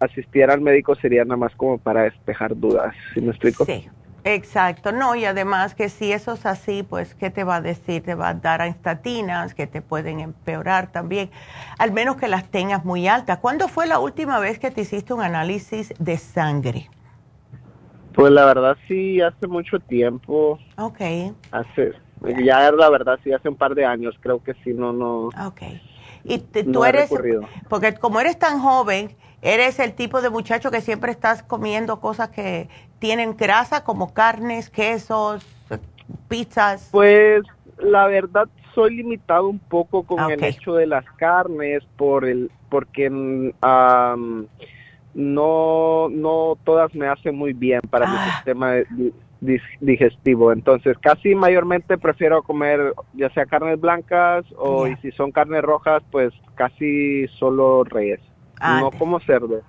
[0.00, 3.64] asistiera al médico sería nada más como para despejar dudas, ¿sí me explico?
[3.64, 3.88] Sí,
[4.24, 8.02] exacto, no, y además que si eso es así, pues, ¿qué te va a decir?
[8.02, 11.30] Te va a dar estatinas que te pueden empeorar también,
[11.78, 13.38] al menos que las tengas muy altas.
[13.38, 16.90] ¿Cuándo fue la última vez que te hiciste un análisis de sangre?
[18.14, 20.58] Pues la verdad sí, hace mucho tiempo.
[20.78, 21.00] Ok.
[21.50, 21.92] Hace,
[22.42, 25.26] ya la verdad sí, hace un par de años, creo que sí, no, no.
[25.46, 25.62] Ok.
[26.24, 27.10] Y tú eres,
[27.68, 32.30] porque como eres tan joven, ¿Eres el tipo de muchacho que siempre estás comiendo cosas
[32.30, 32.68] que
[32.98, 35.46] tienen grasa como carnes, quesos,
[36.28, 36.88] pizzas?
[36.90, 37.42] Pues
[37.78, 43.08] la verdad soy limitado un poco con el hecho de las carnes por el porque
[43.10, 43.52] no
[45.14, 48.34] no todas me hacen muy bien para mi ah.
[48.36, 48.74] sistema
[49.80, 50.52] digestivo.
[50.52, 56.02] Entonces, casi mayormente prefiero comer ya sea carnes blancas o y si son carnes rojas,
[56.10, 58.20] pues casi solo reyes
[58.60, 59.62] no como cerdo.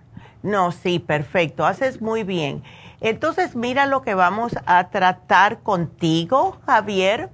[0.43, 2.63] No, sí, perfecto, haces muy bien.
[3.01, 7.29] Entonces, mira lo que vamos a tratar contigo, Javier.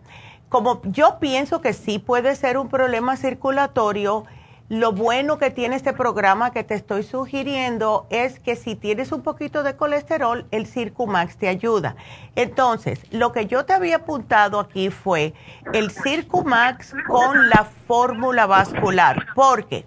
[0.50, 4.26] Como yo pienso que sí puede ser un problema circulatorio,
[4.70, 9.22] lo bueno que tiene este programa que te estoy sugiriendo es que si tienes un
[9.22, 11.96] poquito de colesterol, el Circumax te ayuda.
[12.36, 15.34] Entonces, lo que yo te había apuntado aquí fue
[15.74, 19.86] el Circumax con la fórmula vascular, porque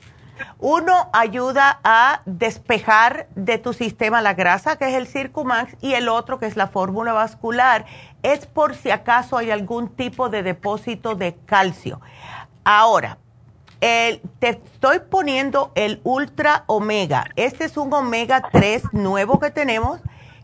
[0.59, 6.09] uno ayuda a despejar de tu sistema la grasa, que es el Circumax, y el
[6.09, 7.87] otro, que es la fórmula vascular,
[8.23, 12.01] es por si acaso hay algún tipo de depósito de calcio.
[12.65, 13.19] Ahora,
[13.81, 17.27] te estoy poniendo el Ultra Omega.
[17.37, 20.01] Este es un Omega 3 nuevo que tenemos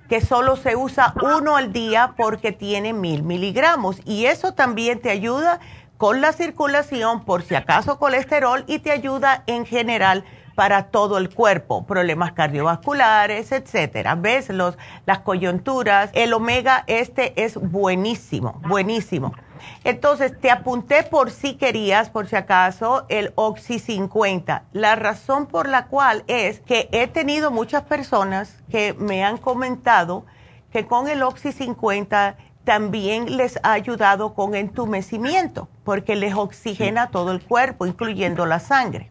[0.08, 5.08] que solo se usa uno al día porque tiene mil miligramos y eso también te
[5.08, 5.58] ayuda
[6.02, 10.24] con la circulación por si acaso colesterol y te ayuda en general
[10.56, 14.16] para todo el cuerpo, problemas cardiovasculares, etcétera.
[14.16, 14.48] ¿Ves?
[14.48, 14.76] Los,
[15.06, 19.32] las coyunturas, el omega este es buenísimo, buenísimo.
[19.84, 24.64] Entonces, te apunté por si querías, por si acaso, el Oxy 50.
[24.72, 30.24] La razón por la cual es que he tenido muchas personas que me han comentado
[30.72, 32.34] que con el Oxy 50
[32.64, 39.10] también les ha ayudado con entumecimiento, porque les oxigena todo el cuerpo, incluyendo la sangre.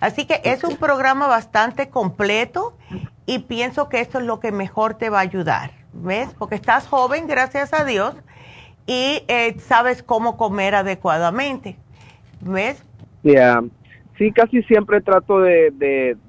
[0.00, 2.76] Así que es un programa bastante completo
[3.24, 6.34] y pienso que esto es lo que mejor te va a ayudar, ¿ves?
[6.38, 8.16] Porque estás joven, gracias a Dios,
[8.86, 11.76] y eh, sabes cómo comer adecuadamente,
[12.40, 12.84] ¿ves?
[14.18, 15.70] Sí, casi siempre trato de,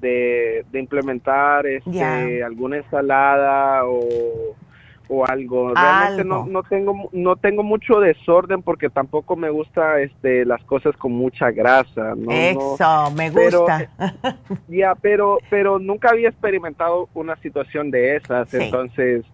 [0.00, 4.54] de, implementar este, alguna ensalada o
[5.08, 5.74] o algo.
[5.74, 10.96] Realmente No, no tengo no tengo mucho desorden porque tampoco me gusta este las cosas
[10.96, 12.14] con mucha grasa.
[12.16, 12.30] ¿no?
[12.30, 13.88] Eso, me gusta.
[14.68, 19.24] ya, pero pero nunca había experimentado una situación de esas, entonces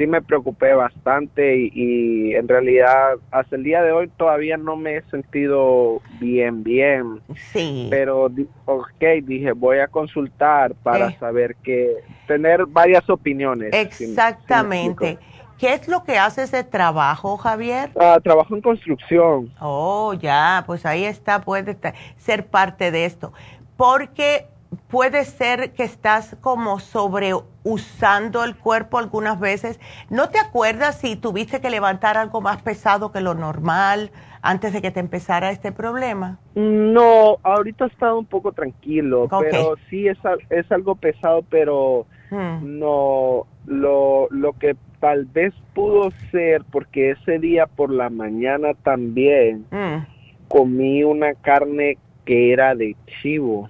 [0.00, 4.96] sí me preocupé bastante y, en realidad hasta el día de hoy todavía no me
[4.96, 7.20] he sentido bien, bien.
[7.52, 7.86] Sí.
[7.90, 8.30] Pero,
[8.64, 11.16] ok, dije, voy a consultar para eh.
[11.20, 11.96] saber que,
[12.26, 13.74] tener varias opiniones.
[13.74, 15.18] Exactamente.
[15.58, 17.90] ¿Qué es lo que haces de trabajo, Javier?
[18.00, 19.52] Ah, trabajo en construcción.
[19.60, 21.76] Oh, ya, pues ahí está, puede
[22.16, 23.34] ser parte de esto.
[23.76, 24.46] Porque
[24.88, 29.80] puede ser que estás como sobreusando el cuerpo algunas veces.
[30.10, 34.10] ¿No te acuerdas si tuviste que levantar algo más pesado que lo normal
[34.42, 36.38] antes de que te empezara este problema?
[36.54, 40.18] No, ahorita he estado un poco tranquilo, pero sí es,
[40.50, 42.78] es algo pesado, pero hmm.
[42.78, 49.66] no, lo, lo que tal vez pudo ser, porque ese día por la mañana también
[49.70, 50.06] hmm.
[50.48, 53.68] comí una carne que era de chivo.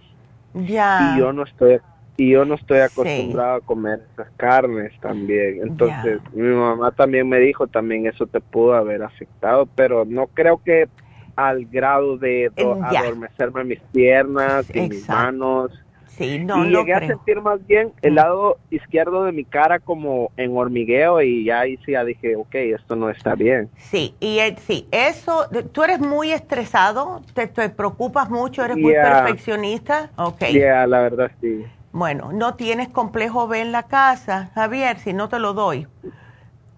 [0.54, 1.14] Ya.
[1.14, 1.80] Y yo no estoy
[2.16, 5.60] y yo no estoy acostumbrado a comer esas carnes también.
[5.62, 10.60] Entonces, mi mamá también me dijo, también eso te pudo haber afectado, pero no creo
[10.62, 10.86] que
[11.34, 12.52] al grado de
[12.82, 15.72] adormecerme mis piernas y mis manos
[16.20, 18.14] Sí, no, y llegué a sentir más bien el mm.
[18.14, 22.54] lado izquierdo de mi cara como en hormigueo y ya ahí sí ya dije, ok,
[22.56, 23.70] esto no está bien.
[23.78, 30.10] Sí, y sí, eso, tú eres muy estresado, te, preocupas mucho, eres muy perfeccionista.
[30.16, 30.44] Ok.
[30.52, 31.64] Yeah, la verdad sí.
[31.90, 35.86] Bueno, no tienes complejo B en la casa, Javier, si no te lo doy.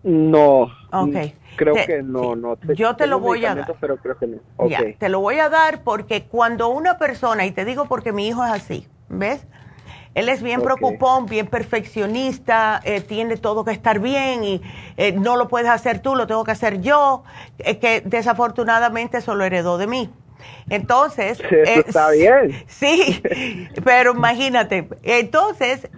[0.03, 0.69] No.
[0.93, 1.16] Ok.
[1.57, 2.57] Creo que no, no.
[2.74, 3.74] yo te lo voy a dar.
[3.81, 4.39] Pero creo que no.
[4.57, 4.95] Okay.
[4.95, 8.45] te lo voy a dar porque cuando una persona, y te digo porque mi hijo
[8.45, 9.47] es así, ¿ves?
[10.15, 14.62] Él es bien preocupón, bien perfeccionista, eh, tiene todo que estar bien y
[14.99, 17.24] eh, no lo puedes hacer tú, lo tengo que hacer yo,
[17.59, 20.11] eh, que desafortunadamente eso lo heredó de mí.
[20.69, 21.41] Entonces...
[21.65, 22.53] está bien.
[22.66, 23.23] Sí,
[23.85, 25.89] pero imagínate, entonces,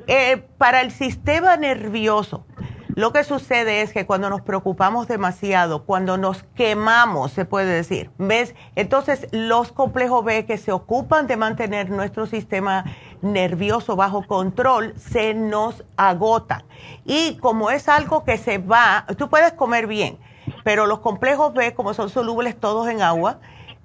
[0.58, 2.46] para el sistema nervioso,
[2.94, 8.10] lo que sucede es que cuando nos preocupamos demasiado, cuando nos quemamos, se puede decir,
[8.18, 8.54] ¿ves?
[8.76, 12.84] Entonces los complejos B que se ocupan de mantener nuestro sistema
[13.20, 16.62] nervioso bajo control se nos agotan.
[17.04, 20.18] Y como es algo que se va, tú puedes comer bien,
[20.62, 23.40] pero los complejos B, como son solubles todos en agua,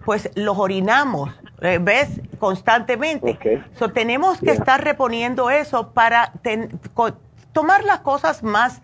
[0.05, 1.31] pues los orinamos,
[1.61, 2.21] eh, ¿ves?
[2.37, 3.63] Constantemente.
[3.77, 6.31] So, tenemos que estar reponiendo eso para
[7.53, 8.81] tomar las cosas más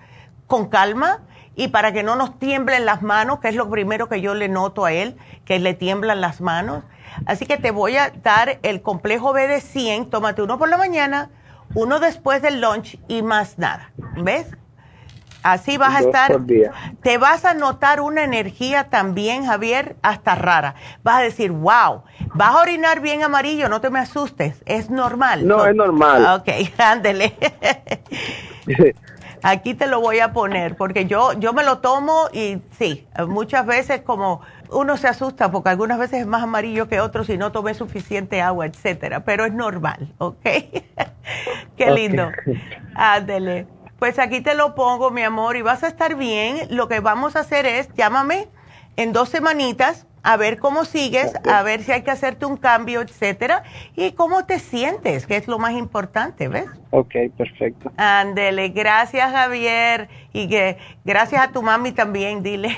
[0.47, 1.21] con calma
[1.55, 4.49] y para que no nos tiemblen las manos, que es lo primero que yo le
[4.49, 5.15] noto a él,
[5.45, 6.83] que le tiemblan las manos.
[7.25, 10.77] Así que te voy a dar el complejo B de 100, tómate uno por la
[10.77, 11.29] mañana,
[11.73, 13.91] uno después del lunch y más nada.
[14.17, 14.47] ¿Ves?
[15.43, 16.41] Así vas a estar,
[17.03, 20.73] te vas a notar una energía también, Javier, hasta rara.
[21.03, 22.01] Vas a decir, wow,
[22.33, 25.47] vas a orinar bien amarillo, no te me asustes, es normal.
[25.47, 26.39] No, es normal.
[26.39, 26.49] Ok,
[26.79, 27.35] ándele.
[29.47, 33.63] Aquí te lo voy a poner porque yo, yo me lo tomo y sí, muchas
[33.67, 34.41] veces como
[34.71, 38.41] uno se asusta porque algunas veces es más amarillo que otros si no tomé suficiente
[38.41, 40.41] agua, etcétera, pero es normal, ¿ok?
[41.77, 42.31] Qué lindo.
[42.95, 43.67] Ándele.
[43.99, 46.67] Pues aquí te lo pongo, mi amor, y vas a estar bien.
[46.71, 48.47] Lo que vamos a hacer es, llámame
[48.95, 53.01] en dos semanitas a ver cómo sigues, a ver si hay que hacerte un cambio,
[53.01, 53.61] etcétera,
[53.95, 56.65] y cómo te sientes, que es lo más importante, ¿ves?
[56.89, 57.91] Ok, perfecto.
[57.95, 62.75] Ándele, gracias Javier, y que gracias a tu mami también, dile.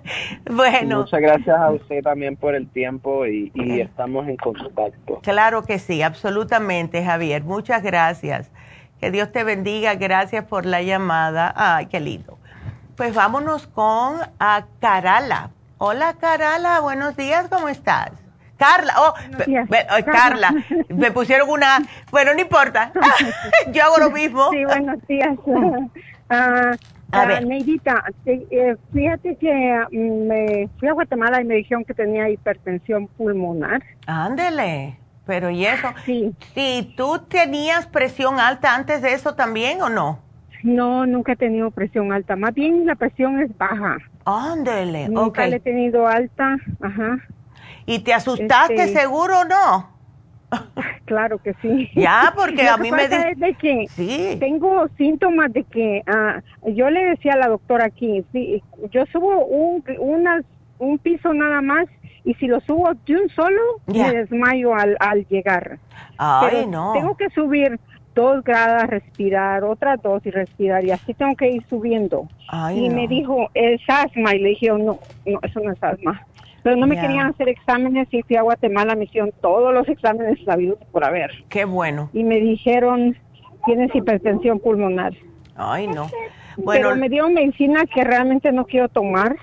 [0.44, 0.98] bueno.
[0.98, 5.20] Muchas gracias a usted también por el tiempo y, y estamos en contacto.
[5.22, 8.50] Claro que sí, absolutamente, Javier, muchas gracias.
[9.00, 11.54] Que Dios te bendiga, gracias por la llamada.
[11.56, 12.36] Ay, qué lindo.
[12.94, 15.52] Pues vámonos con a Carala
[15.82, 18.10] Hola, Carla, buenos días, ¿cómo estás?
[18.58, 19.14] Carla, oh,
[20.04, 20.52] Carla,
[20.90, 21.78] me pusieron una,
[22.10, 22.92] bueno, no importa,
[23.72, 24.50] yo hago lo mismo.
[24.50, 25.38] Sí, buenos días.
[26.32, 26.76] Ah,
[27.10, 27.44] a ah, ver.
[27.44, 33.08] Neidita, eh, fíjate que mm, me fui a Guatemala y me dijeron que tenía hipertensión
[33.08, 33.82] pulmonar.
[34.06, 34.96] Ándele,
[35.26, 35.88] pero ¿y eso?
[36.04, 36.32] Sí.
[36.54, 40.20] ¿Y tú tenías presión alta antes de eso también o no?
[40.62, 42.36] No, nunca he tenido presión alta.
[42.36, 43.96] Más bien la presión es baja.
[44.36, 47.18] Ándele, Nunca la he tenido alta, ajá.
[47.86, 49.90] ¿Y te asustaste este, seguro o no?
[51.04, 51.90] Claro que sí.
[51.96, 54.36] Ya, porque a mí me de que sí.
[54.38, 58.62] tengo síntomas de que ah, yo le decía a la doctora aquí, sí,
[58.92, 59.82] yo subo un,
[60.78, 61.88] un piso nada más
[62.24, 65.78] y si lo subo de un solo, me desmayo al, al llegar.
[66.16, 66.92] Ay, no.
[66.92, 67.80] Tengo que subir
[68.14, 72.28] dos gradas, respirar, otra dos y respirar, y así tengo que ir subiendo.
[72.74, 76.26] y me dijo, es asma, y le dije, no, no, eso no es asma.
[76.62, 80.38] Pero no me querían hacer exámenes y fui a Guatemala, me hicieron todos los exámenes
[80.44, 81.30] sabidos por haber.
[81.48, 82.10] Qué bueno.
[82.12, 83.16] Y me dijeron,
[83.64, 85.14] tienes hipertensión pulmonar.
[85.56, 86.10] Ay, no.
[86.56, 89.36] Bueno, Pero me dio medicina que realmente no quiero tomar.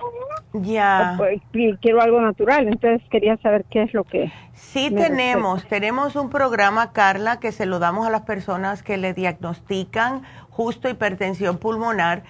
[0.62, 1.16] Ya.
[1.18, 1.42] Pues,
[1.82, 4.32] quiero algo natural, entonces quería saber qué es lo que...
[4.54, 9.14] Sí tenemos, tenemos un programa, Carla, que se lo damos a las personas que le
[9.14, 12.24] diagnostican justo hipertensión pulmonar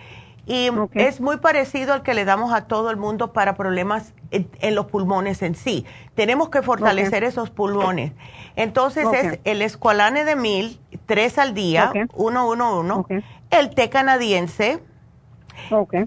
[0.46, 4.76] Y es muy parecido al que le damos a todo el mundo para problemas en,
[4.76, 5.86] los pulmones en sí.
[6.16, 8.14] Tenemos que fortalecer esos pulmones.
[8.56, 13.06] Entonces es el escualane de mil, tres al día, uno, uno, uno.
[13.50, 14.82] El té canadiense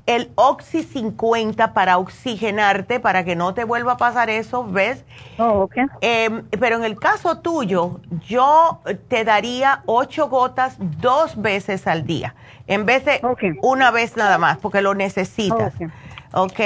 [0.06, 5.05] el Oxy 50 para oxigenarte, para que no te vuelva a pasar eso, ¿ves?
[5.39, 5.68] Oh,
[6.01, 12.35] em, pero en el caso tuyo, yo te daría ocho gotas dos veces al día,
[12.66, 13.20] en vez de
[13.62, 15.74] una vez nada más, porque lo necesitas.
[16.32, 16.60] ¿Ok?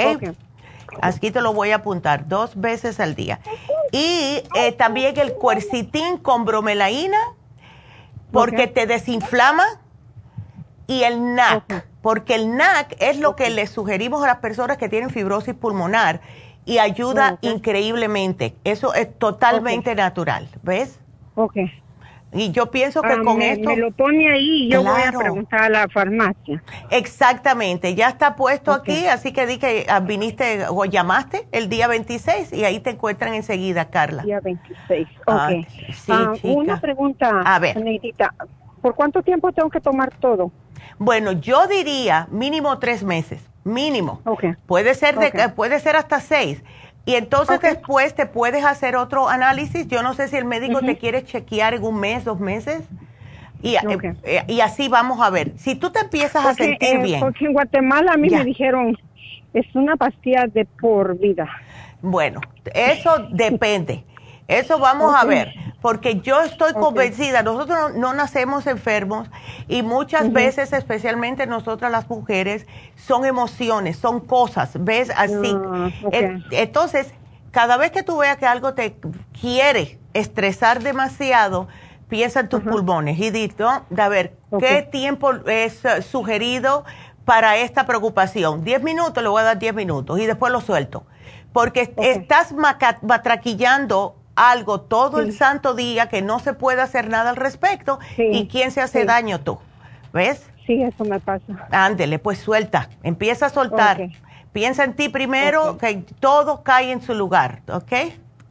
[1.01, 3.39] Aquí te lo voy a apuntar, dos veces al día.
[3.91, 7.17] Y eh, también el cuercitín con bromelaína,
[8.31, 9.65] porque te desinflama,
[10.87, 14.89] y el NAC porque el NAC es lo que le sugerimos a las personas que
[14.89, 16.21] tienen fibrosis pulmonar
[16.63, 18.53] y ayuda increíblemente.
[18.63, 20.99] Eso es totalmente natural, ¿ves?
[21.33, 21.57] Ok.
[22.31, 23.71] Y yo pienso que ah, con esto...
[23.71, 26.61] Me lo pone ahí y yo voy a preguntar a la farmacia.
[26.91, 31.87] Exactamente, ya está puesto aquí, así que di que ah, viniste o llamaste el día
[31.87, 34.21] 26 y ahí te encuentran enseguida, Carla.
[34.21, 35.67] Día 26, ah, ok.
[35.91, 36.11] sí,
[36.43, 37.75] una pregunta, a ver.
[38.79, 40.51] ¿por cuánto tiempo tengo que tomar todo?
[40.97, 44.21] Bueno, yo diría mínimo tres meses, mínimo.
[44.65, 46.63] Puede ser de, puede ser hasta seis.
[47.05, 49.87] Y entonces después te puedes hacer otro análisis.
[49.87, 52.81] Yo no sé si el médico te quiere chequear en un mes, dos meses.
[53.61, 55.53] Y, eh, eh, y así vamos a ver.
[55.57, 57.19] Si tú te empiezas a sentir eh, bien.
[57.19, 58.97] Porque en Guatemala a mí me dijeron,
[59.53, 61.47] es una pastilla de por vida.
[62.01, 62.41] Bueno,
[62.73, 64.03] eso depende.
[64.47, 69.27] Eso vamos a ver, porque yo estoy convencida, nosotros no, nacemos enfermos
[69.67, 75.11] y muchas veces, especialmente nosotras las mujeres, son emociones, son cosas, ¿ves?
[75.15, 75.55] Así.
[75.55, 75.89] Ah,
[76.51, 77.11] entonces,
[77.49, 78.97] cada vez que tú veas que algo te
[79.39, 81.67] quiere estresar demasiado,
[82.07, 86.85] piensa en tus pulmones y di, a ver, ¿qué tiempo es eh, sugerido
[87.25, 88.63] para esta preocupación?
[88.63, 91.05] Diez minutos, le voy a dar diez minutos y después lo suelto.
[91.51, 92.53] Porque estás
[93.01, 98.47] matraquillando algo todo el santo día que no se puede hacer nada al respecto y
[98.47, 99.59] quién se hace daño tú.
[100.13, 100.49] ¿Ves?
[100.65, 101.67] Sí, eso me pasa.
[101.71, 104.09] Ándele, pues suelta, empieza a soltar.
[104.51, 107.93] Piensa en ti primero, que todo cae en su lugar, ¿ok?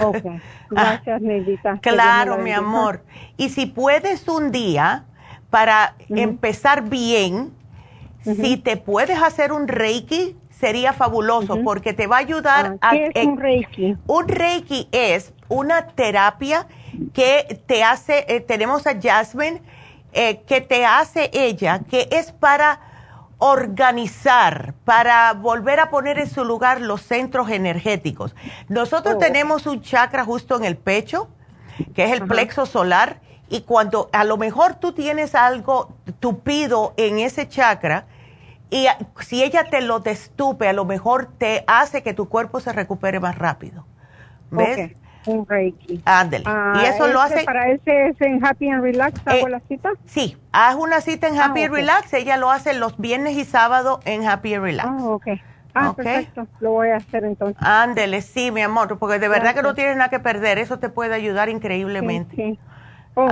[0.01, 0.25] Ok,
[0.71, 1.79] gracias, Neidita.
[1.81, 3.03] claro, mi amor.
[3.37, 5.05] Y si puedes un día,
[5.51, 7.53] para empezar bien,
[8.23, 12.93] si te puedes hacer un reiki, sería fabuloso porque te va a ayudar ah, a...
[12.93, 13.97] ¿Qué es un reiki?
[14.07, 16.67] Un reiki es una terapia
[17.13, 19.63] que te hace, eh, tenemos a Jasmine,
[20.13, 22.81] eh, que te hace ella, que es para
[23.39, 28.35] organizar, para volver a poner en su lugar los centros energéticos.
[28.69, 29.19] Nosotros oh.
[29.19, 31.29] tenemos un chakra justo en el pecho,
[31.95, 33.21] que es el plexo solar,
[33.51, 38.07] y cuando a lo mejor tú tienes algo tupido en ese chakra,
[38.75, 38.89] y
[39.21, 43.21] si ella te lo destupe, a lo mejor te hace que tu cuerpo se recupere
[43.21, 43.87] más rápido.
[44.51, 44.97] ¿Ves?
[45.27, 46.03] Un Reiki.
[46.05, 46.43] Ándele.
[46.43, 47.45] y ah, eso lo hace.
[47.45, 49.21] ¿Para ese es en Happy and Relax?
[49.27, 49.93] ¿Hago eh, la cita?
[50.07, 52.13] Sí, haz una cita en ah, Happy and Relax.
[52.15, 54.89] Ella lo hace los viernes y sábado en Happy and Relax.
[54.89, 55.27] Ah, ok.
[55.73, 56.49] Ah, perfecto.
[56.59, 57.63] Lo voy a hacer entonces.
[57.65, 60.59] Ándele, sí, mi amor, porque de verdad que no tienes nada que perder.
[60.59, 62.35] Eso te puede ayudar increíblemente.
[62.35, 62.59] Sí,
[63.15, 63.29] oh,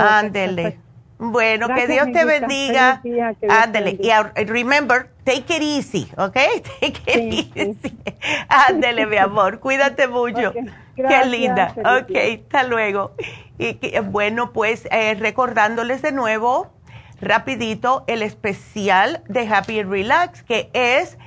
[1.31, 3.01] Bueno, que Dios te bendiga.
[3.49, 3.97] Ándele.
[3.99, 6.33] Y remember, take it easy, ¿ok?
[6.81, 7.97] Take it easy.
[8.49, 9.59] Ándele, mi amor.
[9.59, 10.53] Cuídate mucho.
[10.95, 11.73] Qué linda.
[11.77, 12.11] Ok,
[12.43, 13.13] hasta luego.
[13.57, 16.73] Y bueno, pues eh, recordándoles de nuevo,
[17.21, 21.17] rapidito, el especial de Happy Relax, que es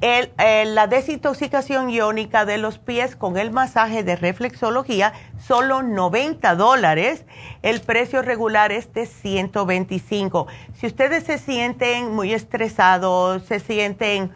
[0.00, 7.24] el, la desintoxicación iónica de los pies con el masaje de reflexología, solo 90 dólares.
[7.62, 10.46] El precio regular es de 125.
[10.74, 14.32] Si ustedes se sienten muy estresados, se sienten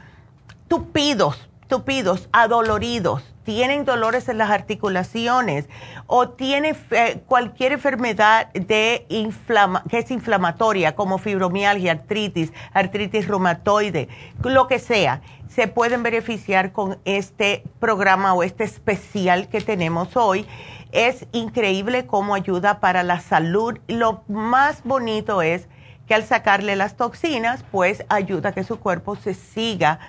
[0.68, 5.66] tupidos, tupidos, adoloridos, tienen dolores en las articulaciones
[6.06, 6.76] o tienen
[7.26, 14.08] cualquier enfermedad de inflama que es inflamatoria como fibromialgia, artritis, artritis reumatoide,
[14.44, 20.46] lo que sea, se pueden beneficiar con este programa o este especial que tenemos hoy.
[20.92, 23.78] Es increíble cómo ayuda para la salud.
[23.88, 25.68] Lo más bonito es
[26.06, 30.00] que al sacarle las toxinas, pues ayuda a que su cuerpo se siga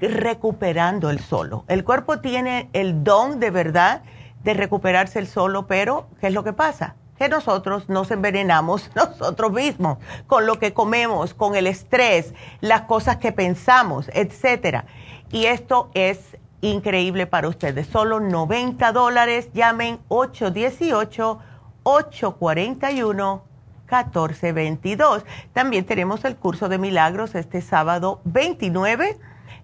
[0.00, 1.64] recuperando el solo.
[1.68, 4.02] El cuerpo tiene el don de verdad
[4.44, 6.94] de recuperarse el solo, pero ¿qué es lo que pasa?
[7.16, 13.16] Que nosotros nos envenenamos nosotros mismos con lo que comemos, con el estrés, las cosas
[13.16, 14.84] que pensamos, etcétera.
[15.30, 17.86] Y esto es increíble para ustedes.
[17.86, 19.50] Solo 90 dólares.
[19.52, 21.38] Llamen 818
[21.82, 23.42] 841
[23.90, 25.24] 1422.
[25.52, 29.18] También tenemos el curso de milagros este sábado 29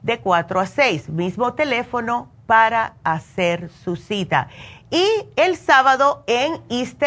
[0.04, 1.08] de 4 a 6.
[1.08, 4.48] Mismo teléfono para hacer su cita.
[4.90, 5.04] Y
[5.36, 7.02] el sábado en East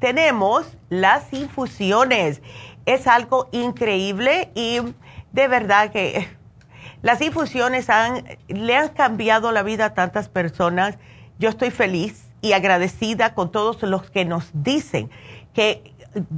[0.00, 2.42] tenemos las infusiones.
[2.86, 4.80] Es algo increíble y
[5.32, 6.28] de verdad que
[7.02, 10.98] las infusiones han, le han cambiado la vida a tantas personas.
[11.38, 15.08] Yo estoy feliz y agradecida con todos los que nos dicen
[15.54, 15.93] que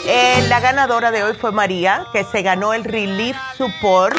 [0.08, 4.18] Eh, la ganadora de hoy fue María, que se ganó el Relief Support